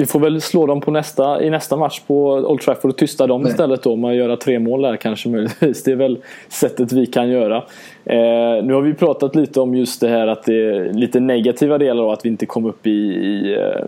vi 0.00 0.06
får 0.06 0.20
väl 0.20 0.40
slå 0.40 0.66
dem 0.66 0.80
på 0.80 0.90
nästa, 0.90 1.42
i 1.42 1.50
nästa 1.50 1.76
match 1.76 2.00
på 2.06 2.32
Old 2.32 2.60
Trafford 2.60 2.90
och 2.90 2.96
tysta 2.96 3.26
dem 3.26 3.46
istället 3.46 3.82
då 3.82 3.96
med 3.96 4.10
att 4.10 4.16
göra 4.16 4.36
tre 4.36 4.58
mål 4.58 4.82
där 4.82 4.96
kanske 4.96 5.28
möjligtvis. 5.28 5.84
Det 5.84 5.92
är 5.92 5.96
väl 5.96 6.18
sättet 6.48 6.92
vi 6.92 7.06
kan 7.06 7.30
göra. 7.30 7.56
Eh, 8.04 8.64
nu 8.64 8.72
har 8.72 8.80
vi 8.80 8.94
pratat 8.94 9.36
lite 9.36 9.60
om 9.60 9.74
just 9.74 10.00
det 10.00 10.08
här 10.08 10.26
att 10.26 10.44
det 10.44 10.54
är 10.54 10.92
lite 10.92 11.20
negativa 11.20 11.78
delar 11.78 12.02
av 12.02 12.10
att 12.10 12.24
vi 12.24 12.28
inte 12.28 12.46
kom 12.46 12.66
upp 12.66 12.86
i, 12.86 12.90
i, 12.90 13.54
eh, 13.54 13.86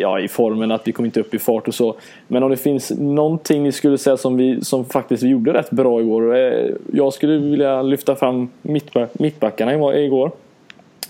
ja, 0.00 0.20
i 0.20 0.28
formen, 0.28 0.70
att 0.70 0.88
vi 0.88 0.92
kom 0.92 1.04
inte 1.04 1.20
upp 1.20 1.34
i 1.34 1.38
fart 1.38 1.68
och 1.68 1.74
så. 1.74 1.94
Men 2.28 2.42
om 2.42 2.50
det 2.50 2.56
finns 2.56 2.90
någonting 2.98 3.62
ni 3.62 3.72
skulle 3.72 3.98
säga 3.98 4.16
som, 4.16 4.36
vi, 4.36 4.64
som 4.64 4.84
faktiskt 4.84 5.22
vi 5.22 5.28
gjorde 5.28 5.52
rätt 5.52 5.70
bra 5.70 6.00
igår. 6.00 6.36
Eh, 6.36 6.70
jag 6.92 7.12
skulle 7.12 7.38
vilja 7.38 7.82
lyfta 7.82 8.16
fram 8.16 8.48
mittback, 8.62 9.10
mittbackarna 9.18 9.94
igår. 9.98 10.30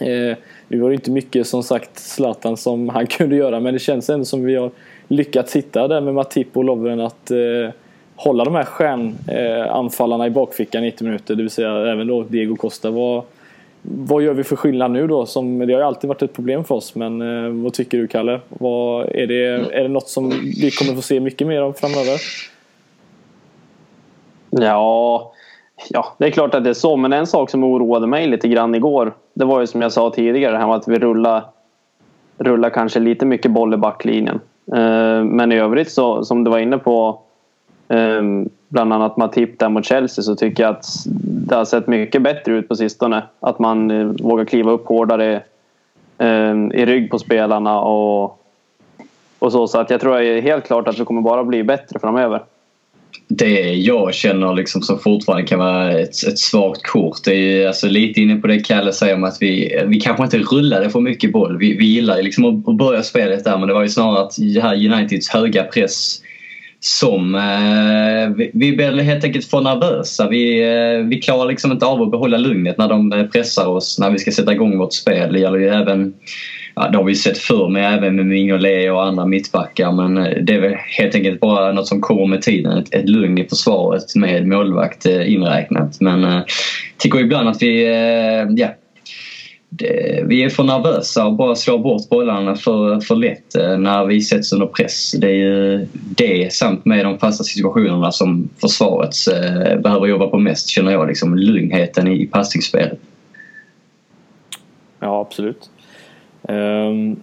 Eh, 0.00 0.36
det 0.68 0.78
var 0.78 0.90
inte 0.90 1.10
mycket 1.10 1.46
som 1.46 1.62
sagt 1.62 1.98
Zlatan 1.98 2.56
som 2.56 2.88
han 2.88 3.06
kunde 3.06 3.36
göra 3.36 3.60
men 3.60 3.74
det 3.74 3.80
känns 3.80 4.10
ändå 4.10 4.24
som 4.24 4.44
vi 4.44 4.54
har 4.54 4.70
lyckats 5.08 5.56
hitta 5.56 5.88
där 5.88 6.00
med 6.00 6.14
Matip 6.14 6.56
och 6.56 6.64
Lovren 6.64 7.00
att 7.00 7.30
eh, 7.30 7.70
hålla 8.16 8.44
de 8.44 8.54
här 8.54 8.64
stjärnanfallarna 8.64 10.24
eh, 10.24 10.28
i 10.28 10.30
bakfickan 10.30 10.84
i 10.84 10.86
90 10.86 11.04
minuter. 11.04 11.34
Det 11.34 11.42
vill 11.42 11.50
säga 11.50 11.92
även 11.92 12.06
då 12.06 12.22
Diego 12.22 12.56
Costa. 12.56 12.90
Vad, 12.90 13.22
vad 13.82 14.22
gör 14.22 14.34
vi 14.34 14.44
för 14.44 14.56
skillnad 14.56 14.90
nu 14.90 15.06
då? 15.06 15.26
Som, 15.26 15.58
det 15.58 15.72
har 15.72 15.80
ju 15.80 15.86
alltid 15.86 16.08
varit 16.08 16.22
ett 16.22 16.32
problem 16.32 16.64
för 16.64 16.74
oss 16.74 16.94
men 16.94 17.22
eh, 17.22 17.50
vad 17.62 17.72
tycker 17.72 17.98
du 17.98 18.06
Kalle? 18.06 18.40
Vad, 18.48 19.08
är, 19.08 19.26
det, 19.26 19.44
är 19.76 19.82
det 19.82 19.88
något 19.88 20.08
som 20.08 20.30
vi 20.60 20.70
kommer 20.70 20.94
få 20.94 21.02
se 21.02 21.20
mycket 21.20 21.46
mer 21.46 21.60
av 21.60 21.72
framöver? 21.72 22.20
Ja, 24.50 25.32
Ja, 25.90 26.14
det 26.18 26.26
är 26.26 26.30
klart 26.30 26.54
att 26.54 26.64
det 26.64 26.70
är 26.70 26.74
så. 26.74 26.96
Men 26.96 27.12
en 27.12 27.26
sak 27.26 27.50
som 27.50 27.64
oroade 27.64 28.06
mig 28.06 28.26
lite 28.26 28.48
grann 28.48 28.74
igår. 28.74 29.12
Det 29.34 29.44
var 29.44 29.60
ju 29.60 29.66
som 29.66 29.82
jag 29.82 29.92
sa 29.92 30.10
tidigare, 30.10 30.52
det 30.52 30.58
här 30.58 30.66
med 30.66 30.76
att 30.76 30.88
vi 30.88 30.98
rullar, 30.98 31.44
rullar 32.38 32.70
kanske 32.70 33.00
lite 33.00 33.26
mycket 33.26 33.50
boll 33.50 33.74
i 33.74 33.76
backlinjen. 33.76 34.40
Eh, 34.74 35.24
men 35.24 35.52
i 35.52 35.58
övrigt 35.58 35.90
så, 35.90 36.24
som 36.24 36.44
du 36.44 36.50
var 36.50 36.58
inne 36.58 36.78
på, 36.78 37.20
ehm, 37.88 38.48
bland 38.68 38.92
annat 38.92 39.16
Matip 39.16 39.58
där 39.58 39.68
mot 39.68 39.84
Chelsea, 39.84 40.22
så 40.22 40.36
tycker 40.36 40.62
jag 40.62 40.70
att 40.70 40.86
det 41.48 41.54
har 41.56 41.64
sett 41.64 41.86
mycket 41.86 42.22
bättre 42.22 42.52
ut 42.52 42.68
på 42.68 42.76
sistone. 42.76 43.22
Att 43.40 43.58
man 43.58 43.90
eh, 43.90 44.06
vågar 44.06 44.44
kliva 44.44 44.72
upp 44.72 44.86
hårdare 44.86 45.42
ehm, 46.18 46.72
i 46.72 46.86
rygg 46.86 47.10
på 47.10 47.18
spelarna 47.18 47.80
och, 47.80 48.40
och 49.38 49.52
så. 49.52 49.68
Så 49.68 49.78
att 49.78 49.90
jag 49.90 50.00
tror 50.00 50.40
helt 50.40 50.66
klart 50.66 50.88
att 50.88 50.96
det 50.96 51.04
kommer 51.04 51.22
bara 51.22 51.44
bli 51.44 51.64
bättre 51.64 51.98
framöver 51.98 52.42
det 53.28 53.74
jag 53.74 54.14
känner 54.14 54.54
liksom 54.54 54.82
som 54.82 54.98
fortfarande 54.98 55.46
kan 55.46 55.58
vara 55.58 55.92
ett, 55.92 56.22
ett 56.28 56.38
svagt 56.38 56.82
kort 56.82 57.24
det 57.24 57.30
är 57.30 57.58
ju 57.58 57.66
alltså 57.66 57.88
lite 57.88 58.20
inne 58.20 58.36
på 58.36 58.46
det 58.46 58.58
Kalle 58.58 58.92
säger 58.92 59.14
om 59.14 59.24
att 59.24 59.36
vi, 59.40 59.82
vi 59.86 60.00
kanske 60.00 60.24
inte 60.24 60.38
rullade 60.38 60.90
för 60.90 61.00
mycket 61.00 61.32
boll. 61.32 61.58
Vi, 61.58 61.76
vi 61.76 61.84
gillar 61.84 62.22
liksom 62.22 62.44
att, 62.44 62.68
att 62.68 62.76
börja 62.76 63.02
spelet 63.02 63.44
där 63.44 63.58
men 63.58 63.68
det 63.68 63.74
var 63.74 63.82
ju 63.82 63.88
snarare 63.88 64.20
att 64.20 64.36
det 64.54 64.60
här 64.60 64.74
Uniteds 64.74 65.28
höga 65.28 65.64
press 65.64 66.20
som 66.80 67.34
eh, 67.34 68.36
vi, 68.36 68.50
vi 68.52 68.72
blev 68.72 69.00
helt 69.00 69.24
enkelt 69.24 69.46
för 69.46 69.60
nervösa. 69.60 70.28
Vi, 70.28 70.62
eh, 70.62 71.08
vi 71.08 71.20
klarar 71.20 71.48
liksom 71.48 71.72
inte 71.72 71.86
av 71.86 72.02
att 72.02 72.10
behålla 72.10 72.38
lugnet 72.38 72.78
när 72.78 72.88
de 72.88 73.12
eh, 73.12 73.26
pressar 73.26 73.66
oss 73.66 73.98
när 73.98 74.10
vi 74.10 74.18
ska 74.18 74.30
sätta 74.30 74.52
igång 74.52 74.78
vårt 74.78 74.92
spel. 74.92 75.32
Det 75.32 75.40
gäller 75.40 75.58
ju 75.58 75.68
även 75.68 76.14
ja, 76.76 76.88
det 76.88 76.98
har 76.98 77.04
vi 77.04 77.14
sett 77.14 77.38
förr 77.38 77.68
med 77.68 77.94
även 77.94 78.16
med 78.16 78.26
Mignolet 78.26 78.92
och 78.92 79.04
andra 79.04 79.26
mittbackar 79.26 79.92
men 79.92 80.18
eh, 80.18 80.42
det 80.42 80.54
är 80.54 80.60
väl 80.60 80.74
helt 80.74 81.14
enkelt 81.14 81.40
bara 81.40 81.72
något 81.72 81.86
som 81.86 82.00
kommer 82.00 82.26
med 82.26 82.42
tiden. 82.42 82.78
Ett, 82.78 82.94
ett 82.94 83.08
lugn 83.08 83.38
i 83.38 83.48
försvaret 83.48 84.14
med 84.14 84.46
målvakt 84.46 85.06
eh, 85.06 85.32
inräknat. 85.32 86.00
Men 86.00 86.22
jag 86.22 86.44
tycker 86.98 87.18
ibland 87.18 87.48
att 87.48 87.62
vi, 87.62 87.84
ja, 88.56 88.68
det, 89.68 90.24
vi 90.26 90.42
är 90.42 90.48
för 90.48 90.64
nervösa 90.64 91.26
och 91.26 91.36
bara 91.36 91.54
slår 91.54 91.78
bort 91.78 92.08
bollarna 92.08 92.56
för, 92.56 93.00
för 93.00 93.16
lätt 93.16 93.54
när 93.78 94.04
vi 94.04 94.20
sätts 94.20 94.52
under 94.52 94.66
press. 94.66 95.12
Det 95.12 95.26
är 95.26 95.34
ju 95.34 95.86
det 95.92 96.52
samt 96.52 96.84
med 96.84 97.04
de 97.04 97.18
fasta 97.18 97.44
situationerna 97.44 98.12
som 98.12 98.48
försvaret 98.60 99.14
behöver 99.82 100.06
jobba 100.06 100.26
på 100.26 100.38
mest 100.38 100.68
känner 100.68 100.92
jag. 100.92 101.08
Liksom 101.08 101.38
lugnheten 101.38 102.08
i 102.08 102.26
passningsspelet. 102.26 102.98
Ja, 105.00 105.20
absolut. 105.20 105.70
Ehm, 106.48 107.16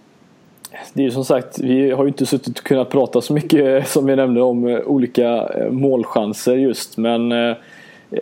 det 0.92 1.02
är 1.02 1.04
ju 1.04 1.10
som 1.10 1.24
sagt, 1.24 1.58
vi 1.58 1.90
har 1.90 2.04
ju 2.04 2.08
inte 2.08 2.26
suttit 2.26 2.58
och 2.58 2.64
kunnat 2.64 2.90
prata 2.90 3.20
så 3.20 3.32
mycket 3.32 3.88
som 3.88 4.06
vi 4.06 4.16
nämnde 4.16 4.42
om 4.42 4.66
eh, 4.66 4.78
olika 4.86 5.48
eh, 5.48 5.70
målchanser 5.70 6.56
just 6.56 6.96
men 6.96 7.32
eh, 7.32 7.56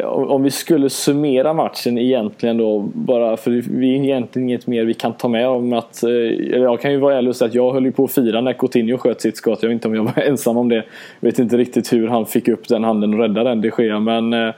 om 0.04 0.42
vi 0.42 0.50
skulle 0.50 0.90
summera 0.90 1.52
matchen 1.52 1.98
egentligen 1.98 2.56
då 2.56 2.80
bara 2.94 3.36
för 3.36 3.50
vi 3.50 3.96
är 3.96 4.04
egentligen 4.04 4.48
inget 4.48 4.66
mer 4.66 4.84
vi 4.84 4.94
kan 4.94 5.12
ta 5.12 5.28
med 5.28 5.48
om 5.48 5.72
att 5.72 6.02
eh, 6.02 6.10
jag 6.10 6.80
kan 6.80 6.92
ju 6.92 6.98
vara 6.98 7.16
ärlig 7.16 7.28
och 7.28 7.36
säga 7.36 7.48
att 7.48 7.54
jag 7.54 7.72
höll 7.72 7.84
ju 7.84 7.92
på 7.92 8.04
att 8.04 8.12
fira 8.12 8.40
när 8.40 8.52
Coutinho 8.52 8.98
sköt 8.98 9.20
sitt 9.20 9.36
skott. 9.36 9.58
Jag 9.62 9.68
vet 9.68 9.74
inte 9.74 9.88
om 9.88 9.94
jag 9.94 10.04
var 10.04 10.22
ensam 10.22 10.56
om 10.56 10.68
det. 10.68 10.84
Jag 11.20 11.30
vet 11.30 11.38
inte 11.38 11.56
riktigt 11.56 11.92
hur 11.92 12.08
han 12.08 12.26
fick 12.26 12.48
upp 12.48 12.68
den 12.68 12.84
handen 12.84 13.14
och 13.14 13.20
räddade 13.20 13.48
den 13.48 13.60
de 13.60 13.70
Gea 13.78 14.00
men 14.00 14.32
eh, 14.32 14.54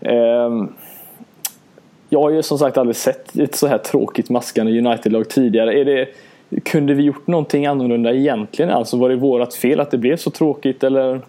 ehm, 0.00 0.68
jag 2.08 2.20
har 2.20 2.30
ju 2.30 2.42
som 2.42 2.58
sagt 2.58 2.78
aldrig 2.78 2.96
sett 2.96 3.38
ett 3.38 3.54
så 3.54 3.66
här 3.66 3.78
tråkigt 3.78 4.30
maskande 4.30 4.78
United-lag 4.78 5.28
tidigare. 5.28 5.80
Är 5.80 5.84
det, 5.84 6.08
kunde 6.64 6.94
vi 6.94 7.02
gjort 7.02 7.26
någonting 7.26 7.66
annorlunda 7.66 8.12
egentligen? 8.12 8.70
Alltså 8.70 8.96
var 8.96 9.08
det 9.08 9.16
vårat 9.16 9.54
fel 9.54 9.80
att 9.80 9.90
det 9.90 9.98
blev 9.98 10.16
så 10.16 10.30
tråkigt 10.30 10.84
eller? 10.84 11.20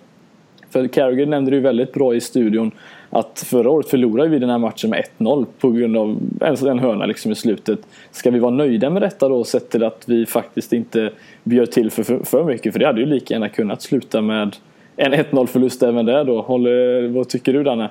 För 0.69 0.87
Carragher 0.87 1.25
nämnde 1.25 1.51
det 1.51 1.55
ju 1.55 1.61
väldigt 1.61 1.93
bra 1.93 2.15
i 2.15 2.21
studion 2.21 2.71
att 3.09 3.43
förra 3.47 3.69
året 3.69 3.89
förlorade 3.89 4.29
vi 4.29 4.39
den 4.39 4.49
här 4.49 4.57
matchen 4.57 4.89
med 4.89 5.05
1-0 5.17 5.45
på 5.59 5.71
grund 5.71 5.97
av 5.97 6.17
en 6.41 6.79
hörna 6.79 7.05
liksom 7.05 7.31
i 7.31 7.35
slutet. 7.35 7.79
Ska 8.11 8.31
vi 8.31 8.39
vara 8.39 8.51
nöjda 8.51 8.89
med 8.89 9.01
detta 9.01 9.29
då 9.29 9.43
sett 9.43 9.69
till 9.69 9.83
att 9.83 10.03
vi 10.05 10.25
faktiskt 10.25 10.73
inte 10.73 11.11
bjöd 11.43 11.71
till 11.71 11.91
för, 11.91 12.03
för, 12.03 12.19
för 12.23 12.43
mycket? 12.43 12.73
För 12.73 12.79
det 12.79 12.85
hade 12.85 13.01
ju 13.01 13.05
lika 13.05 13.33
gärna 13.33 13.49
kunnat 13.49 13.81
sluta 13.81 14.21
med 14.21 14.55
en 14.95 15.13
1-0 15.13 15.45
förlust 15.45 15.83
även 15.83 16.05
där 16.05 16.23
då. 16.23 16.41
Håller, 16.41 17.07
vad 17.07 17.29
tycker 17.29 17.53
du 17.53 17.63
Danne? 17.63 17.89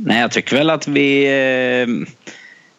Nej, 0.00 0.20
jag 0.20 0.30
tycker 0.30 0.56
väl 0.56 0.70
att 0.70 0.88
vi... 0.88 1.24
Eh, 1.24 2.08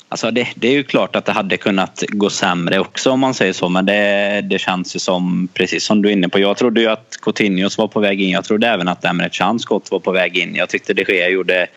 alltså 0.10 0.32
det, 0.32 0.48
det, 0.56 0.68
är 0.68 0.72
ju 0.72 0.84
klart 0.84 1.16
att 1.16 1.26
det 1.26 1.32
hade 1.32 1.58
kunnat 1.58 2.04
gå 2.08 2.30
sämre 2.30 2.80
också 2.80 3.12
om 3.12 3.20
man 3.20 3.34
säger 3.34 3.54
så 3.54 3.70
men 3.70 3.86
det, 3.86 4.42
det 4.50 4.60
känns 4.60 4.96
ju 4.96 5.00
som, 5.00 5.48
precis 5.54 5.84
som 5.84 6.02
du 6.02 6.10
är 6.10 6.14
inne 6.14 6.30
på, 6.30 6.40
jag 6.40 6.58
trodde 6.58 6.82
ju 6.82 6.88
att 6.88 7.18
Coutinhos 7.22 7.78
var 7.78 7.88
på 7.88 8.00
väg 8.00 8.22
in. 8.22 8.30
Jag 8.30 8.44
trodde 8.44 8.68
även 8.68 8.88
att 8.88 9.06
Emre 9.06 9.30
Can 9.32 9.60
skott 9.60 9.92
var 9.92 10.00
på 10.00 10.12
väg 10.12 10.38
in. 10.38 10.56
Jag 10.56 10.70
tyckte 10.70 10.94
de 10.94 11.04
Gea 11.08 11.30
gjorde 11.30 11.68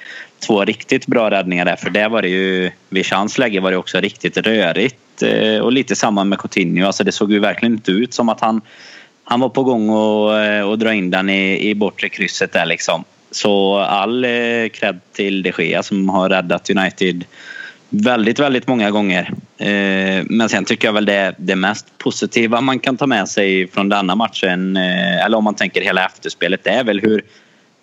två 0.47 0.65
riktigt 0.65 1.07
bra 1.07 1.31
räddningar 1.31 1.65
där 1.65 1.77
för 1.77 1.91
där 1.91 2.09
var 2.09 2.23
det 2.23 2.29
ju, 2.29 2.71
vid 2.89 3.07
Chans 3.07 3.39
läge 3.39 3.61
var 3.61 3.71
det 3.71 3.77
också 3.77 4.01
riktigt 4.01 4.37
rörigt 4.37 5.23
eh, 5.23 5.59
och 5.59 5.73
lite 5.73 5.97
samma 5.97 6.25
med 6.25 6.39
Coutinho. 6.39 6.87
Alltså 6.87 7.05
det 7.05 7.13
såg 7.13 7.33
ju 7.33 7.39
verkligen 7.39 7.73
inte 7.73 7.91
ut 7.91 8.15
som 8.15 8.29
att 8.29 8.41
han 8.41 8.61
han 9.25 9.41
var 9.41 9.49
på 9.49 9.63
gång 9.63 9.91
att 9.91 10.49
eh, 10.49 10.73
dra 10.73 10.95
in 10.95 11.11
den 11.11 11.31
i, 11.31 11.71
i 11.71 11.75
bortre 11.75 12.09
krysset 12.09 12.53
där 12.53 12.67
liksom. 12.67 13.05
Så 13.33 13.79
all 13.79 14.25
eh, 14.25 14.69
cred 14.73 15.01
till 15.13 15.43
de 15.43 15.53
Gea 15.59 15.83
som 15.83 16.09
har 16.09 16.29
räddat 16.29 16.71
United 16.71 17.25
väldigt, 17.89 18.39
väldigt 18.39 18.67
många 18.67 18.91
gånger. 18.91 19.33
Eh, 19.59 20.25
men 20.25 20.49
sen 20.49 20.65
tycker 20.65 20.89
jag 20.89 20.93
väl 20.93 21.05
det, 21.05 21.35
det 21.39 21.57
mest 21.57 21.99
positiva 21.99 22.61
man 22.61 22.79
kan 22.79 22.97
ta 22.97 23.07
med 23.07 23.29
sig 23.29 23.69
från 23.69 23.89
denna 23.89 24.15
matchen, 24.15 24.77
eh, 24.77 25.25
eller 25.25 25.39
om 25.39 25.45
man 25.45 25.55
tänker 25.55 25.81
hela 25.81 26.07
efterspelet, 26.07 26.65
det 26.65 26.71
är 26.71 26.85
väl 26.85 27.01
hur 27.01 27.23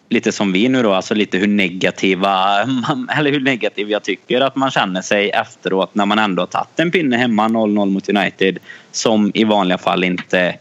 lite 0.10 0.32
som 0.32 0.52
vi 0.52 0.70
nu 0.70 0.84
då, 0.84 0.94
alltså 0.94 1.14
lite 1.14 1.38
hur 1.38 1.48
negativa, 1.48 2.62
eller 3.18 3.32
hur 3.32 3.40
negativ 3.40 3.90
jag 3.92 4.04
tycker 4.04 4.42
att 4.42 4.56
man 4.56 4.72
känner 4.72 5.02
sig 5.02 5.30
efteråt 5.30 5.96
när 5.96 6.06
man 6.06 6.20
ändå 6.20 6.42
har 6.42 6.48
tagit 6.48 6.80
en 6.80 6.92
pinne 6.92 7.18
hemma 7.18 7.48
0-0 7.48 7.86
mot 7.86 8.10
United 8.10 8.60
som 8.92 9.32
i 9.34 9.44
vanliga 9.44 9.78
fall 9.78 10.04
inte 10.04 10.56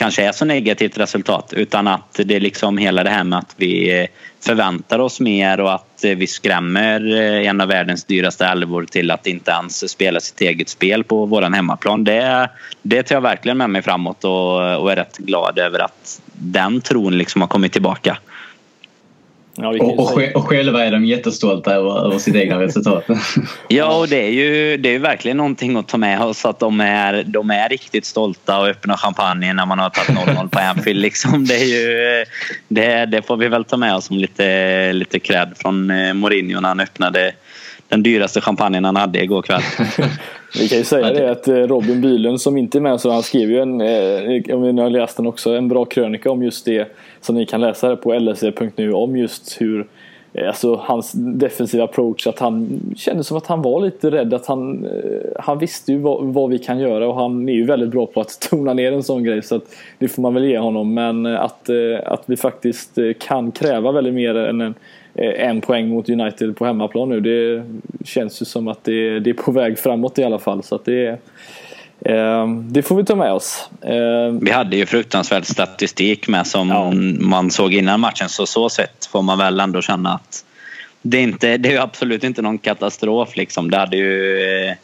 kanske 0.00 0.24
är 0.24 0.32
så 0.32 0.44
negativt 0.44 0.98
resultat 0.98 1.52
utan 1.56 1.88
att 1.88 2.20
det 2.24 2.36
är 2.36 2.40
liksom 2.40 2.78
hela 2.78 3.04
det 3.04 3.10
här 3.10 3.24
med 3.24 3.38
att 3.38 3.54
vi 3.56 4.00
eh, 4.00 4.06
förväntar 4.44 4.98
oss 4.98 5.20
mer 5.20 5.60
och 5.60 5.74
att 5.74 6.04
eh, 6.04 6.16
vi 6.16 6.26
skrämmer 6.26 7.16
eh, 7.16 7.48
en 7.48 7.60
av 7.60 7.68
världens 7.68 8.04
dyraste 8.04 8.46
älvor 8.46 8.84
till 8.84 9.10
att 9.10 9.26
inte 9.26 9.50
ens 9.50 9.90
spela 9.90 10.20
sitt 10.20 10.40
eget 10.40 10.68
spel 10.68 11.04
på 11.04 11.26
våran 11.26 11.54
hemmaplan. 11.54 12.04
Det, 12.04 12.48
det 12.82 13.02
tar 13.02 13.14
jag 13.14 13.20
verkligen 13.20 13.58
med 13.58 13.70
mig 13.70 13.82
framåt 13.82 14.24
och, 14.24 14.82
och 14.82 14.92
är 14.92 14.96
rätt 14.96 15.16
glad 15.16 15.58
över 15.58 15.78
att 15.78 16.20
den 16.32 16.80
tron 16.80 17.18
liksom 17.18 17.40
har 17.40 17.48
kommit 17.48 17.72
tillbaka. 17.72 18.18
Ja, 19.62 19.68
och, 19.68 19.98
och, 19.98 20.22
och, 20.34 20.48
själva 20.48 20.84
är 20.84 20.90
de 20.90 21.04
jättestolta 21.04 21.74
över, 21.74 22.06
över 22.06 22.18
sitt 22.18 22.36
egna 22.36 22.60
resultat. 22.60 23.04
ja, 23.68 23.98
och 23.98 24.08
det 24.08 24.26
är 24.26 24.30
ju 24.30 24.76
det 24.76 24.94
är 24.94 24.98
verkligen 24.98 25.36
någonting 25.36 25.76
att 25.76 25.88
ta 25.88 25.98
med 25.98 26.22
oss 26.22 26.44
att 26.44 26.58
de 26.58 26.80
är, 26.80 27.22
de 27.26 27.50
är 27.50 27.68
riktigt 27.68 28.04
stolta 28.04 28.60
och 28.60 28.66
öppnar 28.66 28.96
champagne 28.96 29.52
när 29.52 29.66
man 29.66 29.78
har 29.78 29.90
tagit 29.90 30.28
0-0 30.28 30.48
på 30.48 30.58
Anfield. 30.58 31.00
Liksom. 31.10 31.46
Det, 31.46 31.54
är 31.54 31.64
ju, 31.64 32.24
det, 32.68 33.06
det 33.06 33.22
får 33.22 33.36
vi 33.36 33.48
väl 33.48 33.64
ta 33.64 33.76
med 33.76 33.94
oss 33.94 34.04
som 34.04 34.16
lite, 34.16 34.92
lite 34.92 35.18
cred 35.18 35.52
från 35.56 35.90
eh, 35.90 36.14
Mourinho 36.14 36.60
när 36.60 36.68
han 36.68 36.80
öppnade 36.80 37.32
den 37.88 38.02
dyraste 38.02 38.40
champagnen 38.40 38.84
han 38.84 38.96
hade 38.96 39.22
igår 39.22 39.42
kväll. 39.42 39.62
Vi 40.58 40.68
kan 40.68 40.78
ju 40.78 40.84
säga 40.84 41.12
det 41.12 41.30
att 41.30 41.48
eh, 41.48 41.54
Robin 41.54 42.00
Bylund 42.00 42.40
som 42.40 42.56
inte 42.56 42.78
är 42.78 42.80
med 42.80 43.00
så 43.00 43.10
han 43.10 43.22
skrev 43.22 43.50
ju 43.50 43.60
en, 43.60 43.80
eh, 43.80 44.56
om 44.56 44.76
ni 44.76 44.82
har 44.82 44.90
läst 44.90 45.16
den 45.16 45.26
också, 45.26 45.50
en 45.50 45.68
bra 45.68 45.84
krönika 45.84 46.30
om 46.30 46.42
just 46.42 46.64
det 46.64 46.96
som 47.20 47.34
ni 47.34 47.46
kan 47.46 47.60
läsa 47.60 47.88
här 47.88 47.96
på 47.96 48.18
LSE.nu 48.18 48.92
om 48.92 49.16
just 49.16 49.60
hur 49.60 49.86
eh, 50.32 50.48
Alltså 50.48 50.74
hans 50.74 51.12
defensiva 51.12 51.84
approach, 51.84 52.26
att 52.26 52.38
han 52.38 52.80
kände 52.96 53.24
som 53.24 53.36
att 53.36 53.46
han 53.46 53.62
var 53.62 53.80
lite 53.80 54.10
rädd. 54.10 54.34
Att 54.34 54.46
han, 54.46 54.84
eh, 54.84 55.42
han 55.42 55.58
visste 55.58 55.92
ju 55.92 55.98
vad, 55.98 56.24
vad, 56.24 56.50
vi 56.50 56.58
kan 56.58 56.78
göra 56.78 57.08
och 57.08 57.14
han 57.14 57.48
är 57.48 57.52
ju 57.52 57.64
väldigt 57.64 57.90
bra 57.90 58.06
på 58.06 58.20
att 58.20 58.40
tona 58.50 58.74
ner 58.74 58.92
en 58.92 59.02
sån 59.02 59.24
grej. 59.24 59.42
Så 59.42 59.56
att 59.56 59.64
det 59.98 60.08
får 60.08 60.22
man 60.22 60.34
väl 60.34 60.44
ge 60.44 60.58
honom. 60.58 60.94
Men 60.94 61.26
eh, 61.26 61.40
att, 61.40 61.70
att 62.04 62.22
vi 62.26 62.36
faktiskt 62.36 62.98
kan 63.18 63.52
kräva 63.52 63.92
väldigt 63.92 64.14
mer 64.14 64.34
än 64.34 64.60
en, 64.60 64.74
en 65.14 65.60
poäng 65.60 65.88
mot 65.88 66.08
United 66.08 66.56
på 66.56 66.64
hemmaplan 66.64 67.08
nu. 67.08 67.20
Det 67.20 67.64
känns 68.04 68.42
ju 68.42 68.46
som 68.46 68.68
att 68.68 68.84
det, 68.84 69.20
det 69.20 69.30
är 69.30 69.34
på 69.34 69.52
väg 69.52 69.78
framåt 69.78 70.18
i 70.18 70.24
alla 70.24 70.38
fall. 70.38 70.62
Så 70.62 70.74
att 70.74 70.84
det, 70.84 71.06
är 71.06 71.18
det 72.70 72.82
får 72.82 72.96
vi 72.96 73.04
ta 73.04 73.14
med 73.14 73.32
oss. 73.32 73.70
Eh, 73.82 74.32
vi 74.40 74.50
hade 74.50 74.76
ju 74.76 74.86
fruktansvärd 74.86 75.46
statistik 75.46 76.28
med 76.28 76.46
som 76.46 76.68
ja. 76.68 76.92
man 77.28 77.50
såg 77.50 77.74
innan 77.74 78.00
matchen. 78.00 78.28
Så 78.28 78.46
så 78.46 78.68
sett 78.68 79.06
får 79.06 79.22
man 79.22 79.38
väl 79.38 79.60
ändå 79.60 79.82
känna 79.82 80.14
att 80.14 80.44
det 81.02 81.18
är, 81.18 81.22
inte, 81.22 81.56
det 81.56 81.74
är 81.74 81.80
absolut 81.80 82.24
inte 82.24 82.42
någon 82.42 82.58
katastrof. 82.58 83.36
Liksom. 83.36 83.70
Det 83.70 83.76
hade 83.76 83.96
ju, 83.96 84.40
eh, 84.42 84.74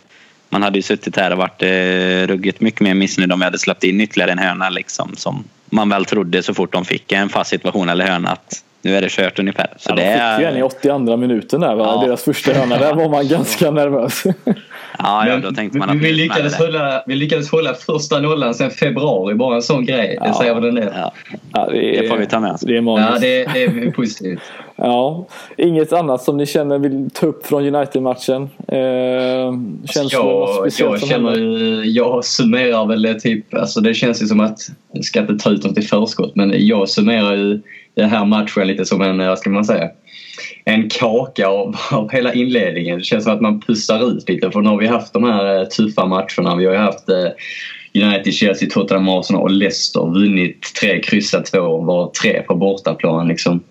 man 0.49 0.63
hade 0.63 0.79
ju 0.79 0.83
suttit 0.83 1.17
här 1.17 1.31
och 1.31 1.39
varit 1.39 1.63
eh, 1.63 2.27
ruggigt 2.27 2.61
mycket 2.61 2.81
mer 2.81 2.95
missnöjd 2.95 3.33
om 3.33 3.39
vi 3.39 3.45
hade 3.45 3.59
släppt 3.59 3.85
in 3.85 4.01
ytterligare 4.01 4.33
en 4.33 4.39
hörna. 4.39 4.71
Liksom, 4.71 5.17
som 5.17 5.45
man 5.71 5.89
väl 5.89 6.05
trodde 6.05 6.43
så 6.43 6.55
fort 6.55 6.73
de 6.73 6.85
fick 6.85 7.13
en 7.13 7.29
fast 7.29 7.51
situation 7.51 7.89
eller 7.89 8.07
hörna 8.07 8.31
att 8.31 8.63
nu 8.87 8.97
är 8.97 9.03
det 9.03 9.11
kört 9.11 9.39
ungefär. 9.39 9.67
Så 9.77 9.91
ja, 9.91 9.95
de 9.95 10.03
fick 10.03 10.41
ju 10.41 10.53
en 10.53 10.57
i 10.57 10.63
82 10.63 11.17
minuten 11.17 11.61
där, 11.61 11.75
va? 11.75 11.85
Ja. 11.85 12.07
deras 12.07 12.23
första 12.23 12.53
hörna. 12.53 12.79
Där 12.79 12.95
var 12.95 13.09
man 13.09 13.29
ganska 13.29 13.71
nervös. 13.71 14.23
Ja, 14.99 15.29
ja, 15.29 15.37
då 15.37 15.53
tänkte 15.53 15.79
man 15.79 15.91
att 15.91 15.97
vi, 15.97 16.13
lyckades 16.13 16.55
hålla, 16.55 17.03
vi 17.07 17.15
lyckades 17.15 17.51
hålla 17.51 17.75
första 17.75 18.21
nollan 18.21 18.55
sedan 18.55 18.71
februari. 18.71 19.35
Bara 19.35 19.55
en 19.55 19.63
sån 19.63 19.87
grej. 19.87 20.19
Ja. 20.21 20.35
säger 20.35 20.55
vad 20.55 20.63
den 20.63 20.79
är. 20.79 20.93
Ja. 20.97 21.13
Ja, 21.53 21.69
det, 21.71 21.99
är, 21.99 22.03
det 22.03 22.09
får 22.09 22.17
vi 22.17 22.27
ta 22.27 22.41
med 22.41 22.53
oss. 22.53 22.61
Det 22.61 22.77
är 22.77 22.83
ja, 22.83 23.19
det, 23.21 23.45
det 23.53 23.65
är 23.65 23.91
positivt. 23.91 24.41
ja. 24.77 25.27
Inget 25.57 25.93
annat 25.93 26.23
som 26.23 26.37
ni 26.37 26.47
känner 26.47 26.79
vill 26.79 27.11
ta 27.15 27.27
upp 27.27 27.47
från 27.47 27.75
United-matchen? 27.75 28.43
Eh, 28.69 28.79
känns 29.85 30.15
alltså 30.15 30.85
jag, 30.85 30.93
jag 30.93 31.09
känner, 31.09 31.83
jag 31.85 32.25
summerar 32.25 32.87
väl 32.87 33.21
typ, 33.21 33.55
alltså 33.55 33.81
det 33.81 33.95
känns 33.95 34.23
ju 34.23 34.27
som 34.27 34.41
att, 34.41 34.59
jag 34.93 35.05
ska 35.05 35.21
inte 35.21 35.35
ta 35.35 35.51
ut 35.51 35.65
något 35.65 35.79
i 35.79 35.83
förskott, 35.83 36.37
men 36.37 36.67
jag 36.67 36.89
summerar 36.89 37.35
ju 37.35 37.63
den 37.97 38.11
här 38.11 38.25
matchen 38.25 38.67
lite 38.67 38.85
som 38.85 39.03
en, 39.03 39.21
eh, 39.21 39.29
vad 39.29 39.39
ska 39.39 39.51
man 39.51 39.65
säga, 39.65 39.91
en 40.65 40.89
kaka 40.89 41.49
av, 41.49 41.77
av 41.91 42.13
hela 42.13 42.35
inledningen. 42.35 42.99
Det 42.99 43.05
känns 43.05 43.25
som 43.25 43.33
att 43.33 43.41
man 43.41 43.61
pustar 43.61 44.11
ut 44.11 44.29
lite 44.29 44.51
för 44.51 44.61
nu 44.61 44.69
har 44.69 44.79
vi 44.79 44.87
haft 44.87 45.13
de 45.13 45.25
här 45.25 45.61
eh, 45.61 45.65
tuffa 45.65 46.07
matcherna. 46.07 46.57
Vi 46.57 46.65
har 46.67 46.73
ju 46.73 46.79
haft 46.79 47.09
eh, 47.09 47.29
United, 48.05 48.35
Chelsea, 48.35 48.69
Tottenham, 48.71 49.09
Arsenal 49.09 49.43
och 49.43 49.51
Leicester 49.51 50.01
vunnit 50.01 50.73
tre, 50.81 51.01
kryssat 51.01 51.47
två, 51.47 51.79
var 51.79 52.11
tre 52.23 52.43
på 52.43 52.55
bortaplan. 52.55 53.29
Liksom. 53.29 53.63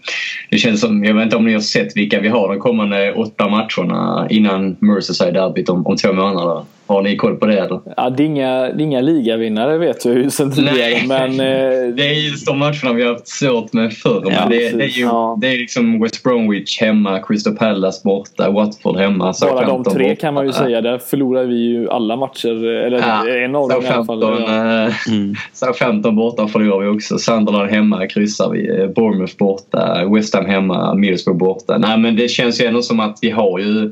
Det 0.50 0.58
känns 0.58 0.82
som, 0.82 1.04
jag 1.04 1.14
vet 1.14 1.24
inte 1.24 1.36
om 1.36 1.46
ni 1.46 1.54
har 1.54 1.60
sett 1.60 1.98
vilka 1.98 2.20
vi 2.20 2.28
har 2.28 2.50
de 2.50 2.60
kommande 2.60 3.14
åtta 3.14 3.50
matcherna 3.50 4.28
innan 4.30 4.76
Merseyside-derbyt 4.80 5.70
om, 5.70 5.88
om 5.88 5.98
två 5.98 6.14
månader. 6.14 6.66
Har 6.88 7.02
ni 7.02 7.16
koll 7.16 7.36
på 7.36 7.46
det 7.46 7.60
eller? 7.60 7.82
Ja, 7.98 8.10
det 8.10 8.24
är 8.24 8.26
inga, 8.26 8.60
det 8.60 8.82
är 8.82 8.82
inga 8.82 9.02
ligavinnare 9.02 9.78
vet 9.78 10.06
vi 10.06 10.10
ju 10.10 10.30
sen 10.30 10.52
tidigare. 10.52 11.08
Men, 11.08 11.32
eh... 11.32 11.96
Det 11.96 12.04
är 12.04 12.30
just 12.30 12.46
de 12.46 12.60
matcherna 12.60 12.94
vi 12.94 13.04
har 13.04 13.14
haft 13.14 13.28
svårt 13.28 13.74
med 13.74 13.94
förr. 13.94 14.24
Ja, 14.26 14.48
det, 14.50 14.70
det, 14.70 14.84
är 14.84 14.88
ju, 14.88 15.04
ja. 15.04 15.38
det 15.42 15.48
är 15.48 15.58
liksom 15.58 16.02
West 16.02 16.24
Bromwich 16.24 16.82
hemma, 16.82 17.20
Crystal 17.20 17.56
Palace 17.56 18.02
borta, 18.04 18.50
Watford 18.50 18.98
hemma. 18.98 19.34
Bara 19.42 19.66
de 19.66 19.84
tre 19.84 20.10
borta. 20.10 20.22
kan 20.22 20.34
man 20.34 20.46
ju 20.46 20.52
säga. 20.52 20.82
Där 20.82 20.98
förlorar 20.98 21.44
vi 21.44 21.56
ju 21.56 21.90
alla 21.90 22.16
matcher. 22.16 22.66
Eller 22.66 22.98
ja, 22.98 23.30
en 23.30 23.56
av 23.56 23.70
dem 23.70 23.84
i 23.84 23.88
alla 23.88 24.06
fall. 24.06 24.22
Ja. 24.22 24.90
Mm. 25.08 25.36
Southampton 25.54 26.16
borta 26.16 26.48
förlorar 26.48 26.80
vi 26.80 26.98
också. 26.98 27.18
Sunderland 27.18 27.70
hemma 27.70 28.08
kryssar 28.08 28.50
vi. 28.50 28.94
Bournemouth 28.96 29.38
borta, 29.38 30.06
West 30.14 30.36
Ham 30.36 30.46
hemma, 30.46 30.94
Middlesbrough 30.94 31.40
borta. 31.40 31.78
Nej 31.78 31.98
men 31.98 32.16
det 32.16 32.28
känns 32.28 32.62
ju 32.62 32.66
ändå 32.66 32.82
som 32.82 33.00
att 33.00 33.20
vi 33.22 33.30
har 33.30 33.60
ju... 33.60 33.92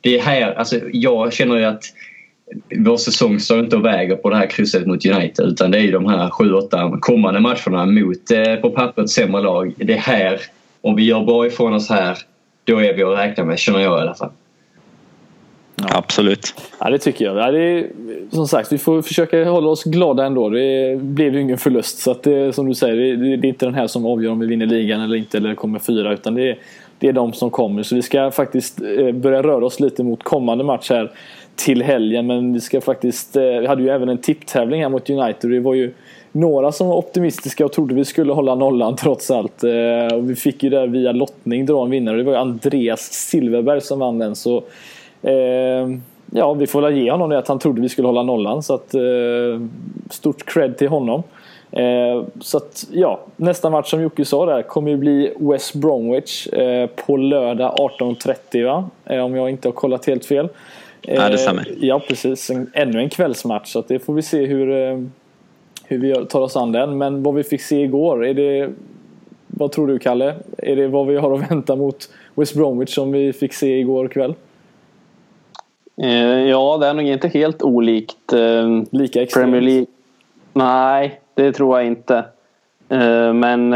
Det 0.00 0.18
är 0.18 0.22
här, 0.22 0.54
alltså 0.54 0.76
jag 0.92 1.32
känner 1.32 1.56
ju 1.56 1.64
att 1.64 1.82
vår 2.76 2.96
säsong 2.96 3.40
står 3.40 3.60
inte 3.60 3.76
och 3.76 3.84
väger 3.84 4.16
på 4.16 4.30
det 4.30 4.36
här 4.36 4.50
krysset 4.50 4.86
mot 4.86 5.06
United 5.06 5.46
utan 5.46 5.70
det 5.70 5.78
är 5.78 5.92
de 5.92 6.06
här 6.06 6.28
7-8 6.28 6.98
kommande 7.00 7.40
matcherna 7.40 7.86
mot 7.86 8.30
eh, 8.30 8.54
på 8.54 8.70
pappret 8.70 9.10
sämre 9.10 9.42
lag. 9.42 9.74
Det 9.76 9.92
är 9.92 9.98
här, 9.98 10.40
om 10.80 10.96
vi 10.96 11.04
gör 11.04 11.24
bra 11.24 11.46
ifrån 11.46 11.74
oss 11.74 11.90
här, 11.90 12.18
då 12.64 12.78
är 12.78 12.94
vi 12.94 13.02
att 13.02 13.18
räkna 13.18 13.44
med 13.44 13.58
känner 13.58 13.80
jag 13.80 13.98
i 13.98 14.00
alla 14.00 14.14
fall. 14.14 14.30
Ja. 15.76 15.86
Absolut. 15.90 16.54
Ja 16.80 16.90
det 16.90 16.98
tycker 16.98 17.24
jag. 17.24 17.36
Ja, 17.36 17.50
det 17.50 17.60
är, 17.60 17.86
som 18.30 18.48
sagt 18.48 18.72
vi 18.72 18.78
får 18.78 19.02
försöka 19.02 19.44
hålla 19.44 19.68
oss 19.68 19.84
glada 19.84 20.24
ändå. 20.24 20.48
Det 20.48 20.96
blev 21.00 21.34
ju 21.34 21.40
ingen 21.40 21.58
förlust 21.58 21.98
så 21.98 22.10
att 22.10 22.22
det, 22.22 22.52
som 22.52 22.68
du 22.68 22.74
säger 22.74 22.96
det, 22.96 23.36
det, 23.36 23.46
är 23.46 23.48
inte 23.48 23.66
den 23.66 23.74
här 23.74 23.86
som 23.86 24.06
avgör 24.06 24.30
om 24.30 24.40
vi 24.40 24.46
vinner 24.46 24.66
ligan 24.66 25.00
eller 25.00 25.16
inte 25.16 25.36
eller 25.36 25.54
kommer 25.54 25.78
fyra 25.78 26.12
utan 26.12 26.34
det 26.34 26.50
är 26.50 26.58
det 26.98 27.08
är 27.08 27.12
de 27.12 27.32
som 27.32 27.50
kommer. 27.50 27.82
Så 27.82 27.94
vi 27.94 28.02
ska 28.02 28.30
faktiskt 28.30 28.82
eh, 28.82 29.12
börja 29.12 29.42
röra 29.42 29.66
oss 29.66 29.80
lite 29.80 30.02
mot 30.02 30.22
kommande 30.22 30.64
match 30.64 30.90
här 30.90 31.12
till 31.56 31.82
helgen. 31.82 32.26
Men 32.26 32.52
vi 32.52 32.60
ska 32.60 32.80
faktiskt, 32.80 33.36
eh, 33.36 33.42
vi 33.42 33.66
hade 33.66 33.82
ju 33.82 33.88
även 33.88 34.08
en 34.08 34.18
tipptävling 34.18 34.82
här 34.82 34.88
mot 34.88 35.10
United. 35.10 35.50
Det 35.50 35.60
var 35.60 35.74
ju 35.74 35.92
några 36.32 36.72
som 36.72 36.88
var 36.88 36.96
optimistiska 36.96 37.64
och 37.64 37.72
trodde 37.72 37.94
vi 37.94 38.04
skulle 38.04 38.32
hålla 38.32 38.54
nollan 38.54 38.96
trots 38.96 39.30
allt. 39.30 39.64
Eh, 39.64 40.16
och 40.16 40.30
vi 40.30 40.34
fick 40.34 40.62
ju 40.62 40.70
där 40.70 40.86
via 40.86 41.12
lottning 41.12 41.66
dra 41.66 41.84
en 41.84 41.90
vinnare. 41.90 42.16
Det 42.16 42.22
var 42.22 42.32
ju 42.32 42.38
Andreas 42.38 43.00
Silverberg 43.00 43.80
som 43.80 43.98
vann 43.98 44.18
den. 44.18 44.36
Så 44.36 44.56
eh, 45.22 45.88
ja, 46.30 46.54
vi 46.54 46.66
får 46.66 46.80
väl 46.80 46.96
ge 46.96 47.10
honom 47.10 47.30
det 47.30 47.38
att 47.38 47.48
han 47.48 47.58
trodde 47.58 47.80
vi 47.80 47.88
skulle 47.88 48.08
hålla 48.08 48.22
nollan. 48.22 48.62
Så 48.62 48.74
att, 48.74 48.94
eh, 48.94 49.00
stort 50.10 50.44
cred 50.44 50.78
till 50.78 50.88
honom. 50.88 51.22
Eh, 51.76 52.24
så 52.40 52.56
att, 52.56 52.86
ja, 52.92 53.20
nästa 53.36 53.70
match 53.70 53.90
som 53.90 54.02
Jocke 54.02 54.24
sa 54.24 54.46
där 54.46 54.62
kommer 54.62 54.90
ju 54.90 54.96
bli 54.96 55.32
West 55.36 55.74
Bromwich 55.74 56.46
eh, 56.46 56.86
på 56.86 57.16
lördag 57.16 57.74
18.30 58.00 58.64
va? 58.64 58.90
Eh, 59.04 59.24
om 59.24 59.36
jag 59.36 59.50
inte 59.50 59.68
har 59.68 59.72
kollat 59.72 60.06
helt 60.06 60.24
fel. 60.24 60.48
Ja, 61.06 61.28
det 61.28 61.38
stämmer. 61.38 61.68
Ja, 61.80 62.00
precis. 62.08 62.50
Ännu 62.72 62.98
en 62.98 63.08
kvällsmatch. 63.08 63.72
Så 63.72 63.84
det 63.88 63.98
får 63.98 64.14
vi 64.14 64.22
se 64.22 64.46
hur, 64.46 64.66
hur 65.84 65.98
vi 65.98 66.14
tar 66.14 66.40
oss 66.40 66.56
an 66.56 66.72
den. 66.72 66.98
Men 66.98 67.22
vad 67.22 67.34
vi 67.34 67.42
fick 67.42 67.60
se 67.60 67.82
igår, 67.82 68.26
är 68.26 68.34
det... 68.34 68.70
Vad 69.46 69.72
tror 69.72 69.86
du 69.86 69.98
Kalle? 69.98 70.34
Är 70.58 70.76
det 70.76 70.88
vad 70.88 71.06
vi 71.06 71.16
har 71.16 71.34
att 71.34 71.50
vänta 71.50 71.76
mot 71.76 72.08
West 72.34 72.54
Bromwich 72.54 72.94
som 72.94 73.12
vi 73.12 73.32
fick 73.32 73.52
se 73.52 73.78
igår 73.78 74.08
kväll? 74.08 74.34
Ja, 76.48 76.78
det 76.80 76.86
är 76.86 76.94
nog 76.94 77.06
inte 77.06 77.28
helt 77.28 77.62
olikt 77.62 78.32
Lika 78.90 79.22
extremt? 79.22 79.44
Premier 79.44 79.60
League. 79.60 79.86
Nej, 80.52 81.20
det 81.34 81.52
tror 81.52 81.78
jag 81.78 81.86
inte. 81.86 82.24
Men 83.34 83.74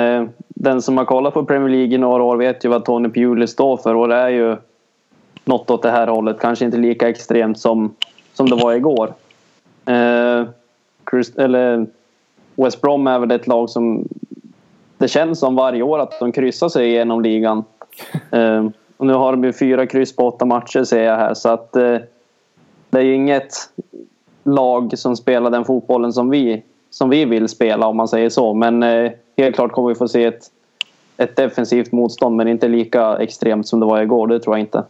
den 0.48 0.82
som 0.82 0.96
har 0.96 1.04
kollat 1.04 1.34
på 1.34 1.44
Premier 1.44 1.68
League 1.68 1.94
i 1.94 1.98
några 1.98 2.22
år 2.22 2.36
vet 2.36 2.64
ju 2.64 2.68
vad 2.68 2.84
Tony 2.84 3.08
Pulis 3.08 3.50
står 3.50 3.76
för 3.76 3.94
och 3.94 4.08
det 4.08 4.14
är 4.14 4.28
ju 4.28 4.56
något 5.48 5.70
åt 5.70 5.82
det 5.82 5.90
här 5.90 6.06
hållet. 6.06 6.40
Kanske 6.40 6.64
inte 6.64 6.78
lika 6.78 7.08
extremt 7.08 7.58
som, 7.58 7.94
som 8.34 8.50
det 8.50 8.56
var 8.56 8.72
igår. 8.72 9.14
Eh, 9.86 10.44
eller 11.36 11.86
West 12.54 12.80
Brom 12.80 13.06
är 13.06 13.18
väl 13.18 13.30
ett 13.30 13.46
lag 13.46 13.70
som 13.70 14.08
det 14.98 15.08
känns 15.08 15.38
som 15.38 15.54
varje 15.54 15.82
år 15.82 15.98
att 15.98 16.20
de 16.20 16.32
kryssar 16.32 16.68
sig 16.68 16.88
igenom 16.88 17.22
ligan. 17.22 17.64
Eh, 18.30 18.66
och 18.96 19.06
nu 19.06 19.12
har 19.12 19.32
de 19.32 19.44
ju 19.44 19.52
fyra 19.52 19.86
kryss 19.86 20.16
på 20.16 20.26
åtta 20.26 20.44
matcher 20.44 20.84
ser 20.84 21.02
jag 21.02 21.16
här 21.16 21.34
så 21.34 21.48
att 21.48 21.76
eh, 21.76 21.96
det 22.90 22.98
är 22.98 23.02
ju 23.02 23.14
inget 23.14 23.54
lag 24.44 24.98
som 24.98 25.16
spelar 25.16 25.50
den 25.50 25.64
fotbollen 25.64 26.12
som 26.12 26.30
vi, 26.30 26.62
som 26.90 27.10
vi 27.10 27.24
vill 27.24 27.48
spela 27.48 27.86
om 27.86 27.96
man 27.96 28.08
säger 28.08 28.28
så. 28.28 28.54
Men 28.54 28.82
eh, 28.82 29.12
helt 29.36 29.54
klart 29.54 29.72
kommer 29.72 29.88
vi 29.88 29.94
få 29.94 30.08
se 30.08 30.24
ett, 30.24 30.42
ett 31.16 31.36
defensivt 31.36 31.92
motstånd 31.92 32.36
men 32.36 32.48
inte 32.48 32.68
lika 32.68 33.16
extremt 33.16 33.68
som 33.68 33.80
det 33.80 33.86
var 33.86 34.02
igår, 34.02 34.26
det 34.26 34.40
tror 34.40 34.56
jag 34.56 34.60
inte. 34.60 34.84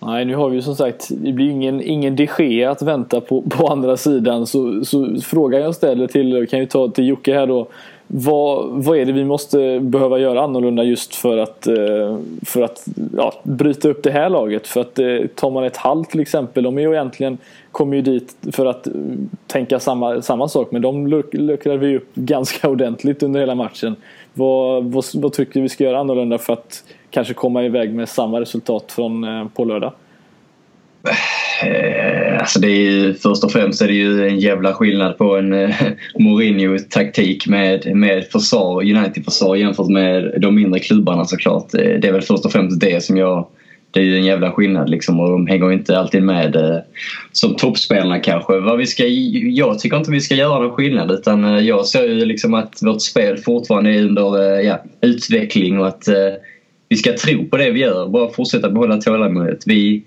Nej, 0.00 0.24
nu 0.24 0.34
har 0.34 0.48
vi 0.48 0.56
ju 0.56 0.62
som 0.62 0.76
sagt, 0.76 1.08
det 1.10 1.32
blir 1.32 1.50
ingen, 1.50 1.82
ingen 1.82 2.16
de 2.16 2.28
Gea 2.38 2.70
att 2.70 2.82
vänta 2.82 3.20
på, 3.20 3.42
på 3.42 3.66
andra 3.66 3.96
sidan. 3.96 4.46
Så, 4.46 4.84
så 4.84 5.16
frågan 5.22 5.60
jag 5.60 5.74
ställer 5.74 6.06
till, 6.06 6.46
kan 6.50 6.58
ju 6.58 6.66
ta 6.66 6.88
till 6.88 7.08
Jocke 7.08 7.34
här 7.34 7.46
då. 7.46 7.68
Vad, 8.10 8.84
vad 8.84 8.98
är 8.98 9.04
det 9.04 9.12
vi 9.12 9.24
måste 9.24 9.80
behöva 9.80 10.18
göra 10.18 10.42
annorlunda 10.42 10.82
just 10.82 11.14
för 11.14 11.38
att, 11.38 11.66
eh, 11.66 12.18
för 12.46 12.62
att 12.62 12.86
ja, 13.16 13.34
bryta 13.42 13.88
upp 13.88 14.02
det 14.02 14.10
här 14.10 14.28
laget? 14.28 14.66
För 14.66 14.80
att 14.80 14.98
eh, 14.98 15.18
tar 15.34 15.50
man 15.50 15.64
ett 15.64 15.76
halvt 15.76 16.10
till 16.10 16.20
exempel, 16.20 16.64
de 16.64 16.78
är 16.78 16.82
ju 16.82 16.92
egentligen 16.92 17.38
kommer 17.72 17.96
ju 17.96 18.02
dit 18.02 18.36
för 18.52 18.66
att 18.66 18.86
eh, 18.86 18.92
tänka 19.46 19.80
samma, 19.80 20.22
samma 20.22 20.48
sak 20.48 20.70
men 20.70 20.82
de 20.82 21.06
luckrar 21.32 21.76
vi 21.76 21.96
upp 21.96 22.08
ganska 22.14 22.68
ordentligt 22.68 23.22
under 23.22 23.40
hela 23.40 23.54
matchen. 23.54 23.96
Vad, 24.34 24.84
vad, 24.84 25.04
vad 25.14 25.32
tycker 25.32 25.60
vi 25.60 25.68
ska 25.68 25.84
göra 25.84 25.98
annorlunda 25.98 26.38
för 26.38 26.52
att 26.52 26.84
kanske 27.10 27.34
komma 27.34 27.64
iväg 27.64 27.94
med 27.94 28.08
samma 28.08 28.40
resultat 28.40 28.92
från 28.92 29.24
eh, 29.24 29.48
på 29.48 29.64
lördag? 29.64 29.92
Eh, 31.62 32.38
alltså 32.38 32.60
det 32.60 32.68
är 32.68 32.90
ju, 32.90 33.14
först 33.14 33.44
och 33.44 33.52
främst 33.52 33.82
är 33.82 33.86
det 33.86 33.94
ju 33.94 34.28
en 34.28 34.38
jävla 34.38 34.74
skillnad 34.74 35.18
på 35.18 35.36
en 35.36 35.52
eh, 35.52 35.70
Mourinho-taktik 36.18 37.46
med, 37.46 37.96
med 37.96 38.24
försvar, 38.24 38.82
United-försvar 38.82 39.56
jämfört 39.56 39.88
med 39.88 40.34
de 40.40 40.54
mindre 40.54 40.80
klubbarna 40.80 41.24
såklart. 41.24 41.74
Eh, 41.74 41.80
det 41.80 42.08
är 42.08 42.12
väl 42.12 42.22
först 42.22 42.44
och 42.44 42.52
främst 42.52 42.80
det 42.80 43.04
som 43.04 43.16
jag... 43.16 43.48
Det 43.90 44.00
är 44.00 44.04
ju 44.04 44.16
en 44.16 44.24
jävla 44.24 44.52
skillnad 44.52 44.90
liksom 44.90 45.20
och 45.20 45.30
de 45.30 45.46
hänger 45.46 45.72
inte 45.72 45.98
alltid 45.98 46.22
med 46.22 46.56
eh, 46.56 46.78
som 47.32 47.56
toppspelarna 47.56 48.18
kanske. 48.18 48.60
Vad 48.60 48.78
vi 48.78 48.86
ska, 48.86 49.06
jag 49.06 49.78
tycker 49.78 49.96
inte 49.96 50.10
vi 50.10 50.20
ska 50.20 50.34
göra 50.34 50.58
någon 50.58 50.76
skillnad 50.76 51.10
utan 51.10 51.66
jag 51.66 51.86
ser 51.86 52.08
ju 52.08 52.24
liksom 52.24 52.54
att 52.54 52.78
vårt 52.82 53.02
spel 53.02 53.36
fortfarande 53.36 53.90
är 53.90 54.02
under 54.02 54.60
ja, 54.60 54.82
utveckling 55.00 55.80
och 55.80 55.86
att 55.86 56.08
vi 56.88 56.96
ska 56.96 57.16
tro 57.16 57.48
på 57.48 57.56
det 57.56 57.70
vi 57.70 57.80
gör. 57.80 58.08
Bara 58.08 58.30
fortsätta 58.30 58.70
behålla 58.70 58.96
tålamodet. 58.96 59.62
Vi, 59.66 60.04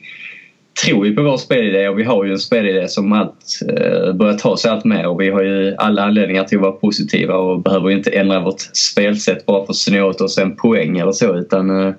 tror 0.84 1.08
ju 1.08 1.16
på 1.16 1.24
vår 1.24 1.38
spelidé 1.38 1.88
och 1.88 2.00
vi 2.00 2.04
har 2.04 2.26
ju 2.26 2.32
en 2.32 2.40
spelidé 2.40 2.88
som 2.88 3.14
allt 3.14 3.60
eh, 3.70 4.14
börjar 4.14 4.38
ta 4.38 4.58
sig 4.58 4.72
allt 4.72 4.86
mer 4.86 5.08
och 5.08 5.22
vi 5.22 5.30
har 5.30 5.44
ju 5.44 5.76
alla 5.76 6.04
anledningar 6.04 6.44
till 6.44 6.58
att 6.58 6.62
vara 6.62 6.72
positiva 6.72 7.36
och 7.36 7.62
behöver 7.62 7.92
inte 7.92 8.10
ändra 8.10 8.40
vårt 8.40 8.62
spelsätt 8.62 9.46
bara 9.46 9.66
för 9.66 9.74
att 9.74 9.78
snå 9.78 10.10
åt 10.10 10.22
oss 10.22 10.38
en 10.38 10.56
poäng 10.56 10.98
eller 10.98 11.12
så 11.12 11.36
utan 11.36 11.70
eh, 11.70 11.94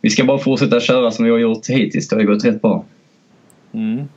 vi 0.00 0.10
ska 0.10 0.24
bara 0.24 0.38
fortsätta 0.38 0.80
köra 0.80 1.10
som 1.10 1.24
vi 1.24 1.30
har 1.30 1.38
gjort 1.38 1.66
hittills. 1.66 2.08
Det 2.08 2.16
har 2.16 2.20
ju 2.20 2.26
gått 2.26 2.44
rätt 2.44 2.62
bra. 2.62 2.84
Mm. 3.74 4.08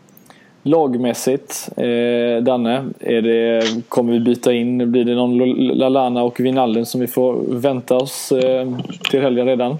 Lagmässigt, 0.67 1.69
eh, 1.77 2.43
Danne, 2.43 2.85
är 2.99 3.21
det, 3.21 3.63
kommer 3.89 4.13
vi 4.13 4.19
byta 4.19 4.53
in? 4.53 4.91
Blir 4.91 5.05
det 5.05 5.15
någon 5.15 5.37
Lalana 5.77 6.23
och 6.23 6.39
Vinalden 6.39 6.85
som 6.85 7.01
vi 7.01 7.07
får 7.07 7.59
vänta 7.59 7.95
oss 7.95 8.31
eh, 8.31 8.67
till 9.09 9.21
helgen 9.21 9.47
redan? 9.47 9.77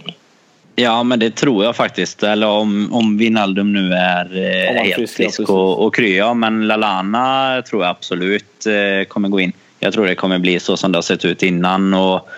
Ja, 0.75 1.03
men 1.03 1.19
det 1.19 1.35
tror 1.35 1.63
jag 1.63 1.75
faktiskt. 1.75 2.23
Eller 2.23 2.47
om, 2.47 2.93
om 2.93 3.17
Vinaldum 3.17 3.73
nu 3.73 3.93
är 3.93 4.25
eh, 4.37 4.83
helt 4.83 4.95
frisk, 4.95 5.15
frisk 5.15 5.41
ja, 5.47 5.53
och, 5.53 5.85
och 5.85 5.95
kry. 5.95 6.15
Ja, 6.15 6.33
men 6.33 6.67
Lalana 6.67 7.61
tror 7.69 7.83
jag 7.83 7.89
absolut 7.89 8.65
eh, 8.65 9.07
kommer 9.07 9.29
gå 9.29 9.39
in. 9.39 9.51
Jag 9.79 9.93
tror 9.93 10.05
det 10.05 10.15
kommer 10.15 10.39
bli 10.39 10.59
så 10.59 10.77
som 10.77 10.91
det 10.91 10.97
har 10.97 11.03
sett 11.03 11.25
ut 11.25 11.43
innan. 11.43 11.93
Och 11.93 12.29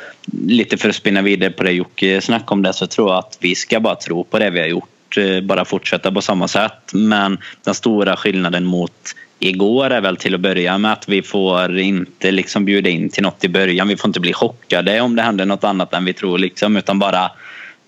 lite 0.47 0.77
för 0.77 0.89
att 0.89 0.95
spinna 0.95 1.21
vidare 1.21 1.51
på 1.51 1.63
det 1.63 1.71
Jocke 1.71 2.21
snackade 2.21 2.51
om 2.51 2.61
det 2.61 2.73
så 2.73 2.87
tror 2.87 3.09
jag 3.09 3.17
att 3.17 3.37
vi 3.41 3.55
ska 3.55 3.79
bara 3.79 3.95
tro 3.95 4.23
på 4.23 4.39
det 4.39 4.49
vi 4.49 4.59
har 4.59 4.67
gjort. 4.67 4.89
Eh, 5.17 5.41
bara 5.41 5.65
fortsätta 5.65 6.11
på 6.11 6.21
samma 6.21 6.47
sätt. 6.47 6.93
Men 6.93 7.37
den 7.63 7.73
stora 7.73 8.15
skillnaden 8.17 8.65
mot 8.65 9.15
igår 9.39 9.89
är 9.89 10.01
väl 10.01 10.17
till 10.17 10.35
att 10.35 10.41
börja 10.41 10.77
med 10.77 10.93
att 10.93 11.09
vi 11.09 11.21
får 11.21 11.79
inte 11.79 12.31
liksom 12.31 12.65
bjuda 12.65 12.89
in 12.89 13.09
till 13.09 13.23
något 13.23 13.43
i 13.43 13.49
början. 13.49 13.87
Vi 13.87 13.97
får 13.97 14.09
inte 14.09 14.19
bli 14.19 14.33
chockade 14.33 15.01
om 15.01 15.15
det 15.15 15.21
händer 15.21 15.45
något 15.45 15.63
annat 15.63 15.93
än 15.93 16.05
vi 16.05 16.13
tror 16.13 16.37
liksom, 16.37 16.77
utan 16.77 16.99
bara 16.99 17.31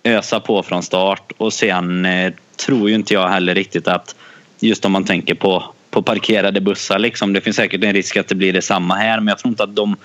ösa 0.03 0.39
på 0.39 0.63
från 0.63 0.83
start 0.83 1.31
och 1.37 1.53
sen 1.53 2.05
eh, 2.05 2.33
tror 2.65 2.89
ju 2.89 2.95
inte 2.95 3.13
jag 3.13 3.27
heller 3.27 3.55
riktigt 3.55 3.87
att 3.87 4.15
just 4.59 4.85
om 4.85 4.91
man 4.91 5.05
tänker 5.05 5.35
på, 5.35 5.63
på 5.89 6.01
parkerade 6.01 6.61
bussar 6.61 6.99
liksom. 6.99 7.33
Det 7.33 7.41
finns 7.41 7.55
säkert 7.55 7.83
en 7.83 7.93
risk 7.93 8.17
att 8.17 8.27
det 8.27 8.35
blir 8.35 8.53
detsamma 8.53 8.95
här 8.95 9.19
men 9.19 9.27
jag 9.27 9.37
tror 9.37 9.49
inte 9.49 9.63
att 9.63 9.75
de 9.75 9.95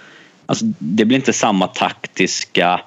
alltså, 0.47 0.65
det 0.79 1.05
blir 1.05 1.17
inte 1.17 1.33
samma 1.33 1.67
taktiska 1.67 2.81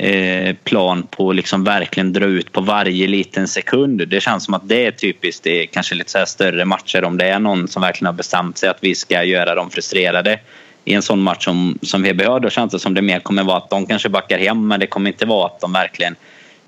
Eh, 0.00 0.54
plan 0.64 1.06
på 1.10 1.32
liksom 1.32 1.64
verkligen 1.64 2.12
dra 2.12 2.24
ut 2.24 2.52
på 2.52 2.60
varje 2.60 3.06
liten 3.06 3.48
sekund. 3.48 4.08
Det 4.08 4.20
känns 4.20 4.44
som 4.44 4.54
att 4.54 4.68
det 4.68 4.86
är 4.86 4.90
typiskt 4.90 5.46
i 5.46 5.66
kanske 5.72 5.94
lite 5.94 6.10
så 6.10 6.26
större 6.26 6.64
matcher 6.64 7.04
om 7.04 7.18
det 7.18 7.24
är 7.24 7.38
någon 7.38 7.68
som 7.68 7.82
verkligen 7.82 8.06
har 8.06 8.12
bestämt 8.12 8.58
sig 8.58 8.68
att 8.68 8.78
vi 8.80 8.94
ska 8.94 9.24
göra 9.24 9.54
dem 9.54 9.70
frustrerade 9.70 10.40
i 10.84 10.94
en 10.94 11.02
sån 11.02 11.20
match 11.20 11.44
som, 11.44 11.78
som 11.82 12.02
VBH 12.02 12.38
då 12.42 12.50
känns 12.50 12.72
det 12.72 12.78
som 12.78 12.94
det 12.94 13.02
mer 13.02 13.20
kommer 13.20 13.44
vara 13.44 13.56
att 13.56 13.70
de 13.70 13.86
kanske 13.86 14.08
backar 14.08 14.38
hem 14.38 14.68
men 14.68 14.80
det 14.80 14.86
kommer 14.86 15.10
inte 15.10 15.26
vara 15.26 15.46
att 15.46 15.60
de 15.60 15.72
verkligen 15.72 16.16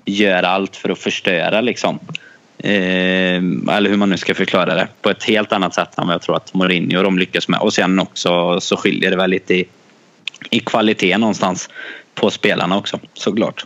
gör 0.05 0.43
allt 0.43 0.75
för 0.75 0.89
att 0.89 0.99
förstöra 0.99 1.61
liksom. 1.61 1.99
Eh, 2.57 3.41
eller 3.75 3.89
hur 3.89 3.97
man 3.97 4.09
nu 4.09 4.17
ska 4.17 4.35
förklara 4.35 4.75
det. 4.75 4.87
På 5.01 5.09
ett 5.09 5.23
helt 5.23 5.51
annat 5.51 5.73
sätt 5.73 5.97
än 5.97 6.07
vad 6.07 6.13
jag 6.13 6.21
tror 6.21 6.35
att 6.35 6.53
Mourinho 6.53 6.97
och 6.97 7.03
de 7.03 7.19
lyckas 7.19 7.47
med. 7.47 7.59
Och 7.59 7.73
sen 7.73 7.99
också 7.99 8.59
så 8.61 8.77
skiljer 8.77 9.11
det 9.11 9.17
väl 9.17 9.29
lite 9.29 9.55
i, 9.55 9.67
i 10.49 10.59
kvalitet 10.59 11.17
någonstans 11.17 11.69
på 12.21 12.29
spelarna 12.29 12.77
också 12.77 12.99
såklart. 13.13 13.65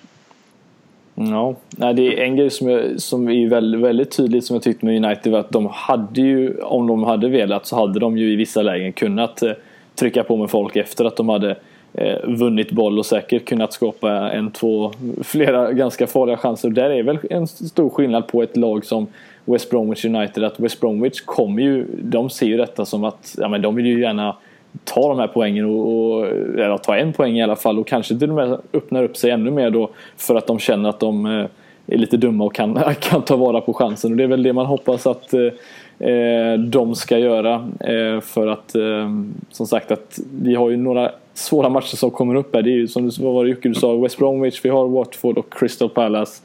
Ja, 1.16 1.56
det 1.94 2.20
är 2.20 2.24
en 2.24 2.36
grej 2.36 2.50
som, 2.50 2.70
jag, 2.70 3.02
som 3.02 3.30
är 3.30 3.50
väldigt, 3.50 3.82
väldigt 3.82 4.18
tydligt 4.18 4.46
som 4.46 4.54
jag 4.54 4.64
tyckte 4.64 4.86
med 4.86 5.06
United 5.06 5.32
var 5.32 5.40
att 5.40 5.50
de 5.50 5.70
hade 5.74 6.22
ju, 6.22 6.62
om 6.62 6.88
de 6.88 7.04
hade 7.04 7.30
velat 7.30 7.68
så 7.68 7.76
hade 7.76 8.00
de 8.00 8.18
ju 8.18 8.34
i 8.34 8.36
vissa 8.36 8.62
lägen 8.62 8.94
kunnat 8.94 9.42
eh, 9.42 9.52
trycka 9.96 10.24
på 10.24 10.38
med 10.38 10.50
folk 10.50 10.76
efter 10.76 11.06
att 11.06 11.18
de 11.18 11.30
hade 11.30 11.58
eh, 11.94 12.18
vunnit 12.24 12.72
boll 12.72 13.00
och 13.00 13.06
säkert 13.06 13.46
kunnat 13.46 13.74
skapa 13.74 14.12
en, 14.32 14.52
två, 14.52 14.92
flera 15.24 15.72
ganska 15.72 16.08
farliga 16.08 16.38
chanser. 16.38 16.70
Där 16.70 16.90
är 16.90 17.04
väl 17.04 17.20
en 17.30 17.48
stor 17.48 17.90
skillnad 17.90 18.28
på 18.28 18.44
ett 18.44 18.58
lag 18.58 18.86
som 18.86 19.08
West 19.46 19.70
Bromwich 19.70 20.06
United 20.06 20.44
att 20.44 20.60
West 20.60 20.80
Bromwich 20.80 21.22
kommer 21.22 21.62
ju, 21.62 21.86
de 22.04 22.30
ser 22.30 22.46
ju 22.46 22.58
detta 22.58 22.86
som 22.86 23.04
att 23.04 23.36
ja, 23.38 23.48
men 23.48 23.62
de 23.62 23.76
vill 23.76 23.86
ju 23.86 24.02
gärna 24.02 24.36
ta 24.84 25.10
de 25.10 25.20
här 25.20 25.28
poängen 25.28 25.66
och, 25.66 26.16
och 26.16 26.28
eller 26.28 26.78
ta 26.78 26.96
en 26.96 27.14
poäng 27.14 27.38
i 27.38 27.44
alla 27.44 27.56
fall 27.56 27.80
och 27.80 27.88
kanske 27.88 28.20
till 28.20 28.30
och 28.30 28.36
med 28.36 28.60
öppnar 28.74 29.04
upp 29.04 29.18
sig 29.18 29.32
ännu 29.32 29.52
mer 29.52 29.70
då 29.70 29.90
för 30.18 30.36
att 30.36 30.48
de 30.48 30.60
känner 30.60 30.90
att 30.90 31.00
de 31.00 31.26
eh, 31.26 31.46
är 31.88 31.98
lite 31.98 32.18
dumma 32.18 32.44
och 32.44 32.56
kan, 32.56 32.80
kan 33.00 33.22
ta 33.22 33.36
vara 33.36 33.62
på 33.62 33.74
chansen 33.74 34.12
och 34.12 34.18
det 34.18 34.24
är 34.24 34.28
väl 34.28 34.44
det 34.44 34.54
man 34.54 34.66
hoppas 34.66 35.08
att 35.08 35.34
eh, 35.34 36.10
eh, 36.10 36.60
de 36.60 36.96
ska 36.96 37.18
göra. 37.18 37.54
Eh, 37.80 38.22
för 38.22 38.48
att 38.48 38.76
eh, 38.76 39.10
som 39.52 39.68
sagt 39.68 39.92
att 39.92 40.20
vi 40.42 40.56
har 40.56 40.70
ju 40.70 40.78
några 40.78 41.12
svåra 41.34 41.70
matcher 41.70 41.96
som 41.96 42.12
kommer 42.12 42.36
upp 42.36 42.56
här. 42.56 42.62
Det 42.62 42.70
är 42.70 42.78
ju 42.78 42.88
som 42.88 43.12
vad 43.20 43.34
var 43.34 43.44
det 43.44 43.50
Jocke 43.50 43.70
du 43.70 43.76
sa, 43.76 43.98
West 43.98 44.18
Bromwich, 44.18 44.60
vi 44.64 44.70
har 44.70 44.88
Watford 44.88 45.38
och 45.38 45.54
Crystal 45.54 45.90
Palace. 45.90 46.42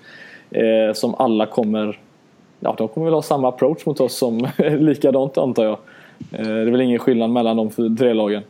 Eh, 0.51 0.93
som 0.95 1.15
alla 1.15 1.47
kommer, 1.47 1.99
ja 2.61 2.75
de 2.79 2.89
kommer 2.89 3.05
väl 3.05 3.15
ha 3.15 3.23
samma 3.23 3.49
approach 3.49 3.87
mot 3.87 4.01
oss 4.01 4.19
som 4.19 4.49
likadant 4.59 5.39
antar 5.39 5.65
jag. 5.65 5.79
Eh, 6.33 6.45
det 6.45 6.61
är 6.61 6.71
väl 6.71 6.81
ingen 6.81 6.99
skillnad 6.99 7.31
mellan 7.31 7.57
de 7.57 7.97
tre 7.97 8.15
lagen. 8.15 8.43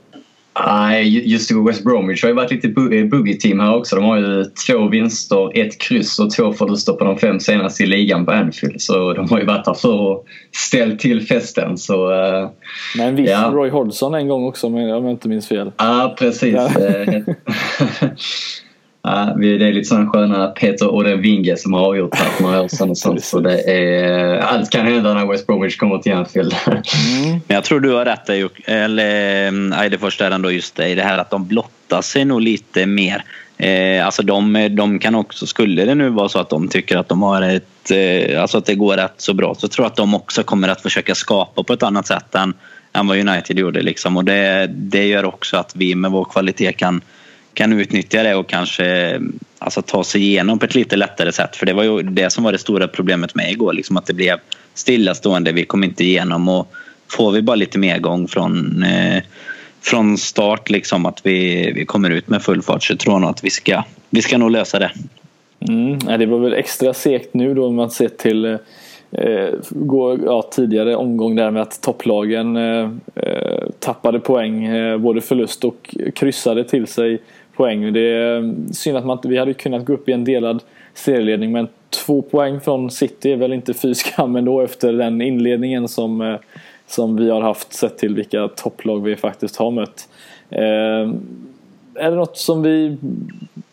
Nej, 0.66 1.30
just 1.32 1.50
West 1.68 1.84
Bromwich 1.84 2.22
har 2.22 2.28
ju 2.28 2.34
varit 2.34 2.50
lite 2.50 2.68
eh, 2.68 3.04
boogie-team 3.04 3.60
här 3.60 3.76
också. 3.76 3.96
De 3.96 4.04
har 4.04 4.18
ju 4.18 4.44
två 4.44 4.88
vinster, 4.88 5.58
ett 5.58 5.80
kryss 5.80 6.18
och 6.18 6.30
två 6.30 6.52
förluster 6.52 6.92
på 6.92 7.04
de 7.04 7.18
fem 7.18 7.40
senaste 7.40 7.82
i 7.82 7.86
ligan 7.86 8.26
på 8.26 8.32
Anfield. 8.32 8.80
Så 8.80 9.12
de 9.12 9.30
har 9.30 9.38
ju 9.38 9.46
varit 9.46 9.66
här 9.66 9.74
för 9.74 10.12
att 10.12 10.24
ställa 10.52 10.96
till 10.96 11.26
festen. 11.26 11.78
Så, 11.78 12.12
uh, 12.12 12.50
Men 12.96 13.16
visst 13.16 13.30
ja. 13.30 13.50
Roy 13.54 13.70
Hodgson 13.70 14.14
en 14.14 14.28
gång 14.28 14.44
också 14.44 14.66
om 14.66 14.76
jag 14.76 15.10
inte 15.10 15.28
minns 15.28 15.48
fel. 15.48 15.72
Ja, 15.76 16.14
precis. 16.18 16.54
Ja. 16.54 16.70
Ja, 19.02 19.34
det 19.40 19.46
är 19.46 19.72
lite 19.72 19.88
sådana 19.88 20.10
sköna 20.10 20.46
Peter 20.46 20.88
och 20.88 21.04
den 21.04 21.22
Winge 21.22 21.56
som 21.56 21.72
har 21.72 21.80
avgjort 21.80 22.14
här 22.14 22.30
för 22.30 22.42
några 22.42 22.60
år 22.60 22.68
sedan. 22.68 22.90
Och 22.90 22.98
sånt, 22.98 23.24
så 23.24 23.40
det 23.40 23.60
är, 23.60 24.38
allt 24.38 24.70
kan 24.70 24.86
hända 24.86 25.14
när 25.14 25.26
West 25.26 25.46
Bromwich 25.46 25.76
kommer 25.76 25.98
till 25.98 26.12
Anfield. 26.12 26.54
Mm. 26.66 27.40
Men 27.46 27.54
jag 27.54 27.64
tror 27.64 27.80
du 27.80 27.92
har 27.92 28.04
rätt 28.04 28.26
där 28.26 28.48
eller 28.64 29.82
Eidefors 29.82 30.20
är 30.20 30.30
ändå 30.30 30.50
just 30.50 30.76
det, 30.76 30.88
i 30.88 30.94
det 30.94 31.02
här 31.02 31.18
att 31.18 31.30
de 31.30 31.46
blottar 31.46 32.02
sig 32.02 32.24
nog 32.24 32.40
lite 32.40 32.86
mer. 32.86 33.24
Eh, 33.58 34.06
alltså 34.06 34.22
de, 34.22 34.68
de 34.70 34.98
kan 34.98 35.14
också, 35.14 35.46
skulle 35.46 35.84
det 35.84 35.94
nu 35.94 36.08
vara 36.08 36.28
så 36.28 36.38
att 36.38 36.50
de 36.50 36.68
tycker 36.68 36.96
att 36.96 37.08
de 37.08 37.22
har 37.22 37.42
ett, 37.42 37.90
eh, 37.90 38.42
alltså 38.42 38.58
att 38.58 38.66
det 38.66 38.74
går 38.74 38.96
rätt 38.96 39.14
så 39.16 39.34
bra 39.34 39.54
så 39.54 39.68
tror 39.68 39.84
jag 39.84 39.90
att 39.90 39.96
de 39.96 40.14
också 40.14 40.42
kommer 40.42 40.68
att 40.68 40.82
försöka 40.82 41.14
skapa 41.14 41.62
på 41.62 41.72
ett 41.72 41.82
annat 41.82 42.06
sätt 42.06 42.34
än, 42.34 42.54
än 42.92 43.06
vad 43.06 43.18
United 43.18 43.58
gjorde. 43.58 43.82
Liksom. 43.82 44.16
Och 44.16 44.24
det, 44.24 44.66
det 44.66 45.06
gör 45.06 45.24
också 45.24 45.56
att 45.56 45.72
vi 45.76 45.94
med 45.94 46.10
vår 46.10 46.24
kvalitet 46.24 46.72
kan 46.72 47.00
kan 47.54 47.80
utnyttja 47.80 48.22
det 48.22 48.34
och 48.34 48.48
kanske 48.48 49.20
alltså, 49.58 49.82
ta 49.82 50.04
sig 50.04 50.22
igenom 50.22 50.58
på 50.58 50.64
ett 50.64 50.74
lite 50.74 50.96
lättare 50.96 51.32
sätt. 51.32 51.56
För 51.56 51.66
det 51.66 51.72
var 51.72 51.82
ju 51.82 52.02
det 52.02 52.30
som 52.30 52.44
var 52.44 52.52
det 52.52 52.58
stora 52.58 52.88
problemet 52.88 53.34
med 53.34 53.50
igår, 53.50 53.72
liksom 53.72 53.96
att 53.96 54.06
det 54.06 54.14
blev 54.14 54.38
stillastående. 54.74 55.52
Vi 55.52 55.64
kom 55.64 55.84
inte 55.84 56.04
igenom 56.04 56.48
och 56.48 56.72
får 57.08 57.32
vi 57.32 57.42
bara 57.42 57.56
lite 57.56 57.78
mer 57.78 57.98
gång 57.98 58.28
från, 58.28 58.82
eh, 58.82 59.22
från 59.82 60.18
start, 60.18 60.70
liksom 60.70 61.06
att 61.06 61.26
vi, 61.26 61.72
vi 61.72 61.86
kommer 61.86 62.10
ut 62.10 62.28
med 62.28 62.42
full 62.42 62.62
fart 62.62 62.82
så 62.82 62.96
tror 62.96 63.14
jag 63.14 63.20
nog 63.20 63.30
att 63.30 63.44
vi 63.44 63.50
ska, 63.50 63.82
vi 64.10 64.22
ska 64.22 64.38
nog 64.38 64.50
lösa 64.50 64.78
det. 64.78 64.90
Mm, 65.68 65.98
det 65.98 66.26
var 66.26 66.38
väl 66.38 66.54
extra 66.54 66.94
segt 66.94 67.34
nu 67.34 67.54
då 67.54 67.66
om 67.66 67.74
man 67.74 67.90
ser 67.90 68.08
till 68.08 68.44
eh, 69.10 69.48
gå, 69.70 70.18
ja, 70.24 70.42
tidigare 70.52 70.96
omgång 70.96 71.36
där 71.36 71.50
med 71.50 71.62
att 71.62 71.82
topplagen 71.82 72.56
eh, 72.56 72.90
eh 73.14 73.68
tappade 73.78 74.20
poäng, 74.20 74.64
eh, 74.64 74.98
både 74.98 75.20
förlust 75.20 75.64
och 75.64 75.96
kryssade 76.14 76.64
till 76.64 76.86
sig 76.86 77.22
poäng. 77.60 77.92
Det 77.92 78.00
är 78.00 78.36
eh, 78.36 78.52
synd 78.72 78.96
att 78.96 79.06
man, 79.06 79.18
vi 79.24 79.38
hade 79.38 79.54
kunnat 79.54 79.84
gå 79.84 79.92
upp 79.92 80.08
i 80.08 80.12
en 80.12 80.24
delad 80.24 80.62
serieledning 80.94 81.52
men 81.52 81.68
två 81.90 82.22
poäng 82.22 82.60
från 82.60 82.90
City 82.90 83.32
är 83.32 83.36
väl 83.36 83.52
inte 83.52 83.74
fy 83.74 83.94
skam 83.94 84.36
ändå 84.36 84.60
efter 84.60 84.92
den 84.92 85.20
inledningen 85.20 85.88
som, 85.88 86.20
eh, 86.20 86.36
som 86.86 87.16
vi 87.16 87.30
har 87.30 87.40
haft 87.40 87.72
sett 87.72 87.98
till 87.98 88.14
vilka 88.14 88.48
topplag 88.48 89.02
vi 89.02 89.16
faktiskt 89.16 89.56
har 89.56 89.70
mött. 89.70 90.08
Eh, 90.50 90.60
är 91.94 92.10
det 92.10 92.16
något 92.16 92.36
som 92.36 92.62
vi 92.62 92.96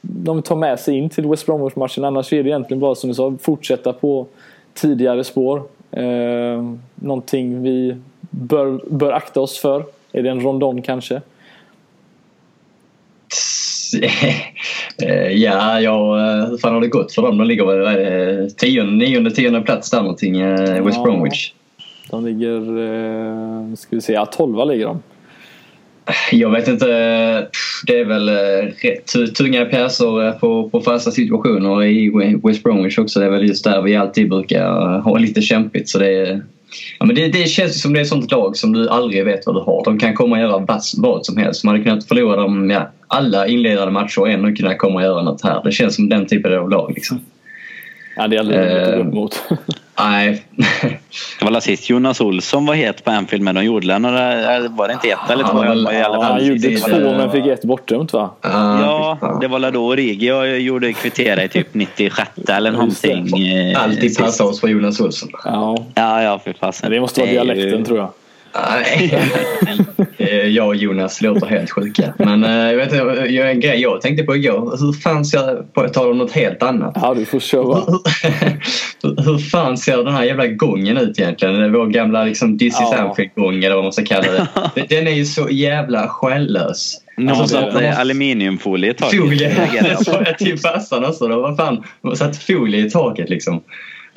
de 0.02 0.42
tar 0.42 0.56
med 0.56 0.80
sig 0.80 0.98
in 0.98 1.10
till 1.10 1.28
West 1.28 1.46
Bromwich-matchen? 1.46 2.04
Annars 2.04 2.34
är 2.34 2.44
det 2.44 2.50
egentligen 2.50 2.80
bara 2.80 2.96
som 2.96 3.08
du 3.08 3.14
sa, 3.14 3.36
fortsätta 3.42 3.94
på 3.94 4.28
tidigare 4.74 5.24
spår. 5.24 5.64
Eh, 5.92 6.64
någonting 6.96 7.64
vi 7.64 7.96
bör, 8.30 8.82
bör 8.90 9.12
akta 9.12 9.42
oss 9.42 9.58
för. 9.58 9.84
Är 10.12 10.24
det 10.24 10.30
en 10.30 10.42
rondon 10.42 10.82
kanske? 10.82 11.22
Eh, 15.04 15.32
ja, 15.32 15.82
ja, 15.82 16.20
eh, 16.20 16.50
hur 16.50 16.58
fan 16.58 16.74
har 16.74 16.82
det 16.82 16.88
gått 16.88 17.14
för 17.14 17.22
dem? 17.22 17.38
De 17.38 17.48
ligger 17.48 17.66
väl 17.66 18.52
tionde, 18.52 19.06
nionde, 19.06 19.32
tionde 19.32 19.62
plats 19.62 19.92
där 19.92 20.02
någonting, 20.02 20.42
eh, 20.42 20.84
West 20.86 20.98
ja, 20.98 21.04
Bromwich. 21.04 21.52
De 22.10 22.26
ligger, 22.26 23.76
ska 23.76 23.96
vi 23.96 24.02
se, 24.02 24.14
ja, 24.14 24.26
tolva 24.26 24.66
ligger 24.66 24.86
de. 24.86 25.04
Jag 26.32 26.50
vet 26.50 26.68
inte. 26.68 26.86
Det 27.88 28.00
är 28.00 28.06
väl 28.06 28.30
rätt 28.82 29.36
tunga 29.36 29.66
pjäser 29.66 30.32
på, 30.32 30.70
på 30.70 30.82
fasta 30.82 31.12
situationer 31.12 31.84
i 31.84 32.40
West 32.44 32.64
Bromwich 32.64 32.98
också. 32.98 33.20
Det 33.20 33.26
är 33.26 33.30
väl 33.30 33.48
just 33.48 33.64
där 33.64 33.82
vi 33.82 33.96
alltid 33.96 34.30
brukar 34.30 35.00
ha 35.00 35.18
lite 35.18 35.42
kämpigt. 35.42 35.90
Så 35.90 36.00
det 36.00 36.12
är, 36.12 36.42
Ja, 37.00 37.06
men 37.06 37.16
det, 37.16 37.28
det 37.28 37.50
känns 37.50 37.82
som 37.82 37.94
det 37.94 38.00
är 38.00 38.02
ett 38.02 38.08
sånt 38.08 38.32
lag 38.32 38.58
som 38.58 38.74
du 38.74 38.90
aldrig 38.90 39.26
vet 39.26 39.46
vad 39.46 39.56
du 39.56 39.60
har. 39.60 39.84
De 39.86 40.00
kan 40.00 40.14
komma 40.14 40.36
och 40.36 40.42
göra 40.42 40.80
vad 40.98 41.26
som 41.26 41.38
helst. 41.38 41.64
Man 41.64 41.74
hade 41.74 41.84
kunnat 41.84 42.08
förlora 42.08 42.42
dem 42.42 42.70
ja, 42.70 42.92
alla 43.08 43.48
inledande 43.48 43.92
matcher 43.92 44.20
och 44.20 44.30
ändå 44.30 44.56
kunna 44.56 44.76
komma 44.76 44.96
och 44.96 45.02
göra 45.02 45.24
något 45.24 45.44
här. 45.44 45.62
Det 45.64 45.72
känns 45.72 45.96
som 45.96 46.10
den 46.10 46.26
typen 46.26 46.58
av 46.58 46.70
lag. 46.70 46.92
Liksom. 46.96 47.20
Ja, 48.18 48.28
det 48.28 48.36
är 48.36 48.40
aldrig 48.40 48.60
roligt 48.60 48.88
att 48.88 48.94
gå 48.94 49.02
upp 49.02 49.14
mot. 49.14 49.44
Nej. 50.00 50.44
det 51.40 51.52
var 51.52 51.60
sist 51.60 51.90
Jonas 51.90 52.22
Olsson 52.22 52.66
var 52.66 52.76
het 52.76 53.04
på 53.04 53.12
Anfield 53.12 53.44
men 53.44 53.56
de 53.56 53.66
gjorde 53.66 54.00
några, 54.00 54.20
var 54.70 54.88
det 54.88 54.94
inte 54.94 55.10
ett 55.10 55.30
eller 55.30 55.44
två? 55.44 55.58
Han, 55.58 55.88
ja, 55.92 56.24
han 56.24 56.46
gjorde 56.46 56.78
två 56.78 56.98
men 56.98 57.32
fick 57.32 57.46
ett 57.46 57.64
bortdömt 57.64 58.14
va? 58.14 58.30
Ja, 58.42 59.38
det 59.42 59.48
var 59.48 59.72
då 59.72 59.86
Origi 59.86 60.28
jag 60.28 60.60
gjorde 60.60 60.94
kvittera 60.94 61.44
i 61.44 61.50
typ 61.50 61.74
96 61.74 62.30
eller 62.48 62.72
någonting. 62.72 63.34
Alltid 63.76 64.18
passa 64.18 64.44
oss 64.44 64.62
för 64.62 64.68
Jonas 64.68 65.00
Olsson. 65.00 65.30
Ja, 65.44 65.78
ja, 65.96 66.24
ja 66.24 66.40
för 66.40 66.54
fasen. 66.54 66.92
Det 66.92 67.00
måste 67.00 67.22
vara 67.22 67.32
dialekten 67.32 67.86
tror 67.86 67.98
jag. 67.98 68.10
Eh, 70.20 70.48
jag 70.48 70.68
och 70.68 70.76
Jonas 70.76 71.22
låter 71.22 71.48
helt 71.48 71.72
sjuka. 71.72 72.14
Men 72.18 72.44
eh, 72.44 72.52
jag 72.52 72.76
vet 72.76 72.96
jag 72.96 73.32
gör 73.32 73.46
en 73.46 73.60
grej 73.60 73.82
jag 73.82 74.02
tänkte 74.02 74.24
på 74.24 74.36
igår. 74.36 74.78
Hur 74.80 74.94
fan 74.94 75.26
ser, 75.26 75.64
på 75.74 75.82
att 75.82 75.94
tala 75.94 76.12
om 76.12 76.18
något 76.18 76.32
helt 76.32 76.64
annat. 76.64 76.98
Ja, 77.02 77.14
du 77.14 77.26
får 77.26 77.40
köra. 77.40 78.00
hur, 79.04 79.24
hur 79.24 79.38
fan 79.52 79.78
ser 79.78 79.98
den 79.98 80.14
här 80.14 80.24
jävla 80.24 80.48
gången 80.48 80.98
ut 80.98 81.20
egentligen? 81.20 81.74
Vår 81.74 81.88
gamla 81.88 82.24
liksom 82.24 82.58
is 82.62 82.78
ja. 82.80 82.98
Anfield-gång 82.98 83.64
eller 83.64 83.76
vad 83.76 83.84
man 83.84 83.94
ska 83.94 84.06
kalla 84.06 84.28
det. 84.32 84.48
Den 84.90 85.08
är 85.08 85.12
ju 85.12 85.26
så 85.26 85.50
jävla 85.50 86.08
själlös. 86.08 87.02
No, 87.18 87.30
alltså, 87.30 87.48
så 87.48 87.58
att, 87.58 87.74
det 87.74 87.88
är 87.88 88.00
aluminiumfolie 88.00 88.92
i 88.92 88.94
taket. 88.94 89.20
Folie, 89.20 89.70
det 89.82 90.06
sa 90.06 90.22
jag 90.26 90.38
till 90.38 90.60
farsan 90.60 91.06
också. 91.06 91.28
Vad 91.28 91.58
fan, 91.58 91.84
satt 92.16 92.44
folie 92.44 92.86
i 92.86 92.90
taket 92.90 93.30
liksom. 93.30 93.64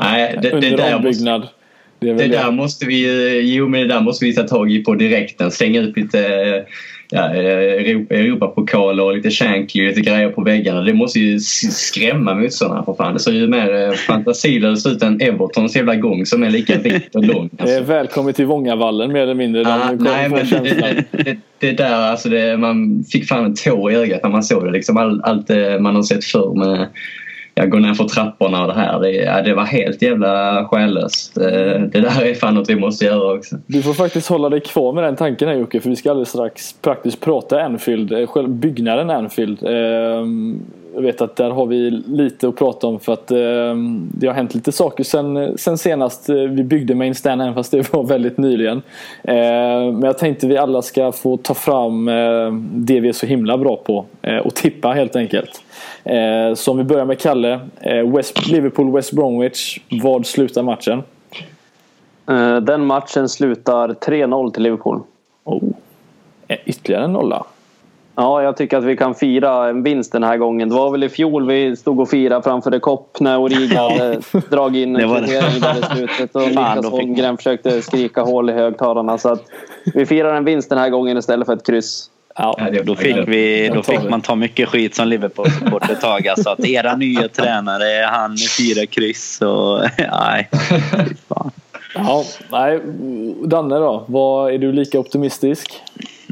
Nej, 0.02 0.38
det, 0.42 0.50
Under 0.50 0.70
det 0.70 0.76
där 0.76 0.96
ombyggnad. 0.96 1.40
Måste, 1.40 1.54
det, 2.00 2.12
det 2.12 2.28
där 2.28 2.50
måste 2.50 2.86
vi 2.86 3.40
jo, 3.54 3.68
men 3.68 3.80
det 3.80 3.86
där 3.86 4.00
måste 4.00 4.24
vi 4.24 4.34
ta 4.34 4.42
tag 4.42 4.72
i 4.72 4.84
på 4.84 4.94
direkten. 4.94 5.50
Slänga 5.50 5.80
ut 5.80 5.96
lite 5.96 6.64
ja, 7.10 7.34
Europapokaler 7.34 9.04
och 9.04 9.16
lite 9.16 9.30
Shankly 9.30 9.82
och 9.82 9.88
lite 9.88 10.00
grejer 10.00 10.28
på 10.28 10.42
väggarna. 10.42 10.80
Det 10.80 10.94
måste 10.94 11.20
ju 11.20 11.40
skrämma 11.40 12.34
motståndarna 12.34 12.84
för 12.84 12.94
fan. 12.94 13.14
Det 13.14 13.20
ser 13.20 13.32
ju 13.32 13.48
mer 13.48 13.88
eh, 13.88 13.92
fantasilöst 13.92 14.86
ut 14.86 15.02
än 15.02 15.20
Evertons 15.20 15.76
jävla 15.76 15.96
gång 15.96 16.26
som 16.26 16.42
är 16.42 16.50
lika 16.50 16.78
vitt 16.78 17.14
och 17.14 17.24
lång. 17.24 17.50
Alltså. 17.58 17.82
Välkommet 17.82 18.36
till 18.36 18.46
Vångavallen 18.46 19.12
mer 19.12 19.20
eller 19.20 19.34
mindre. 19.34 19.62
Ah, 19.66 19.92
nej, 19.98 20.28
men 20.28 20.46
det, 20.50 21.04
det, 21.10 21.36
det, 21.58 21.72
där, 21.72 21.92
alltså 21.92 22.28
man 22.58 23.04
fick 23.12 23.28
fan 23.28 23.44
en 23.44 23.54
tår 23.54 23.92
i 23.92 23.94
ögat 23.94 24.22
när 24.22 24.30
man 24.30 24.42
såg 24.42 24.64
det. 24.64 24.70
Liksom 24.70 24.96
all, 24.96 25.20
allt 25.22 25.48
man 25.80 25.94
har 25.94 26.02
sett 26.02 26.24
förr 26.24 26.54
med 26.54 26.88
jag 27.60 27.70
går 27.70 27.80
ner 27.80 27.94
för 27.94 28.04
trapporna 28.04 28.62
och 28.62 28.66
det 28.66 28.74
här. 28.74 29.00
Det, 29.00 29.10
ja, 29.10 29.42
det 29.42 29.54
var 29.54 29.64
helt 29.64 30.02
jävla 30.02 30.64
själlöst. 30.70 31.38
Eh, 31.38 31.44
det 31.80 32.00
där 32.00 32.24
är 32.24 32.34
fan 32.34 32.54
något 32.54 32.70
vi 32.70 32.76
måste 32.76 33.04
göra 33.04 33.32
också. 33.32 33.56
Du 33.66 33.82
får 33.82 33.94
faktiskt 33.94 34.28
hålla 34.28 34.48
dig 34.48 34.60
kvar 34.60 34.92
med 34.92 35.04
den 35.04 35.16
tanken 35.16 35.48
här 35.48 35.54
Jocke. 35.54 35.80
För 35.80 35.90
vi 35.90 35.96
ska 35.96 36.10
alldeles 36.10 36.28
strax 36.28 36.72
praktiskt 36.82 37.20
prata 37.20 37.62
Anfield. 37.62 38.12
Eh, 38.12 38.26
själv 38.26 38.48
byggnaden 38.48 39.10
Anfield. 39.10 39.62
Ehm, 39.62 40.60
jag 40.94 41.02
vet 41.02 41.20
att 41.20 41.36
där 41.36 41.50
har 41.50 41.66
vi 41.66 41.90
lite 41.90 42.48
att 42.48 42.56
prata 42.56 42.86
om 42.86 43.00
för 43.00 43.12
att 43.12 43.30
ehm, 43.30 44.10
det 44.14 44.26
har 44.26 44.34
hänt 44.34 44.54
lite 44.54 44.72
saker 44.72 45.04
sen, 45.04 45.58
sen 45.58 45.78
senast 45.78 46.28
eh, 46.28 46.36
vi 46.36 46.62
byggde 46.64 46.94
Main 46.94 47.14
Stand 47.14 47.42
även 47.42 47.54
fast 47.54 47.70
det 47.70 47.92
var 47.92 48.04
väldigt 48.04 48.38
nyligen. 48.38 48.82
Ehm, 49.22 49.94
men 49.94 50.02
jag 50.02 50.18
tänkte 50.18 50.46
vi 50.46 50.56
alla 50.56 50.82
ska 50.82 51.12
få 51.12 51.36
ta 51.36 51.54
fram 51.54 52.04
det 52.60 53.00
vi 53.00 53.08
är 53.08 53.12
så 53.12 53.26
himla 53.26 53.58
bra 53.58 53.76
på 53.76 54.04
och 54.44 54.54
tippa 54.54 54.92
helt 54.92 55.16
enkelt. 55.16 55.62
Eh, 56.04 56.54
så 56.54 56.70
om 56.70 56.78
vi 56.78 56.84
börjar 56.84 57.04
med 57.04 57.20
Kalle. 57.20 57.60
Eh, 57.80 58.16
West, 58.16 58.46
Liverpool 58.46 58.92
West 58.92 59.12
Bromwich. 59.12 59.80
Vad 60.02 60.26
slutar 60.26 60.62
matchen? 60.62 61.02
Eh, 62.28 62.56
den 62.56 62.86
matchen 62.86 63.28
slutar 63.28 63.88
3-0 63.88 64.50
till 64.50 64.62
Liverpool. 64.62 65.00
Oh. 65.44 65.62
Eh, 66.48 66.58
ytterligare 66.64 67.04
en 67.04 67.12
nolla. 67.12 67.44
Ja, 68.20 68.42
jag 68.42 68.56
tycker 68.56 68.78
att 68.78 68.84
vi 68.84 68.96
kan 68.96 69.14
fira 69.14 69.68
en 69.68 69.82
vinst 69.82 70.12
den 70.12 70.22
här 70.22 70.36
gången. 70.36 70.68
Det 70.68 70.74
var 70.74 70.90
väl 70.90 71.04
i 71.04 71.08
fjol 71.08 71.46
vi 71.46 71.76
stod 71.76 72.00
och 72.00 72.10
firade 72.10 72.42
framför 72.42 72.70
The 72.70 72.78
Cop 72.78 73.20
när 73.20 73.38
Origi 73.38 73.74
hade 73.76 74.20
dragit 74.50 74.82
in 74.82 74.96
en 74.96 75.08
kvittering 75.08 75.60
där 75.60 75.78
i 75.78 75.96
slutet 75.96 76.34
och 76.36 76.48
Niklas 76.48 76.86
Holmgren 76.86 77.36
försökte 77.36 77.82
skrika 77.82 78.22
hål 78.22 78.50
i 78.50 78.52
högtalarna. 78.52 79.18
Så 79.18 79.28
att 79.28 79.42
vi 79.94 80.06
firar 80.06 80.34
en 80.34 80.44
vinst 80.44 80.68
den 80.68 80.78
här 80.78 80.90
gången 80.90 81.18
istället 81.18 81.46
för 81.46 81.56
ett 81.56 81.66
kryss. 81.66 82.10
Ja, 82.34 82.58
då 82.84 82.96
fick, 82.96 83.28
vi, 83.28 83.70
då 83.74 83.82
fick 83.82 84.10
man 84.10 84.20
ta 84.20 84.34
mycket 84.34 84.68
skit 84.68 84.94
som 84.94 85.08
Liverpool-supporter 85.08 85.92
ett 85.92 86.00
tag. 86.00 86.28
Alltså 86.28 86.50
att 86.50 86.64
era 86.64 86.96
nya 86.96 87.28
tränare, 87.28 88.06
han 88.10 88.36
fyra 88.58 88.86
kryss 88.86 89.40
och 89.42 89.80
nej. 89.98 90.48
Ja, 91.94 92.24
nej. 92.50 92.80
Danne 93.44 93.74
då? 93.74 94.04
Vad, 94.06 94.54
är 94.54 94.58
du 94.58 94.72
lika 94.72 94.98
optimistisk? 94.98 95.82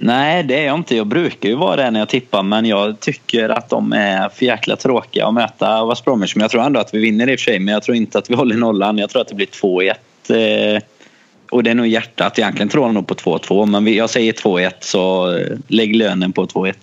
Nej, 0.03 0.43
det 0.43 0.59
är 0.61 0.67
jag 0.67 0.75
inte. 0.75 0.97
Jag 0.97 1.07
brukar 1.07 1.49
ju 1.49 1.55
vara 1.55 1.77
det 1.77 1.91
när 1.91 2.01
jag 2.01 2.09
tippar 2.09 2.43
men 2.43 2.67
jag 2.67 3.01
tycker 3.01 3.49
att 3.49 3.69
de 3.69 3.93
är 3.93 4.29
för 4.29 4.45
jäkla 4.45 4.77
tråkiga 4.77 5.27
att 5.27 5.35
möta 5.35 5.87
West 5.87 6.05
Bromwich. 6.05 6.37
Men 6.37 6.43
jag 6.43 6.51
tror 6.51 6.63
ändå 6.63 6.81
att 6.81 6.95
vi 6.95 6.99
vinner 6.99 7.31
i 7.31 7.35
och 7.35 7.41
för 7.41 7.45
sig 7.45 7.59
men 7.59 7.75
jag 7.75 7.83
tror 7.83 7.97
inte 7.97 8.19
att 8.19 8.31
vi 8.31 8.35
håller 8.35 8.57
nollan. 8.57 8.99
Jag 8.99 9.11
tror 9.11 9.23
att 9.23 9.29
det 9.29 9.35
blir 9.35 9.47
2-1. 9.47 9.93
Eh, 10.77 10.83
och 11.51 11.63
det 11.63 11.71
är 11.71 11.75
nog 11.75 11.87
hjärtat 11.87 12.39
egentligen 12.39 12.69
tror 12.69 12.85
jag 12.87 12.95
nog 12.95 13.07
på 13.07 13.15
2-2 13.15 13.67
men 13.67 13.95
jag 13.95 14.11
säger 14.11 14.33
2-1 14.33 14.71
så 14.81 15.35
eh, 15.37 15.47
lägg 15.69 15.97
lönen 15.97 16.33
på 16.33 16.47
2-1. 16.47 16.75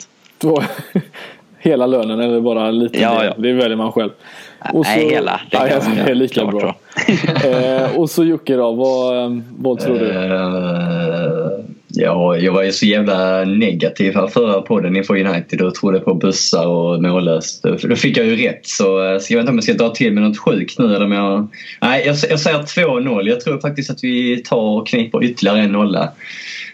Två, 0.42 0.62
hela 1.60 1.88
lönen 1.88 2.20
eller 2.20 2.42
bara 2.42 2.72
lite? 2.72 3.02
Ja, 3.02 3.20
del? 3.20 3.26
ja. 3.26 3.34
Det 3.38 3.54
väljer 3.54 3.78
man 3.78 3.92
själv. 3.92 4.10
Och 4.74 4.86
Nej, 4.86 5.10
hela. 5.10 5.42
Det 5.52 5.58
är 5.58 5.62
ja, 5.62 5.74
ganska 5.74 5.92
det 6.04 6.12
är 6.12 6.16
lika 6.16 6.46
bra. 6.46 6.76
eh, 7.46 7.98
och 7.98 8.10
så 8.10 8.24
Jocke 8.24 8.56
då, 8.56 8.72
vad, 8.72 9.44
vad 9.58 9.80
tror 9.80 10.00
du? 10.00 10.06
Ja, 11.96 12.38
jag 12.38 12.54
var 12.54 12.64
ju 12.64 12.72
så 12.72 12.86
jävla 12.86 13.44
negativ 13.44 14.16
här 14.16 14.28
förra 14.28 14.62
podden 14.62 14.96
inför 14.96 15.26
United 15.28 15.62
och 15.62 15.76
trodde 15.76 16.00
på 16.00 16.14
bussar 16.14 16.68
och 16.68 17.02
mållöst. 17.02 17.64
Då 17.64 17.96
fick 17.96 18.18
jag 18.18 18.26
ju 18.26 18.36
rätt 18.36 18.68
så, 18.68 19.14
eh, 19.14 19.20
så 19.20 19.34
jag 19.34 19.38
vet 19.38 19.44
inte 19.44 19.50
om 19.50 19.58
jag 19.58 19.64
ska 19.64 19.74
dra 19.74 19.90
till 19.90 20.14
med 20.14 20.24
något 20.24 20.38
sjukt 20.38 20.80
nu 20.80 20.86
eller 20.86 21.06
om 21.06 21.12
jag... 21.12 21.48
Nej, 21.82 22.04
jag, 22.06 22.16
jag 22.30 22.40
säger 22.40 22.60
2-0. 22.60 23.28
Jag 23.30 23.42
tror 23.42 23.60
faktiskt 23.60 23.90
att 23.90 24.04
vi 24.04 24.44
tar 24.44 24.80
och 24.80 24.88
kniper 24.88 25.24
ytterligare 25.24 25.60
en 25.60 25.72
nolla. 25.72 26.12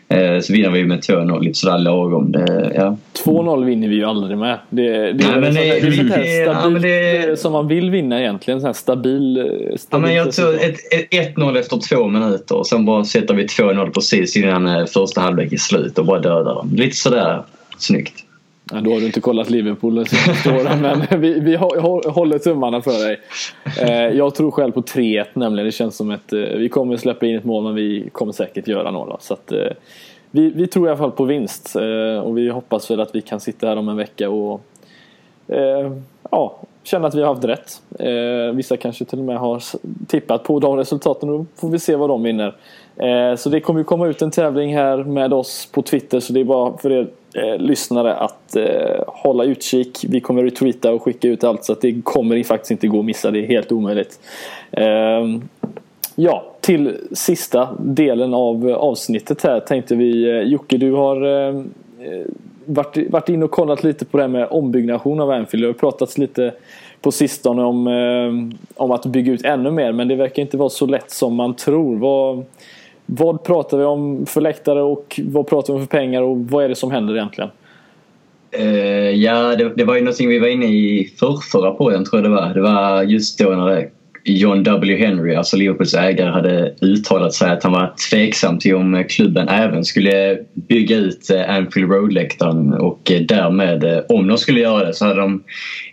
Eh, 0.10 0.40
Så 0.40 0.54
vinner 0.54 0.70
vi 0.70 0.86
med 0.86 1.00
2-0, 1.00 1.42
lite 1.44 1.60
sådär 1.60 1.78
lagom. 1.78 2.32
Det, 2.32 2.72
ja. 2.76 2.98
2-0 3.26 3.66
vinner 3.66 3.88
vi 3.88 3.96
ju 3.96 4.06
aldrig 4.06 4.38
med. 4.38 4.58
Det, 4.70 5.14
det 5.14 5.24
är 5.24 7.26
sånt 7.28 7.40
som 7.40 7.52
man 7.52 7.68
vill 7.68 7.90
vinna 7.92 8.20
egentligen. 8.20 8.60
Sån 8.62 8.68
här 8.68 8.74
stabil, 8.74 9.38
Ja, 9.72 9.78
stabilt 9.78 10.08
men 10.08 10.16
jag 10.16 10.32
tror 10.32 10.52
resultat. 10.52 10.76
ett, 10.92 11.04
ett 11.14 11.36
1-0 11.38 11.58
efter 11.60 11.78
två 11.90 12.08
minuter 12.08 12.58
och 12.58 12.68
sen 12.68 12.86
bara 12.86 13.04
sätter 13.04 13.34
vi 13.34 13.46
2-0 13.46 13.92
precis 13.94 14.38
innan 14.38 14.68
eh, 14.68 14.86
första 14.86 15.22
halvlek 15.22 15.54
är 15.54 15.58
slut 15.58 15.98
och 15.98 16.06
bara 16.06 16.20
dödar 16.20 16.56
dem. 16.56 16.70
Lite 16.76 16.96
sådär 16.96 17.42
snyggt. 17.78 18.14
Ja, 18.74 18.82
då 18.82 18.94
har 18.94 19.00
du 19.00 19.06
inte 19.06 19.22
kollat 19.22 19.50
Liverpool 19.50 19.96
de 19.96 20.06
senaste 20.06 20.50
åren 20.62 20.80
men 21.10 21.22
vi, 21.22 21.40
vi 21.40 21.58
hå- 21.58 21.78
hå- 21.80 22.10
håller 22.10 22.38
tummarna 22.40 22.82
för 22.82 23.08
dig. 23.08 23.20
Eh, 23.82 24.18
jag 24.18 24.36
tror 24.36 24.52
själv 24.52 24.72
på 24.72 24.82
3-1 24.82 25.26
nämligen. 25.34 25.66
Det 25.66 25.72
känns 25.72 25.98
som 25.98 26.12
ett... 26.12 26.34
eh, 26.34 26.40
Vi 26.40 26.70
kommer 26.70 26.98
släppa 26.98 27.26
in 27.26 27.36
ett 27.36 27.44
mål 27.44 27.64
men 27.64 27.76
vi 27.76 28.10
kommer 28.12 28.32
säkert 28.34 28.68
göra 28.68 28.92
några. 28.92 29.18
Så 29.20 29.34
att, 29.34 29.52
vi, 30.32 30.50
vi 30.50 30.68
tror 30.68 30.88
i 30.88 30.90
alla 30.90 30.98
fall 30.98 31.12
på 31.12 31.24
vinst 31.24 31.76
eh, 31.76 32.24
och 32.24 32.38
vi 32.38 32.50
hoppas 32.50 32.92
väl 32.92 33.02
att 33.02 33.16
vi 33.16 33.22
kan 33.22 33.40
sitta 33.40 33.68
här 33.68 33.78
om 33.78 33.90
en 33.90 33.98
vecka 33.98 34.30
och 34.30 34.62
eh, 35.48 35.92
ja, 36.32 36.58
känna 36.84 37.08
att 37.08 37.16
vi 37.16 37.22
har 37.22 37.28
haft 37.34 37.44
rätt. 37.44 37.82
Eh, 38.00 38.56
vissa 38.56 38.78
kanske 38.78 39.06
till 39.06 39.20
och 39.20 39.26
med 39.26 39.38
har 39.38 39.64
tippat 40.08 40.44
på 40.44 40.60
de 40.60 40.78
resultaten 40.78 41.30
och 41.30 41.40
då 41.40 41.46
får 41.56 41.70
vi 41.70 41.80
se 41.80 41.96
vad 41.96 42.10
de 42.10 42.24
vinner. 42.24 42.56
Eh, 42.96 43.36
så 43.36 43.50
det 43.50 43.60
kommer 43.60 43.80
ju 43.80 43.84
komma 43.84 44.08
ut 44.08 44.22
en 44.22 44.32
tävling 44.32 44.76
här 44.76 44.98
med 44.98 45.34
oss 45.34 45.70
på 45.72 45.82
Twitter 45.82 46.20
så 46.20 46.34
det 46.34 46.40
är 46.40 46.44
bara 46.44 46.78
för 46.78 46.92
er 46.92 47.08
eh, 47.34 47.58
lyssnare 47.58 48.14
att 48.14 48.56
eh, 48.56 49.04
hålla 49.08 49.44
utkik. 49.44 50.06
Vi 50.10 50.22
kommer 50.22 50.44
retweeta 50.44 50.92
och 50.92 51.04
skicka 51.04 51.28
ut 51.28 51.44
allt 51.44 51.66
så 51.66 51.74
att 51.74 51.82
det 51.82 52.02
kommer 52.04 52.44
faktiskt 52.44 52.72
inte 52.72 52.88
gå 52.88 53.00
att 53.00 53.06
missa. 53.06 53.32
Det 53.32 53.40
är 53.40 53.48
helt 53.48 53.72
omöjligt. 53.72 54.20
Eh, 54.72 55.26
Ja, 56.16 56.51
till 56.62 56.98
sista 57.12 57.70
delen 57.80 58.34
av 58.34 58.70
eh, 58.70 58.76
avsnittet 58.76 59.44
här 59.44 59.60
tänkte 59.60 59.96
vi 59.96 60.30
eh, 60.30 60.42
Jocke, 60.42 60.78
du 60.78 60.92
har 60.92 61.22
eh, 61.22 61.56
eh 61.58 62.26
varit, 62.66 63.12
varit 63.12 63.30
in 63.30 63.44
och 63.44 63.52
kollat 63.52 63.84
lite 63.84 64.06
på 64.06 64.18
det 64.18 64.24
här 64.24 64.28
med 64.28 64.48
ombyggnation 64.50 65.20
av 65.20 65.32
Anfield. 65.32 65.64
Det 65.64 65.68
har 65.68 65.74
pratats 65.74 66.18
lite 66.18 66.54
på 67.02 67.12
sistone 67.12 67.64
om, 67.64 67.88
eh, 67.88 68.58
om 68.84 68.92
att 68.92 69.06
bygga 69.06 69.34
ut 69.34 69.46
ännu 69.46 69.72
mer 69.72 69.92
men 69.92 70.08
det 70.08 70.16
verkar 70.16 70.42
inte 70.42 70.58
vara 70.58 70.70
så 70.70 70.86
lätt 70.86 71.12
som 71.12 71.36
man 71.36 71.56
tror. 71.56 71.98
Vad, 71.98 72.46
vad 73.06 73.44
pratar 73.44 73.78
vi 73.78 73.84
om 73.84 74.26
för 74.26 74.42
läktare 74.42 74.82
och 74.82 75.20
vad 75.24 75.48
pratar 75.48 75.74
vi 75.74 75.80
om 75.80 75.88
för 75.88 75.98
pengar 75.98 76.22
och 76.22 76.38
vad 76.38 76.64
är 76.64 76.70
det 76.70 76.76
som 76.76 76.92
händer 76.92 77.16
egentligen? 77.16 77.50
Uh, 78.60 79.10
ja, 79.10 79.56
det, 79.56 79.74
det 79.76 79.84
var 79.84 79.96
ju 79.96 80.02
någonting 80.02 80.30
vi 80.30 80.40
var 80.40 80.48
inne 80.48 80.66
i 80.66 81.14
förrförra 81.20 81.72
podden 81.72 82.06
tror 82.06 82.22
jag 82.22 82.32
det 82.32 82.36
var. 82.36 82.54
Det 82.54 82.62
var 82.62 83.04
just 83.04 83.40
då 83.40 83.50
när 83.50 83.68
det, 83.68 83.90
John 84.24 84.64
W. 84.64 85.06
Henry, 85.06 85.36
alltså 85.36 85.58
Liverpools 85.58 85.94
ägare, 85.94 86.30
hade 86.30 86.76
uttalat 86.82 87.34
sig 87.34 87.52
att 87.52 87.64
han 87.64 87.72
var 87.72 87.94
tveksam 88.10 88.60
till 88.60 88.76
om 88.76 89.04
klubben 89.10 89.48
även 89.48 89.86
skulle 89.86 90.38
bygga 90.54 90.96
ut 90.98 91.30
eh, 91.30 91.56
Anfield 91.56 91.92
Road-läktaren 91.92 92.74
och 92.74 93.12
eh, 93.12 93.22
därmed, 93.22 93.84
eh, 93.84 94.00
om 94.10 94.28
de 94.28 94.38
skulle 94.38 94.60
göra 94.60 94.86
det 94.86 94.94
så 94.94 95.06
hade 95.06 95.20
de 95.20 95.44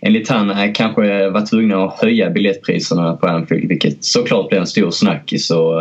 enligt 0.01 0.29
han 0.29 0.73
kanske 0.73 1.29
varit 1.29 1.49
tvungna 1.49 1.83
att 1.83 2.01
höja 2.01 2.29
biljettpriserna 2.29 3.13
på 3.15 3.27
Anfield 3.27 3.67
vilket 3.67 4.03
såklart 4.03 4.49
blev 4.49 4.61
en 4.61 4.67
stor 4.67 4.91
snackis 4.91 5.51
och 5.51 5.73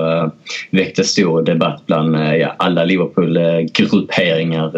väckte 0.71 1.05
stor 1.05 1.43
debatt 1.43 1.83
bland 1.87 2.17
ja, 2.17 2.55
alla 2.59 2.85
Liverpool-grupperingar 2.85 4.73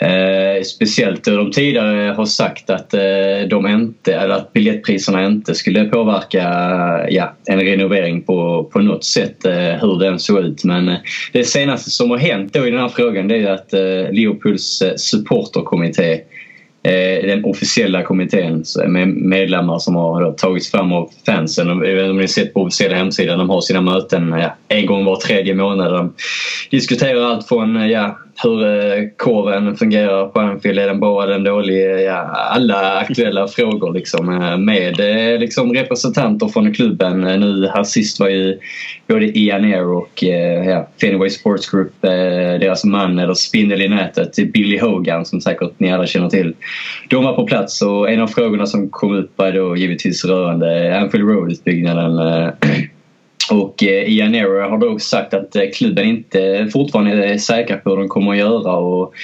Eh, 0.00 0.62
speciellt 0.62 1.24
då 1.24 1.36
de 1.36 1.50
tidigare 1.50 2.12
har 2.12 2.24
sagt 2.24 2.70
att, 2.70 2.94
eh, 2.94 3.48
de 3.50 3.66
inte, 3.66 4.14
eller 4.14 4.34
att 4.34 4.52
biljettpriserna 4.52 5.26
inte 5.26 5.54
skulle 5.54 5.84
påverka 5.84 6.42
ja, 7.08 7.36
en 7.44 7.60
renovering 7.60 8.22
på, 8.22 8.64
på 8.72 8.78
något 8.78 9.04
sätt 9.04 9.44
eh, 9.44 9.52
hur 9.54 9.98
den 9.98 10.18
såg 10.18 10.38
ut. 10.38 10.64
Men 10.64 10.88
eh, 10.88 10.98
det 11.32 11.44
senaste 11.44 11.90
som 11.90 12.10
har 12.10 12.18
hänt 12.18 12.52
då 12.52 12.66
i 12.66 12.70
den 12.70 12.80
här 12.80 12.88
frågan 12.88 13.28
det 13.28 13.36
är 13.36 13.50
att 13.50 13.72
eh, 13.72 14.10
Liverpools 14.10 14.82
eh, 14.82 14.94
supporterkommitté 14.96 16.20
eh, 16.82 17.26
den 17.26 17.44
officiella 17.44 18.02
kommittén 18.02 18.64
med 18.86 19.08
medlemmar 19.08 19.78
som 19.78 19.96
har 19.96 20.22
då 20.22 20.32
tagits 20.32 20.70
fram 20.70 20.92
av 20.92 21.10
fansen. 21.26 21.68
Jag 21.68 21.76
vet 21.76 21.98
inte 21.98 22.10
om 22.10 22.18
ni 22.18 22.28
sett 22.28 22.54
på 22.54 22.62
officiella 22.62 22.96
hemsidan. 22.96 23.38
De 23.38 23.50
har 23.50 23.60
sina 23.60 23.80
möten 23.80 24.34
ja, 24.38 24.54
en 24.68 24.86
gång 24.86 25.04
var 25.04 25.16
tredje 25.16 25.54
månad. 25.54 25.92
De 25.92 26.14
diskuterar 26.70 27.22
allt 27.22 27.48
från 27.48 27.76
eh, 27.76 27.86
ja, 27.86 28.18
hur 28.42 28.64
eh, 28.64 29.04
korven 29.16 29.76
fungerar 29.76 30.28
på 30.28 30.40
Anfield. 30.40 30.78
Är 30.78 30.86
den 30.86 31.00
bra 31.00 31.22
eller 31.22 31.32
den 31.32 31.44
dålig? 31.44 32.04
Ja, 32.06 32.14
alla 32.50 32.98
aktuella 32.98 33.48
frågor 33.56 33.94
liksom, 33.94 34.28
eh, 34.28 34.58
med 34.58 35.00
eh, 35.00 35.38
liksom, 35.38 35.72
representanter 35.72 36.48
från 36.48 36.74
klubben. 36.74 37.20
Nu 37.20 37.68
här 37.74 37.84
sist 37.84 38.20
var 38.20 38.28
ju 38.28 38.58
både 39.08 39.38
Ian 39.38 39.64
Air 39.64 39.86
och 39.86 40.22
ja, 40.66 40.88
Fenway 41.00 41.30
Sports 41.30 41.70
Group, 41.70 41.92
deras 42.00 42.84
man 42.84 43.18
eller 43.18 43.34
spindel 43.34 43.82
i 43.82 43.88
nätet, 43.88 44.52
Billy 44.52 44.78
Hogan 44.78 45.24
som 45.24 45.40
säkert 45.40 45.72
ni 45.78 45.92
alla 45.92 46.06
känner 46.06 46.30
till. 46.30 46.54
De 47.10 47.24
var 47.24 47.32
på 47.32 47.46
plats 47.46 47.82
och 47.82 48.10
en 48.10 48.20
av 48.20 48.26
frågorna 48.26 48.66
som 48.66 48.88
kom 48.90 49.14
upp 49.14 49.30
var 49.36 49.52
då 49.52 49.76
givetvis 49.76 50.24
rörande 50.24 50.98
Anfield 51.00 51.28
Road-utbyggnaden. 51.28 52.52
Och 53.50 53.82
eh, 53.82 54.12
Ian 54.12 54.34
Error 54.34 54.68
har 54.68 54.78
då 54.78 54.98
sagt 54.98 55.34
att 55.34 55.56
eh, 55.56 55.62
klubben 55.74 56.04
inte 56.04 56.68
fortfarande 56.72 57.26
är 57.26 57.38
säkra 57.38 57.76
på 57.76 57.90
hur 57.90 57.96
de 57.96 58.08
kommer 58.08 58.32
att 58.32 58.38
göra. 58.38 58.76
Och 58.76 59.14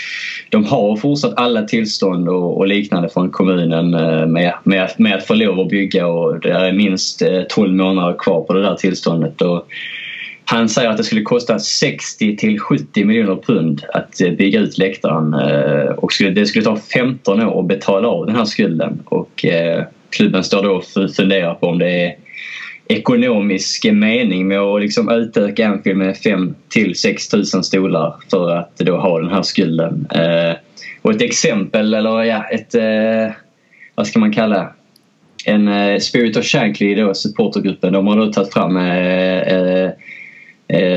de 0.50 0.64
har 0.64 0.96
fortsatt 0.96 1.34
alla 1.36 1.62
tillstånd 1.62 2.28
och, 2.28 2.66
liknande 2.66 3.08
från 3.08 3.30
kommunen 3.30 3.94
eh, 3.94 4.26
med, 4.26 4.54
med, 4.64 4.90
med 4.96 5.14
att 5.14 5.26
få 5.26 5.34
lov 5.34 5.60
att 5.60 5.68
bygga. 5.68 6.06
Och 6.06 6.40
det 6.40 6.50
är 6.50 6.72
minst 6.72 7.22
12 7.48 7.74
månader 7.74 8.16
kvar 8.18 8.40
på 8.40 8.52
det 8.52 8.62
där 8.62 8.74
tillståndet. 8.74 9.42
Och 9.42 9.66
han 10.44 10.68
säger 10.68 10.90
att 10.90 10.96
det 10.96 11.04
skulle 11.04 11.22
kosta 11.22 11.58
60 11.58 12.36
till 12.36 12.60
70 12.60 13.04
miljoner 13.04 13.36
pund 13.36 13.82
att 13.92 14.18
bygga 14.38 14.60
ut 14.60 14.78
läktaren 14.78 15.34
och 15.96 16.12
det 16.34 16.46
skulle 16.46 16.64
ta 16.64 16.76
15 16.76 17.42
år 17.42 17.60
att 17.60 17.66
betala 17.66 18.08
av 18.08 18.26
den 18.26 18.36
här 18.36 18.44
skulden. 18.44 19.02
Och 19.04 19.44
klubben 20.10 20.44
står 20.44 20.62
då 20.62 20.70
och 20.70 21.14
funderar 21.16 21.54
på 21.54 21.66
om 21.66 21.78
det 21.78 22.06
är 22.06 22.14
ekonomisk 22.88 23.84
mening 23.84 24.48
med 24.48 24.60
att 24.60 24.80
liksom 24.80 25.08
utöka 25.08 25.68
Anfield 25.68 25.98
med 25.98 26.16
5 26.16 26.54
till 26.68 26.94
6 26.94 27.28
tusen 27.28 27.64
stolar 27.64 28.14
för 28.30 28.50
att 28.50 28.76
då 28.76 28.96
ha 28.96 29.20
den 29.20 29.30
här 29.30 29.42
skulden. 29.42 30.06
Eh, 30.14 30.56
och 31.02 31.10
ett 31.10 31.22
exempel, 31.22 31.94
eller 31.94 32.22
ja, 32.22 32.44
ett... 32.44 32.74
Eh, 32.74 33.34
vad 33.94 34.06
ska 34.06 34.18
man 34.18 34.32
kalla 34.32 34.72
En 35.44 35.68
eh, 35.68 35.98
Spirit 35.98 36.36
of 36.36 36.44
Shankly, 36.44 36.94
då, 36.94 37.14
supportergruppen, 37.14 37.92
de 37.92 38.06
har 38.06 38.16
då 38.16 38.32
tagit 38.32 38.52
fram... 38.52 38.74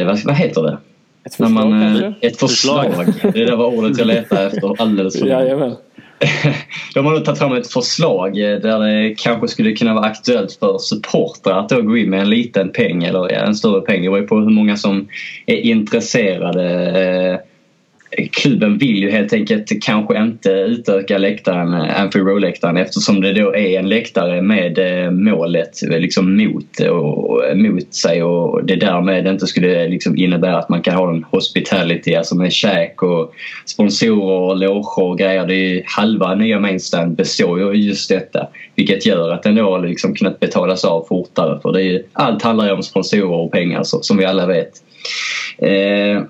Vad, 0.06 0.20
vad 0.26 0.36
heter 0.36 0.62
det? 0.62 0.78
Ett 1.26 1.36
förslag 1.36 1.52
man, 1.52 1.82
kanske? 1.82 2.28
ett 2.28 2.40
förslag. 2.40 2.92
Det 3.22 3.46
där 3.46 3.56
var 3.56 3.66
ordet 3.66 3.98
jag 3.98 4.08
letade 4.08 4.48
efter 4.48 4.82
alldeles 4.82 5.20
för 5.20 5.26
länge. 5.58 5.76
De 6.94 7.06
har 7.06 7.14
då 7.14 7.20
tagit 7.20 7.40
fram 7.40 7.54
ett 7.54 7.72
förslag 7.72 8.28
eh, 8.28 8.60
där 8.60 8.80
det 8.80 9.16
kanske 9.18 9.48
skulle 9.48 9.72
kunna 9.72 9.94
vara 9.94 10.06
aktuellt 10.06 10.54
för 10.54 10.78
supportrar 10.78 11.60
att 11.60 11.70
då 11.70 11.82
gå 11.82 11.98
in 11.98 12.10
med 12.10 12.22
en 12.22 12.30
liten 12.30 12.72
peng 12.72 13.04
eller 13.04 13.32
en 13.32 13.56
större 13.56 13.82
peng. 13.82 14.02
Det 14.02 14.10
beror 14.10 14.22
ju 14.22 14.28
på 14.28 14.40
hur 14.40 14.50
många 14.50 14.78
som 14.78 15.08
är 15.46 15.56
intresserade. 15.56 16.92
Eh, 17.02 17.40
Klubben 18.32 18.78
vill 18.78 18.98
ju 18.98 19.12
helt 19.12 19.34
enkelt 19.34 19.84
kanske 19.84 20.18
inte 20.18 20.50
utöka 20.50 21.18
läktaren, 21.18 21.74
eh, 21.74 22.02
Anfield 22.02 22.28
Road-läktaren 22.28 22.78
eftersom 22.78 23.22
det 23.22 23.34
då 23.34 23.56
är 23.56 23.80
en 23.80 23.90
läktare 23.90 24.42
med 24.42 24.80
eh, 24.80 25.12
målet 25.12 25.82
liksom 25.82 26.38
mot, 26.38 26.80
och, 26.80 27.46
eh, 27.46 27.56
mot 27.56 27.94
sig 27.94 28.24
och 28.24 28.66
det 28.66 28.76
därmed 28.76 29.28
inte 29.28 29.48
skulle 29.48 29.88
liksom 29.88 30.18
innebära 30.18 30.58
att 30.58 30.70
man 30.70 30.82
kan 30.82 30.96
ha 30.96 31.14
en 31.14 31.24
hospitality, 31.24 32.16
alltså 32.16 32.36
med 32.36 32.52
käk 32.52 33.04
och 33.04 33.34
sponsorer 33.66 34.50
och 34.50 34.58
loger 34.58 35.00
och 35.00 35.18
grejer. 35.18 35.48
Det 35.48 35.56
är 35.56 35.84
halva 35.86 36.36
nya 36.36 36.60
mainstand 36.60 37.16
består 37.16 37.60
ju 37.60 37.66
av 37.66 37.76
just 37.76 38.10
detta 38.10 38.48
vilket 38.76 39.06
gör 39.06 39.32
att 39.32 39.44
den 39.44 39.56
då 39.56 39.64
har 39.64 39.88
liksom 39.88 40.16
kunnat 40.16 40.40
betalas 40.40 40.86
av 40.86 41.06
fortare 41.10 41.60
för 41.62 41.72
det 41.72 41.84
är, 41.84 42.04
allt 42.14 42.42
handlar 42.42 42.66
ju 42.66 42.72
om 42.72 42.84
sponsorer 42.84 43.32
och 43.32 43.52
pengar 43.52 43.84
så, 43.84 44.02
som 44.02 44.18
vi 44.18 44.26
alla 44.26 44.46
vet. 44.46 44.72
Eh, 45.58 46.22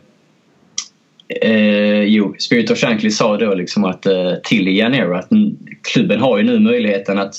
Eh, 1.29 2.03
jo, 2.03 2.35
Spirit 2.39 2.71
of 2.71 2.77
Shankly 2.77 3.09
sa 3.09 3.37
då 3.37 3.53
liksom 3.53 3.83
att 3.83 4.05
eh, 4.05 4.33
till 4.43 4.77
Janero 4.77 5.13
att 5.13 5.29
klubben 5.93 6.19
har 6.19 6.37
ju 6.37 6.43
nu 6.43 6.59
möjligheten 6.59 7.19
att 7.19 7.33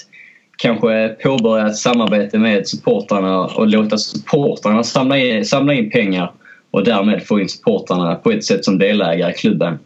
kanske 0.56 1.08
påbörja 1.08 1.66
ett 1.66 1.76
samarbete 1.76 2.38
med 2.38 2.68
supportrarna 2.68 3.40
och 3.40 3.66
låta 3.66 3.98
supportrarna 3.98 4.82
samla 4.82 5.18
in, 5.18 5.44
samla 5.44 5.74
in 5.74 5.90
pengar 5.90 6.32
och 6.70 6.84
därmed 6.84 7.26
få 7.26 7.40
in 7.40 7.48
supportrarna 7.48 8.14
på 8.14 8.30
ett 8.30 8.44
sätt 8.44 8.64
som 8.64 8.78
delägare 8.78 9.30
i 9.30 9.34
klubben. 9.34 9.78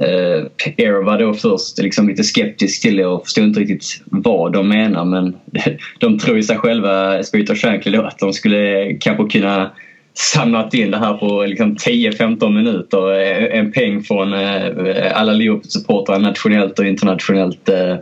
Eh, 0.00 0.44
Air 0.78 1.04
var 1.04 1.18
då 1.18 1.34
först 1.34 1.78
liksom 1.78 2.08
lite 2.08 2.22
skeptisk 2.22 2.82
till 2.82 2.96
det 2.96 3.06
och 3.06 3.24
förstod 3.24 3.44
inte 3.44 3.60
riktigt 3.60 4.02
vad 4.04 4.52
de 4.52 4.68
menar 4.68 5.04
men 5.04 5.36
de 5.98 6.18
tror 6.18 6.38
i 6.38 6.42
sig 6.42 6.56
själva, 6.56 7.22
Spirit 7.22 7.50
of 7.50 7.58
Shankly 7.58 7.92
då, 7.92 8.02
att 8.02 8.18
de 8.18 8.32
skulle 8.32 8.94
kanske 9.00 9.38
kunna 9.38 9.70
samlat 10.18 10.74
in 10.74 10.90
det 10.90 10.98
här 10.98 11.14
på 11.14 11.44
liksom 11.46 11.76
10-15 11.76 12.50
minuter. 12.50 13.20
Eh, 13.20 13.58
en 13.58 13.72
peng 13.72 14.02
från 14.02 14.34
eh, 14.34 15.20
alla 15.20 15.32
Liverpool-supportrar 15.32 16.18
nationellt 16.18 16.78
och 16.78 16.86
internationellt. 16.86 17.68
Eh, 17.68 17.96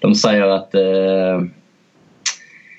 de 0.00 0.14
säger 0.14 0.42
att 0.42 0.74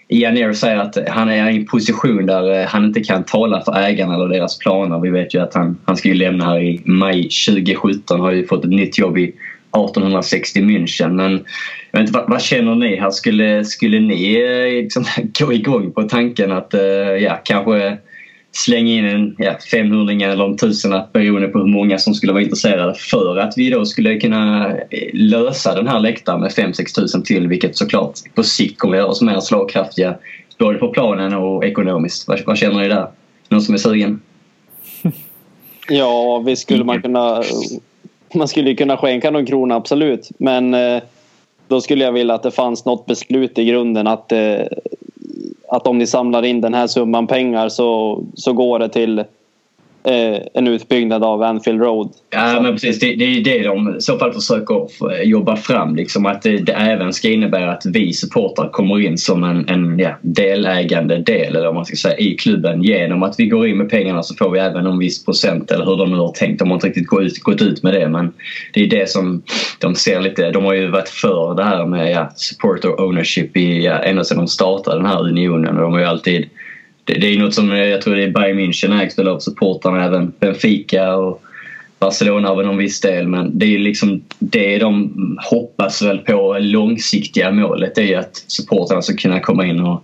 Ian 0.08 0.38
Ear 0.38 0.54
säger 0.54 0.78
att 0.78 0.98
han 1.08 1.30
är 1.30 1.52
i 1.52 1.58
en 1.58 1.66
position 1.66 2.26
där 2.26 2.66
han 2.66 2.86
inte 2.86 3.00
kan 3.00 3.24
tala 3.24 3.62
för 3.62 3.78
ägarna 3.78 4.16
eller 4.16 4.28
deras 4.28 4.60
planer. 4.60 5.00
Vi 5.00 5.10
vet 5.10 5.34
ju 5.34 5.42
att 5.42 5.54
han, 5.54 5.78
han 5.86 5.98
ska 5.98 6.08
ju 6.08 6.14
lämna 6.14 6.46
här 6.46 6.60
i 6.60 6.82
maj 6.86 7.22
2017 7.24 8.20
har 8.20 8.32
ju 8.32 8.48
fått 8.48 8.64
ett 8.64 8.72
nytt 8.72 8.98
jobb 8.98 9.18
i 9.18 9.24
1860 9.24 10.60
München. 10.60 11.10
Men 11.10 11.32
jag 11.92 12.00
vet 12.00 12.08
inte, 12.08 12.20
vad, 12.20 12.30
vad, 12.30 12.42
känner 12.42 12.76
ni 12.76 12.96
här? 12.96 13.12
Skulle, 13.12 13.66
skulle 13.66 14.00
ni 14.00 14.38
liksom, 14.82 15.06
gå 15.40 15.54
igång 15.54 15.92
på 15.92 16.04
tanken 16.04 16.52
att 16.52 16.74
ja, 17.20 17.42
kanske 17.44 17.98
slänga 18.52 18.94
in 18.94 19.06
en 19.06 19.36
ja, 19.38 19.58
500 19.72 20.14
eller 20.14 20.46
en 20.46 20.58
tusenlapp 20.58 21.14
beroende 21.14 21.48
på 21.48 21.60
hur 21.60 21.66
många 21.66 21.98
som 21.98 22.14
skulle 22.14 22.34
vara 22.34 22.44
intresserade 22.44 22.94
för 22.94 23.38
att 23.38 23.54
vi 23.58 23.70
då 23.70 23.86
skulle 23.86 24.20
kunna 24.20 24.76
lösa 25.14 25.76
den 25.76 25.88
här 25.88 26.00
läktaren 26.00 26.42
med 26.42 26.52
5-6 26.52 26.96
tusen 26.96 27.24
till 27.24 27.48
vilket 27.48 27.78
såklart 27.78 28.14
på 28.36 28.44
sikt 28.44 28.80
kommer 28.80 28.98
göra 28.98 29.08
oss 29.08 29.22
mer 29.22 29.40
slagkraftiga 29.40 30.16
både 30.60 30.78
på 30.78 30.88
planen 30.88 31.34
och 31.34 31.66
ekonomiskt. 31.66 32.28
Vad, 32.28 32.42
vad 32.46 32.58
känner 32.58 32.80
ni 32.80 32.88
där? 32.88 33.08
Någon 33.50 33.62
som 33.62 33.74
är 33.74 33.80
sugen? 33.80 34.22
Ja, 35.92 36.40
visst 36.40 36.62
skulle 36.62 36.84
man 36.84 37.02
kunna 37.02 37.44
man 38.34 38.48
skulle 38.48 38.76
kunna 38.76 38.98
skänka 38.98 39.32
någon 39.32 39.46
krona 39.46 39.76
absolut 39.76 40.30
men 40.38 40.74
eh, 40.74 41.02
då 41.68 41.82
skulle 41.82 42.04
jag 42.04 42.12
vilja 42.12 42.34
att 42.34 42.44
det 42.44 42.52
fanns 42.52 42.86
något 42.86 43.06
beslut 43.06 43.58
i 43.58 43.66
grunden 43.66 44.08
att 44.08 44.32
eh, 44.32 44.62
att 45.72 45.88
om 45.88 45.98
ni 45.98 46.08
samlar 46.08 46.46
in 46.46 46.62
den 46.62 46.74
här 46.74 46.88
summan 46.88 47.28
pengar 47.28 47.70
så, 47.70 48.20
så 48.36 48.54
går 48.54 48.80
det 48.80 48.90
till 48.90 49.24
en 50.04 50.68
utbyggnad 50.68 51.24
av 51.24 51.44
Anfield 51.44 51.82
Road. 51.82 52.10
Ja 52.30 52.62
men 52.62 52.74
precis, 52.74 53.00
det, 53.00 53.16
det 53.16 53.26
är 53.26 53.44
det 53.44 53.64
de 53.64 53.96
i 53.98 54.02
så 54.02 54.18
fall 54.18 54.34
försöker 54.34 54.88
jobba 55.24 55.56
fram. 55.56 55.96
Liksom, 55.96 56.26
att 56.26 56.42
det, 56.42 56.58
det 56.58 56.74
även 56.74 57.14
ska 57.14 57.30
innebära 57.30 57.72
att 57.72 57.86
vi 57.86 58.14
supportrar 58.14 58.70
kommer 58.70 59.06
in 59.06 59.18
som 59.18 59.44
en, 59.44 59.70
en 59.70 60.00
ja, 60.00 60.18
delägande 60.22 61.18
del 61.18 61.56
eller 61.56 61.74
man 61.74 61.86
ska 61.86 61.96
säga, 61.96 62.18
i 62.18 62.38
klubben. 62.38 62.84
Genom 62.84 63.24
att 63.24 63.40
vi 63.40 63.48
går 63.48 63.68
in 63.68 63.78
med 63.78 63.90
pengarna 63.90 64.24
så 64.24 64.36
får 64.36 64.50
vi 64.52 64.60
även 64.60 64.86
en 64.86 65.00
viss 65.00 65.26
procent 65.26 65.72
eller 65.72 65.86
hur 65.86 65.98
de 65.98 66.12
nu 66.12 66.18
har 66.18 66.32
tänkt. 66.32 66.60
De 66.60 66.68
har 66.68 66.76
inte 66.76 66.88
riktigt 66.88 67.08
gått 67.08 67.22
ut, 67.22 67.40
gått 67.40 67.62
ut 67.62 67.84
med 67.84 67.94
det 67.94 68.10
men 68.10 68.34
det 68.74 68.84
är 68.84 68.88
det 68.88 69.10
som 69.10 69.44
de 69.80 69.96
ser 69.96 70.22
lite. 70.22 70.52
De 70.52 70.66
har 70.66 70.74
ju 70.74 70.88
varit 70.88 71.10
för 71.10 71.56
det 71.56 71.64
här 71.64 71.86
med 71.86 72.12
ja, 72.12 72.32
supporter 72.36 73.02
ownership 73.02 73.58
i, 73.58 73.86
ja, 73.86 73.94
ända 74.00 74.24
sedan 74.24 74.38
de 74.38 74.48
startade 74.48 74.98
den 74.98 75.06
här 75.06 75.22
unionen 75.22 75.76
och 75.76 75.82
de 75.82 75.94
har 75.94 76.00
ju 76.00 76.06
alltid 76.06 76.50
det, 77.10 77.20
det 77.20 77.34
är 77.34 77.40
något 77.40 77.54
som 77.54 77.70
jag 77.70 78.02
tror 78.02 78.16
det 78.16 78.24
är 78.24 78.32
Bayern 78.32 78.60
München 78.60 79.02
ägs 79.02 79.18
väl 79.18 79.28
av 79.28 79.40
supportrarna 79.40 80.06
även 80.06 80.34
Benfica 80.40 81.16
och 81.16 81.44
Barcelona 82.00 82.48
har 82.48 82.64
någon 82.64 82.78
viss 82.78 83.02
del 83.02 83.28
men 83.28 83.60
det 83.60 83.76
är 83.76 83.80
liksom 83.80 84.24
det 84.40 84.78
de 84.78 85.38
hoppas 85.50 86.02
väl 86.02 86.18
på 86.18 86.58
långsiktiga 86.60 87.52
målet 87.52 87.98
är 87.98 88.18
att 88.18 88.44
supportrarna 88.48 89.02
ska 89.02 89.16
kunna 89.16 89.40
komma 89.40 89.66
in 89.66 89.80
och 89.80 90.04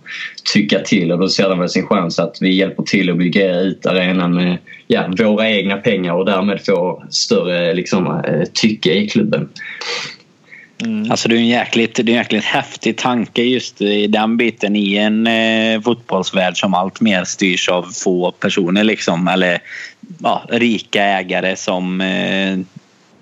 tycka 0.52 0.78
till 0.78 1.12
och 1.12 1.18
då 1.18 1.28
ser 1.28 1.48
de 1.48 1.58
väl 1.58 1.68
sin 1.68 1.86
chans 1.86 2.18
att 2.18 2.38
vi 2.40 2.54
hjälper 2.54 2.82
till 2.82 3.10
att 3.10 3.18
bygga 3.18 3.60
ut 3.60 3.86
arenan 3.86 4.34
med 4.34 4.58
ja, 4.86 5.10
våra 5.18 5.50
egna 5.50 5.76
pengar 5.76 6.12
och 6.12 6.26
därmed 6.26 6.64
få 6.64 7.02
större 7.10 7.74
liksom, 7.74 8.06
eh, 8.06 8.42
tycke 8.52 8.92
i 8.92 9.08
klubben. 9.08 9.48
Mm. 10.84 11.10
Alltså 11.10 11.28
det 11.28 11.34
är 11.34 11.38
en 11.38 11.46
jäkligt, 11.46 11.94
det 11.94 12.02
är 12.02 12.08
en 12.08 12.14
jäkligt 12.14 12.44
häftig 12.44 12.96
tanke 12.96 13.42
just 13.42 13.80
i 13.80 14.06
den 14.06 14.36
biten 14.36 14.76
i 14.76 14.96
en 14.96 15.26
eh, 15.26 15.80
fotbollsvärld 15.80 16.56
som 16.56 16.74
allt 16.74 17.00
mer 17.00 17.24
styrs 17.24 17.68
av 17.68 17.82
få 17.82 18.32
personer 18.32 18.84
liksom 18.84 19.28
eller 19.28 19.58
ja, 20.22 20.42
rika 20.48 21.04
ägare 21.04 21.56
som 21.56 22.00
eh, 22.00 22.58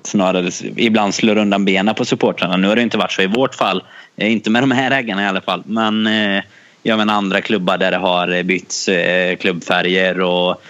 snarare 0.02 0.50
ibland 0.76 1.14
slår 1.14 1.38
undan 1.38 1.64
benen 1.64 1.94
på 1.94 2.04
supportrarna. 2.04 2.56
Nu 2.56 2.68
har 2.68 2.76
det 2.76 2.82
inte 2.82 2.98
varit 2.98 3.12
så 3.12 3.22
i 3.22 3.26
vårt 3.26 3.54
fall, 3.54 3.82
eh, 4.16 4.32
inte 4.32 4.50
med 4.50 4.62
de 4.62 4.70
här 4.70 4.90
ägarna 4.90 5.22
i 5.24 5.26
alla 5.26 5.40
fall 5.40 5.62
men 5.66 6.06
eh, 6.06 6.42
jag 6.82 6.98
menar 6.98 7.14
andra 7.14 7.40
klubbar 7.40 7.78
där 7.78 7.90
det 7.90 7.96
har 7.96 8.42
bytts 8.42 8.88
eh, 8.88 9.36
klubbfärger 9.36 10.20
och 10.20 10.62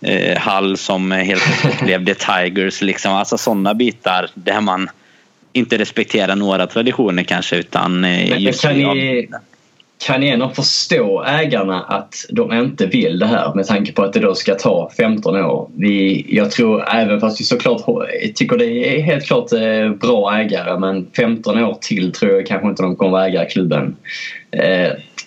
eh, 0.00 0.38
Hall 0.38 0.76
som 0.76 1.12
helt 1.12 1.42
plötsligt 1.42 1.80
blev 1.80 2.06
The 2.06 2.14
Tigers 2.14 2.82
liksom 2.82 3.12
alltså 3.12 3.38
sådana 3.38 3.74
bitar 3.74 4.28
där 4.34 4.60
man 4.60 4.90
inte 5.52 5.78
respektera 5.78 6.34
några 6.34 6.66
traditioner 6.66 7.22
kanske 7.22 7.56
utan 7.56 8.04
eh, 8.04 8.42
just 8.42 8.62
kan 8.62 8.74
ni, 8.74 9.28
kan 10.06 10.20
ni 10.20 10.28
ändå 10.28 10.48
förstå 10.48 11.24
ägarna 11.24 11.82
att 11.82 12.14
de 12.30 12.52
inte 12.52 12.86
vill 12.86 13.18
det 13.18 13.26
här 13.26 13.54
med 13.54 13.66
tanke 13.66 13.92
på 13.92 14.02
att 14.02 14.12
det 14.12 14.20
då 14.20 14.34
ska 14.34 14.54
ta 14.54 14.90
15 14.96 15.36
år? 15.36 15.70
Vi, 15.76 16.26
jag 16.28 16.50
tror 16.50 16.88
även 16.88 17.20
fast 17.20 17.40
vi 17.40 17.44
såklart 17.44 17.82
tycker 18.34 18.56
det 18.56 18.98
är 18.98 19.02
helt 19.02 19.26
klart 19.26 19.52
eh, 19.52 19.90
bra 19.90 20.38
ägare 20.38 20.78
men 20.78 21.06
15 21.16 21.64
år 21.64 21.78
till 21.80 22.12
tror 22.12 22.32
jag 22.32 22.46
kanske 22.46 22.68
inte 22.68 22.82
de 22.82 22.96
kommer 22.96 23.12
vara 23.12 23.26
ägare 23.26 23.46
i 23.46 23.50
klubben. 23.50 23.96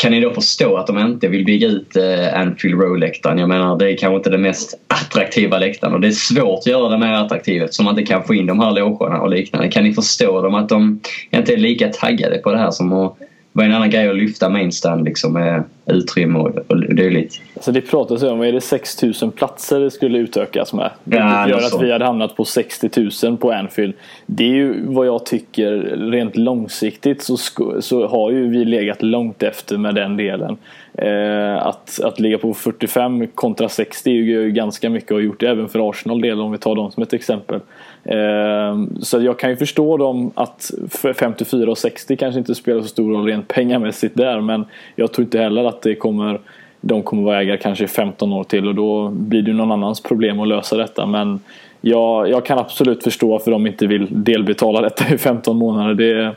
Kan 0.04 0.12
ni 0.12 0.20
då 0.20 0.34
förstå 0.34 0.78
att 0.78 0.88
de 0.88 0.98
inte 0.98 1.28
vill 1.28 1.46
bygga 1.46 1.68
ut 1.68 1.96
eh, 1.96 2.40
Anfield 2.40 2.82
Row-läktaren? 2.82 3.38
Jag 3.38 3.50
menar 3.50 3.78
det 3.78 3.92
är 3.92 3.98
kanske 3.98 4.18
inte 4.18 4.30
den 4.30 4.42
mest 4.42 4.74
attraktiva 4.88 5.60
läktaren 5.60 5.94
och 5.94 6.02
det 6.02 6.08
är 6.08 6.12
svårt 6.12 6.60
att 6.60 6.68
göra 6.68 6.90
den 6.90 7.00
mer 7.00 7.14
attraktiv 7.14 7.62
eftersom 7.64 7.86
man 7.86 8.00
inte 8.00 8.14
kan 8.14 8.24
få 8.24 8.34
in 8.34 8.46
de 8.46 8.60
här 8.60 8.72
logerna 8.72 9.22
och 9.22 9.30
liknande. 9.30 9.70
Kan 9.70 9.84
ni 9.84 9.94
förstå 9.94 10.42
dem 10.42 10.56
att 10.56 10.70
de 10.70 11.00
inte 11.32 11.54
är 11.54 11.58
lika 11.58 11.88
taggade 11.88 12.38
på 12.38 12.52
det 12.52 12.58
här 12.58 12.72
som 12.72 12.94
att 12.94 13.18
var 13.54 13.64
en 13.64 13.74
annan 13.74 13.90
grej 13.90 14.10
att 14.10 14.16
lyfta 14.16 14.50
mainstand 14.50 15.06
liksom 15.06 15.34
med 15.34 15.64
utrymme 15.86 16.40
och, 16.40 16.58
och 16.68 16.96
dylikt. 16.96 17.42
Alltså 17.56 17.72
det 17.72 17.82
pratas 17.82 18.24
ju 18.24 18.28
om, 18.28 18.42
är 18.42 18.52
det 18.52 18.62
6000 18.62 19.32
platser 19.32 19.80
det 19.80 19.92
skulle 19.92 20.18
utökas 20.18 20.74
med? 20.74 20.92
Det 21.04 21.18
ja, 21.18 21.50
gör 21.50 21.58
att 21.58 21.82
vi 21.82 21.92
hade 21.92 22.06
hamnat 22.06 22.36
på 22.36 22.46
60 22.46 22.90
000 23.24 23.38
på 23.38 23.52
Anfield. 23.52 23.94
Det 24.26 24.44
är 24.44 24.56
ju 24.56 24.86
vad 24.88 25.08
jag 25.08 25.26
tycker 25.26 25.72
rent 26.12 26.36
långsiktigt 26.36 27.24
så, 27.24 27.38
så 27.80 28.08
har 28.08 28.32
ju 28.32 28.50
vi 28.50 28.66
legat 28.66 29.02
långt 29.02 29.44
efter 29.44 29.78
med 29.78 29.96
den 29.96 30.18
delen. 30.18 30.58
Eh, 30.94 31.68
att, 31.68 32.00
att 32.04 32.20
ligga 32.20 32.38
på 32.38 32.54
45 32.54 33.28
kontra 33.28 33.70
60 33.70 34.10
är 34.10 34.14
ju 34.14 34.52
ganska 34.52 34.90
mycket 34.90 35.12
och 35.12 35.22
gjort 35.22 35.40
det 35.40 35.50
även 35.50 35.70
för 35.70 35.90
Arsenal 35.90 36.22
del 36.22 36.42
om 36.42 36.52
vi 36.52 36.58
tar 36.58 36.76
dem 36.76 36.92
som 36.92 37.04
ett 37.04 37.14
exempel. 37.14 37.60
Ehm, 38.06 39.02
så 39.02 39.22
jag 39.22 39.40
kan 39.40 39.50
ju 39.50 39.56
förstå 39.56 39.98
dem 39.98 40.32
att 40.36 40.72
54 41.20 41.72
och 41.72 41.78
60 41.78 42.18
kanske 42.18 42.40
inte 42.40 42.56
spelar 42.56 42.82
så 42.82 42.88
stor 42.88 43.14
roll 43.14 43.26
rent 43.26 43.48
pengamässigt 43.48 44.18
där 44.18 44.42
men 44.42 44.66
jag 44.96 45.12
tror 45.12 45.24
inte 45.24 45.40
heller 45.40 45.64
att 45.64 45.82
det 45.82 45.96
kommer 45.96 46.40
de 46.82 47.04
kommer 47.04 47.24
vara 47.24 47.42
ägare 47.42 47.58
kanske 47.58 47.84
i 47.84 47.88
15 47.88 48.34
år 48.34 48.44
till 48.44 48.68
och 48.68 48.76
då 48.76 49.10
blir 49.10 49.42
det 49.42 49.54
någon 49.54 49.72
annans 49.72 50.02
problem 50.02 50.40
att 50.40 50.48
lösa 50.48 50.78
detta 50.78 51.06
men 51.06 51.40
jag, 51.82 52.30
jag 52.30 52.46
kan 52.46 52.60
absolut 52.60 53.04
förstå 53.04 53.28
varför 53.28 53.52
de 53.52 53.68
inte 53.68 53.88
vill 53.88 54.08
delbetala 54.10 54.82
detta 54.82 55.14
i 55.14 55.18
15 55.18 55.58
månader. 55.58 55.94
Det, 55.94 56.36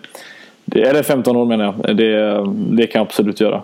det, 0.64 0.82
eller 0.82 1.02
15 1.02 1.36
år 1.36 1.44
menar 1.44 1.64
jag. 1.64 1.96
Det, 1.96 2.44
det 2.76 2.86
kan 2.86 2.98
jag 2.98 3.06
absolut 3.06 3.40
göra. 3.40 3.62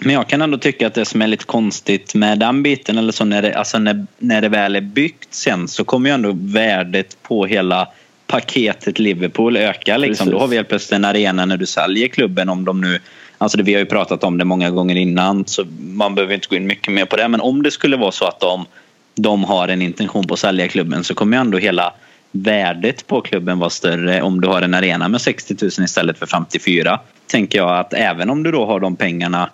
Men 0.00 0.14
jag 0.14 0.28
kan 0.28 0.42
ändå 0.42 0.58
tycka 0.58 0.86
att 0.86 0.94
det 0.94 1.04
som 1.04 1.22
är 1.22 1.26
lite 1.26 1.44
konstigt 1.44 2.14
med 2.14 2.38
den 2.38 2.62
biten 2.62 2.98
eller 2.98 3.12
så 3.12 3.24
när 3.24 3.42
det, 3.42 3.54
alltså 3.54 3.78
när, 3.78 4.06
när 4.18 4.40
det 4.40 4.48
väl 4.48 4.76
är 4.76 4.80
byggt 4.80 5.34
sen 5.34 5.68
så 5.68 5.84
kommer 5.84 6.10
ju 6.10 6.14
ändå 6.14 6.32
värdet 6.34 7.16
på 7.22 7.46
hela 7.46 7.88
paketet 8.26 8.98
Liverpool 8.98 9.56
öka. 9.56 9.96
Liksom. 9.96 10.30
Då 10.30 10.38
har 10.38 10.46
vi 10.46 10.56
helt 10.56 10.68
plötsligt 10.68 10.96
en 10.96 11.04
arena 11.04 11.44
när 11.44 11.56
du 11.56 11.66
säljer 11.66 12.08
klubben 12.08 12.48
om 12.48 12.64
de 12.64 12.80
nu 12.80 12.98
Alltså 13.42 13.62
vi 13.62 13.72
har 13.72 13.80
ju 13.80 13.86
pratat 13.86 14.24
om 14.24 14.38
det 14.38 14.44
många 14.44 14.70
gånger 14.70 14.96
innan 14.96 15.46
så 15.46 15.64
man 15.80 16.14
behöver 16.14 16.34
inte 16.34 16.48
gå 16.48 16.56
in 16.56 16.66
mycket 16.66 16.92
mer 16.92 17.04
på 17.04 17.16
det 17.16 17.28
men 17.28 17.40
om 17.40 17.62
det 17.62 17.70
skulle 17.70 17.96
vara 17.96 18.12
så 18.12 18.24
att 18.24 18.40
de, 18.40 18.66
de 19.14 19.44
har 19.44 19.68
en 19.68 19.82
intention 19.82 20.26
på 20.26 20.34
att 20.34 20.40
sälja 20.40 20.68
klubben 20.68 21.04
så 21.04 21.14
kommer 21.14 21.36
ju 21.36 21.40
ändå 21.40 21.58
hela 21.58 21.94
värdet 22.30 23.06
på 23.06 23.20
klubben 23.20 23.58
vara 23.58 23.70
större 23.70 24.22
om 24.22 24.40
du 24.40 24.48
har 24.48 24.62
en 24.62 24.74
arena 24.74 25.08
med 25.08 25.20
60 25.20 25.56
000 25.62 25.68
istället 25.68 26.18
för 26.18 26.26
54. 26.26 27.00
Tänker 27.26 27.58
jag 27.58 27.78
att 27.78 27.92
även 27.94 28.30
om 28.30 28.42
du 28.42 28.50
då 28.50 28.66
har 28.66 28.80
de 28.80 28.96
pengarna 28.96 29.50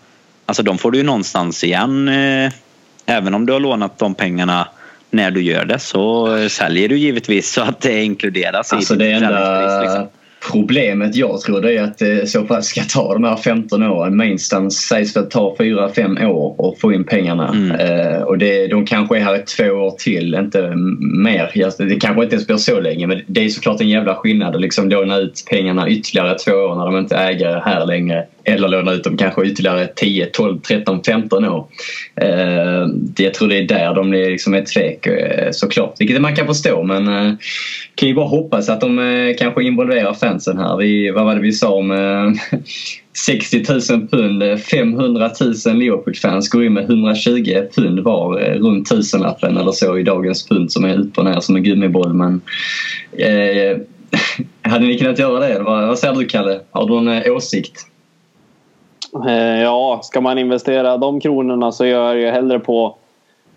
Alltså 0.49 0.63
de 0.63 0.79
får 0.79 0.91
du 0.91 0.99
ju 0.99 1.05
någonstans 1.05 1.65
igen. 1.65 2.09
Eh, 2.09 2.53
även 3.07 3.35
om 3.35 3.47
du 3.47 3.53
har 3.53 3.61
lånat 3.61 3.99
de 3.99 4.15
pengarna 4.15 4.69
när 5.11 5.31
du 5.31 5.43
gör 5.43 5.65
det 5.65 5.79
så 5.79 6.29
säljer 6.49 6.89
du 6.89 6.99
givetvis 6.99 7.53
så 7.53 7.61
att 7.61 7.81
det 7.81 8.03
inkluderas 8.03 8.73
alltså 8.73 8.95
i 8.95 8.97
det 8.97 9.11
enda, 9.11 9.81
liksom. 9.81 10.07
Problemet 10.53 11.17
jag 11.17 11.41
tror 11.41 11.61
det 11.61 11.77
är 11.77 11.83
att 11.83 11.99
det 11.99 12.23
i 12.23 12.27
så 12.27 12.45
fall 12.45 12.63
ska 12.63 12.83
ta 12.83 13.15
de 13.15 13.25
här 13.25 13.37
15 13.37 13.83
åren. 13.83 14.17
Mainstans 14.17 14.77
sägs 14.77 15.17
väl 15.17 15.27
ta 15.27 15.57
4-5 15.59 16.27
år 16.27 16.69
att 16.69 16.81
få 16.81 16.93
in 16.93 17.05
pengarna. 17.05 17.49
Mm. 17.49 17.71
Eh, 17.71 18.23
och 18.23 18.39
det, 18.39 18.67
de 18.67 18.87
kanske 18.87 19.17
är 19.17 19.21
här 19.21 19.37
i 19.37 19.43
två 19.43 19.65
år 19.65 19.91
till, 19.91 20.35
inte 20.35 20.73
mer. 21.23 21.51
Det 21.79 22.01
kanske 22.01 22.23
inte 22.23 22.35
ens 22.35 22.47
blir 22.47 22.57
så 22.57 22.81
länge 22.81 23.07
men 23.07 23.21
det 23.27 23.45
är 23.45 23.49
såklart 23.49 23.81
en 23.81 23.89
jävla 23.89 24.15
skillnad 24.15 24.55
att 24.55 24.61
liksom 24.61 24.89
låna 24.89 25.17
ut 25.17 25.45
pengarna 25.51 25.89
ytterligare 25.89 26.39
två 26.39 26.53
år 26.53 26.75
när 26.75 26.85
de 26.85 26.99
inte 26.99 27.17
äger 27.17 27.61
här 27.61 27.87
längre. 27.87 28.27
Eller 28.49 28.69
låna 28.69 28.93
ut 28.93 29.05
dem 29.05 29.17
kanske 29.17 29.47
ytterligare 29.47 29.87
10, 29.87 30.27
12, 30.27 30.61
13, 30.61 31.05
15 31.05 31.45
år. 31.45 31.67
Eh, 32.21 32.87
jag 33.17 33.35
tror 33.35 33.49
det 33.49 33.59
är 33.59 33.69
där 33.69 33.95
de 33.95 34.15
är 34.15 34.31
liksom 34.31 34.55
ett 34.55 34.67
tvek 34.67 35.07
eh, 35.07 35.51
såklart. 35.51 35.95
Vilket 35.99 36.21
man 36.21 36.37
kan 36.37 36.47
förstå 36.47 36.83
men 36.83 37.09
eh, 37.09 37.33
kan 37.95 38.09
ju 38.09 38.15
bara 38.15 38.27
hoppas 38.27 38.69
att 38.69 38.81
de 38.81 38.99
eh, 38.99 39.37
kanske 39.39 39.65
involverar 39.65 40.15
fansen 40.15 40.59
här. 40.59 40.77
Vi, 40.77 41.11
vad 41.11 41.25
var 41.25 41.35
det 41.35 41.41
vi 41.41 41.53
sa 41.53 41.71
om 41.71 41.91
eh, 41.91 42.59
60 43.27 43.65
000 43.93 44.09
pund, 44.09 44.61
500 44.61 45.31
000 45.67 45.77
Leopold-fans 45.77 46.49
går 46.49 46.65
in 46.65 46.73
med 46.73 46.85
120 46.85 47.63
pund 47.75 48.01
var 48.01 48.41
eh, 48.41 48.55
runt 48.55 48.89
tusenlappen 48.89 49.57
eller 49.57 49.73
så 49.73 49.99
i 49.99 50.03
dagens 50.03 50.49
pund 50.49 50.73
som 50.73 50.85
är 50.85 50.99
upp 50.99 51.19
och 51.19 51.25
ner 51.25 51.41
som 51.41 51.57
en 51.57 51.63
gummiboll. 51.63 52.15
Men, 52.15 52.41
eh, 53.13 53.79
hade 54.71 54.87
ni 54.87 54.99
kunnat 54.99 55.19
göra 55.19 55.49
det? 55.49 55.63
Vad, 55.63 55.87
vad 55.87 55.99
säger 55.99 56.15
du 56.15 56.27
Kalle? 56.27 56.61
Har 56.71 56.87
du 56.87 56.99
en 56.99 57.23
eh, 57.23 57.33
åsikt? 57.33 57.87
Eh, 59.29 59.63
Ja, 59.63 60.01
ska 60.03 60.21
man 60.21 60.39
investera 60.39 60.97
de 60.97 61.21
kronorna 61.21 61.73
så 61.73 61.87
gör 61.87 62.07
jag 62.15 62.19
ju 62.21 62.27
hellre 62.31 62.59
på, 62.59 62.97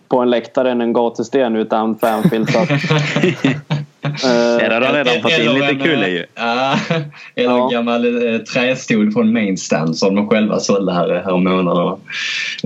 på 0.07 0.19
en 0.19 0.29
läktare 0.29 0.71
än 0.71 0.81
en 0.81 0.93
gatusten 0.93 1.55
utan 1.55 1.95
att, 2.55 2.69
Där 4.21 4.69
eh, 4.69 4.73
har 4.73 4.81
de 4.81 4.87
redan 4.93 5.21
fått 5.21 5.31
in 5.39 5.53
lite 5.53 5.65
eh, 5.65 6.13
ju. 6.13 6.25
Eller 7.35 7.63
en 7.63 7.69
gammal 7.69 8.33
eh, 8.33 8.39
trästol 8.39 9.11
från 9.11 9.33
Mainstand 9.33 9.97
som 9.97 10.15
de 10.15 10.27
själva 10.29 10.59
sålde 10.59 10.93
här, 10.93 11.21
här 11.25 11.31
om 11.33 11.43
månaderna 11.43 11.97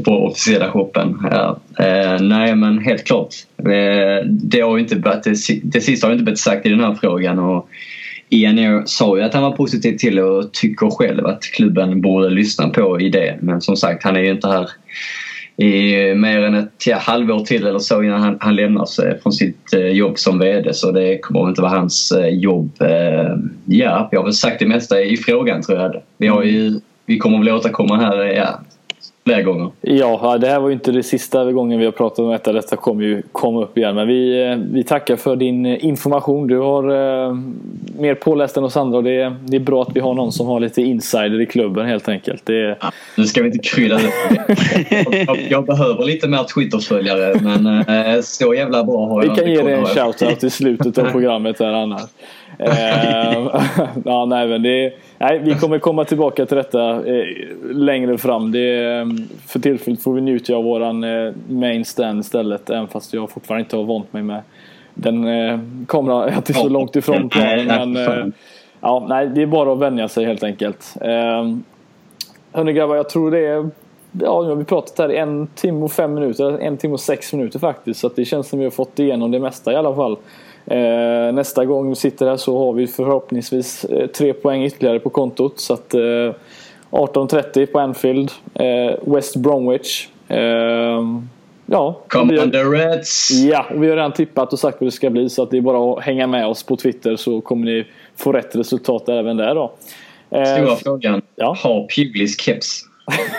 på 0.06 0.12
officiella 0.12 0.72
shoppen. 0.72 1.18
Nej 2.22 2.56
men 2.56 2.78
helt 2.80 3.04
klart. 3.04 3.34
Det, 4.26 4.62
har 4.62 4.78
ju 4.78 4.84
inte, 4.84 4.96
varit- 4.96 5.24
det, 5.24 5.36
si- 5.36 5.62
det 5.64 5.82
sista 5.82 6.08
har 6.08 6.12
inte 6.12 6.24
blivit 6.24 6.40
sagt 6.40 6.66
i 6.66 6.70
den 6.70 6.80
här 6.80 6.98
frågan. 7.02 7.40
Och 7.40 7.70
Ian 8.36 8.88
sa 8.88 9.18
ju 9.18 9.24
att 9.24 9.34
han 9.34 9.44
var 9.44 9.52
positiv 9.52 9.98
till 9.98 10.16
det 10.16 10.24
och 10.24 10.54
tycker 10.54 10.90
själv 10.90 11.26
att 11.26 11.44
klubben 11.44 12.02
borde 12.02 12.30
lyssna 12.30 12.70
på 12.70 13.02
idén. 13.02 13.40
Men 13.42 13.62
som 13.62 13.78
sagt, 13.78 14.04
han 14.04 14.16
är 14.16 14.20
ju 14.20 14.32
inte 14.32 14.48
här 14.48 14.70
i 15.58 16.14
mer 16.16 16.42
än 16.42 16.56
ett 16.56 16.88
ja, 16.88 16.98
halvår 16.98 17.40
till 17.40 17.68
eller 17.68 17.80
så 17.80 18.04
innan 18.04 18.22
han, 18.22 18.38
han 18.40 18.56
lämnar 18.56 18.86
sig 18.86 19.20
från 19.22 19.34
sitt 19.34 19.74
eh, 19.74 19.88
jobb 19.88 20.20
som 20.20 20.40
VD 20.40 20.74
så 20.74 20.92
det 20.92 21.18
kommer 21.18 21.50
inte 21.50 21.62
vara 21.62 21.80
hans 21.80 22.12
eh, 22.12 22.28
jobb. 22.28 22.72
Eh, 22.82 23.36
ja, 23.66 24.10
jag 24.12 24.20
har 24.20 24.24
väl 24.24 24.34
sagt 24.34 24.60
det 24.60 24.68
mesta 24.68 25.02
i 25.02 25.18
frågan 25.18 25.62
tror 25.62 25.80
jag. 25.80 26.02
Vi, 26.18 26.28
har 26.28 26.44
ju, 26.44 26.80
vi 27.06 27.18
kommer 27.18 27.38
väl 27.38 27.50
återkomma 27.50 27.98
här 27.98 28.24
ja, 28.24 28.60
flera 29.26 29.42
gånger. 29.42 29.70
Ja, 29.82 30.38
det 30.42 30.48
här 30.48 30.60
var 30.60 30.68
ju 30.70 30.74
inte 30.74 30.92
det 30.92 31.04
sista 31.04 31.52
gången 31.52 31.80
vi 31.80 31.86
har 31.86 31.92
pratat 31.92 32.20
om 32.20 32.30
detta. 32.32 32.54
Detta 32.54 32.76
kommer 32.76 33.04
ju 33.04 33.22
komma 33.32 33.62
upp 33.64 33.78
igen. 33.78 33.96
Men 33.96 34.08
vi, 34.08 34.44
eh, 34.52 34.58
vi 34.72 34.84
tackar 34.84 35.16
för 35.16 35.36
din 35.36 35.66
eh, 35.66 35.86
information. 35.86 36.48
Du 36.48 36.58
har 36.60 36.84
eh, 37.28 37.34
mer 38.00 38.16
påläst 38.16 38.58
än 38.58 38.64
oss 38.64 38.78
andra 38.78 38.98
och 38.98 39.04
det, 39.04 39.22
är- 39.22 39.36
det 39.46 39.56
är 39.56 39.60
bra 39.60 39.82
att 39.82 39.96
vi 39.96 40.00
har 40.00 40.14
någon 40.14 40.32
som 40.32 40.48
har 40.48 40.60
lite 40.60 40.82
insider 40.82 41.42
i 41.42 41.46
klubben 41.46 41.86
helt 41.86 42.10
enkelt. 42.10 42.46
Det, 42.46 42.78
Ja, 42.82 42.92
nu 43.18 43.24
ska 43.24 43.42
vi 43.42 43.48
inte 43.48 43.70
krydda 43.70 43.96
ut 43.96 44.02
jag, 45.28 45.38
jag 45.50 45.66
behöver 45.66 46.04
lite 46.06 46.28
mer 46.28 46.44
Twitterföljare 46.44 47.40
men 47.42 47.66
eh, 48.16 48.22
så 48.22 48.54
jävla 48.54 48.84
bra 48.84 49.08
har 49.08 49.22
vi 49.22 49.28
jag 49.28 49.36
kan 49.38 49.48
inte 49.48 49.62
ge 49.62 49.68
dig 49.68 49.80
en 49.80 49.86
shoutout 49.86 50.44
i 50.44 50.50
slutet 50.50 50.98
av 50.98 51.04
programmet 51.12 51.60
här 51.60 51.74
annars. 51.74 52.02
Eh, 52.60 53.48
ja, 54.06 54.26
nej, 54.26 54.48
men 54.48 54.64
det, 54.64 54.94
nej, 55.18 55.40
vi 55.40 55.56
kommer 55.56 55.80
komma 55.80 56.06
tillbaka 56.06 56.46
till 56.46 56.58
detta 56.58 57.08
eh, 57.08 57.26
längre 57.64 58.18
fram. 58.18 58.52
Det, 58.52 58.86
eh, 58.86 59.06
för 59.48 59.60
tillfället 59.60 60.04
får 60.04 60.14
vi 60.14 60.22
njuta 60.22 60.56
av 60.56 60.64
våran 60.64 61.04
eh, 61.04 61.34
main 61.50 61.86
stand 61.86 62.20
istället. 62.20 62.70
Även 62.70 62.88
fast 62.88 63.14
jag 63.14 63.30
fortfarande 63.30 63.62
inte 63.62 63.78
har 63.78 63.84
vant 63.84 64.14
mig 64.14 64.24
med 64.24 64.42
den 64.94 65.28
eh, 65.28 65.60
kameran. 65.88 66.30
Att 66.30 66.46
det 66.46 66.54
är 66.54 66.62
så 66.62 66.70
långt 66.70 66.96
ifrån 66.96 67.30
planen. 67.30 67.94
Men, 67.94 68.08
eh, 68.08 68.26
ja, 68.82 69.06
nej, 69.10 69.28
det 69.28 69.42
är 69.42 69.46
bara 69.46 69.74
att 69.74 69.80
vänja 69.80 70.08
sig 70.08 70.26
helt 70.26 70.44
enkelt. 70.44 70.94
Eh, 71.02 71.50
hörni 72.52 72.74
grabbar, 72.74 72.96
jag 72.96 73.10
tror 73.10 73.32
det 73.32 73.46
är 73.46 73.70
Ja, 74.22 74.42
nu 74.42 74.50
har 74.50 74.56
vi 74.56 74.64
pratat 74.64 74.98
här 75.00 75.12
i 75.12 75.18
en 75.18 75.48
timme 75.48 75.86
och 75.86 75.92
fem 75.92 76.14
minuter. 76.14 76.60
En 76.60 76.78
timme 76.78 76.94
och 76.94 77.00
sex 77.00 77.34
minuter 77.34 77.60
faktiskt. 77.60 78.00
Så 78.00 78.10
det 78.16 78.26
känns 78.26 78.50
som 78.50 78.60
vi 78.60 78.66
har 78.66 78.72
fått 78.72 79.00
igenom 79.00 79.32
det 79.32 79.40
mesta 79.40 79.74
i 79.74 79.76
alla 79.76 79.96
fall. 79.96 80.18
Eh, 80.66 81.34
nästa 81.34 81.66
gång 81.66 81.90
vi 81.90 81.96
sitter 81.96 82.28
här 82.28 82.38
så 82.38 82.58
har 82.58 82.74
vi 82.74 82.88
förhoppningsvis 82.88 83.86
eh, 83.86 84.08
tre 84.08 84.34
poäng 84.34 84.64
ytterligare 84.64 85.00
på 85.00 85.10
kontot. 85.10 85.60
Så 85.60 85.74
att 85.74 85.94
eh, 85.94 86.00
18.30 86.00 87.66
på 87.66 87.80
Anfield. 87.80 88.32
Eh, 88.54 89.14
West 89.14 89.36
Bromwich. 89.36 90.08
Eh, 90.28 90.40
ja, 91.66 92.02
Come 92.08 92.42
on 92.42 92.52
the 92.52 92.64
Reds! 92.64 93.32
Ja, 93.32 93.66
och 93.76 93.84
vi 93.84 93.90
har 93.90 93.96
redan 93.96 94.14
tippat 94.14 94.54
och 94.54 94.60
sagt 94.60 94.82
vad 94.82 94.88
det 94.88 94.92
ska 94.92 95.10
bli. 95.10 95.30
Så 95.30 95.44
att 95.44 95.52
det 95.52 95.58
är 95.58 95.62
bara 95.62 95.94
att 95.94 96.04
hänga 96.04 96.28
med 96.28 96.48
oss 96.48 96.64
på 96.64 96.76
Twitter 96.76 97.16
så 97.16 97.42
kommer 97.42 97.66
ni 97.66 97.86
få 98.16 98.32
rätt 98.32 98.56
resultat 98.56 99.10
även 99.10 99.38
där 99.38 99.56
då. 99.56 99.74
Eh, 100.30 100.56
Stora 100.56 100.76
frågan. 100.76 101.22
Ja. 101.36 101.58
Har 101.60 101.88
Pulis 101.88 102.40
keps? 102.40 102.82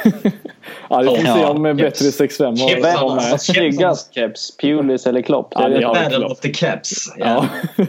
ja, 0.91 1.03
det 1.03 1.07
får 1.07 1.17
vi 1.17 1.23
se 1.23 1.45
om 1.45 1.63
bättre 1.63 1.91
keps. 1.91 2.17
65 2.17 2.55
har, 2.57 3.09
har 3.09 3.17
med. 3.17 3.41
Snyggast 3.41 4.15
keps? 4.15 4.57
Pulis 4.57 5.07
eller 5.07 5.23
Klopp? 5.23 5.53
Ja, 5.55 5.69
det 5.69 5.81
Battle 5.81 6.27
of 6.27 6.41
the 6.41 6.53
Caps. 6.53 7.15
Ja, 7.19 7.47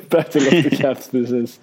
Battle 0.09 0.41
of 0.41 0.63
the 0.63 0.75
Caps 0.75 1.11
precis. 1.11 1.59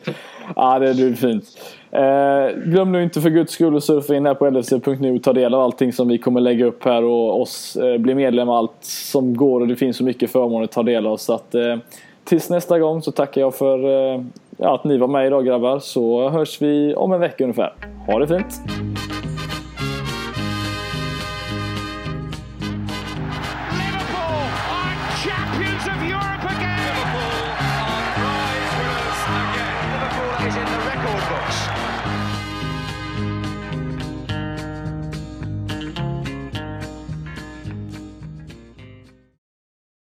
Ja, 0.56 0.78
det 0.78 0.94
blir 0.94 1.14
fint. 1.14 1.44
Eh, 1.90 2.56
glöm 2.64 2.92
nu 2.92 3.02
inte 3.02 3.20
för 3.20 3.30
guds 3.30 3.52
skull 3.52 3.76
att 3.76 3.84
surfa 3.84 4.14
in 4.14 4.26
här 4.26 4.34
på 4.34 4.50
lfc.nu 4.50 5.16
och 5.16 5.22
ta 5.22 5.32
del 5.32 5.54
av 5.54 5.60
allting 5.60 5.92
som 5.92 6.08
vi 6.08 6.18
kommer 6.18 6.40
lägga 6.40 6.66
upp 6.66 6.84
här 6.84 7.04
och 7.04 7.40
oss 7.40 7.76
eh, 7.76 7.98
bli 7.98 8.14
medlem 8.14 8.48
av 8.48 8.56
allt 8.56 8.84
som 8.84 9.36
går 9.36 9.60
och 9.60 9.68
det 9.68 9.76
finns 9.76 9.96
så 9.96 10.04
mycket 10.04 10.30
förmåner 10.30 10.64
att 10.64 10.72
ta 10.72 10.82
del 10.82 11.06
av. 11.06 11.16
Så 11.16 11.32
att, 11.32 11.54
eh, 11.54 11.76
tills 12.24 12.50
nästa 12.50 12.78
gång 12.78 13.02
så 13.02 13.12
tackar 13.12 13.40
jag 13.40 13.54
för 13.54 14.12
eh, 14.14 14.20
att 14.58 14.84
ni 14.84 14.98
var 14.98 15.08
med 15.08 15.26
idag 15.26 15.46
grabbar 15.46 15.78
så 15.78 16.28
hörs 16.28 16.62
vi 16.62 16.94
om 16.94 17.12
en 17.12 17.20
vecka 17.20 17.44
ungefär. 17.44 17.74
Ha 18.06 18.18
det 18.18 18.26
fint! 18.26 18.60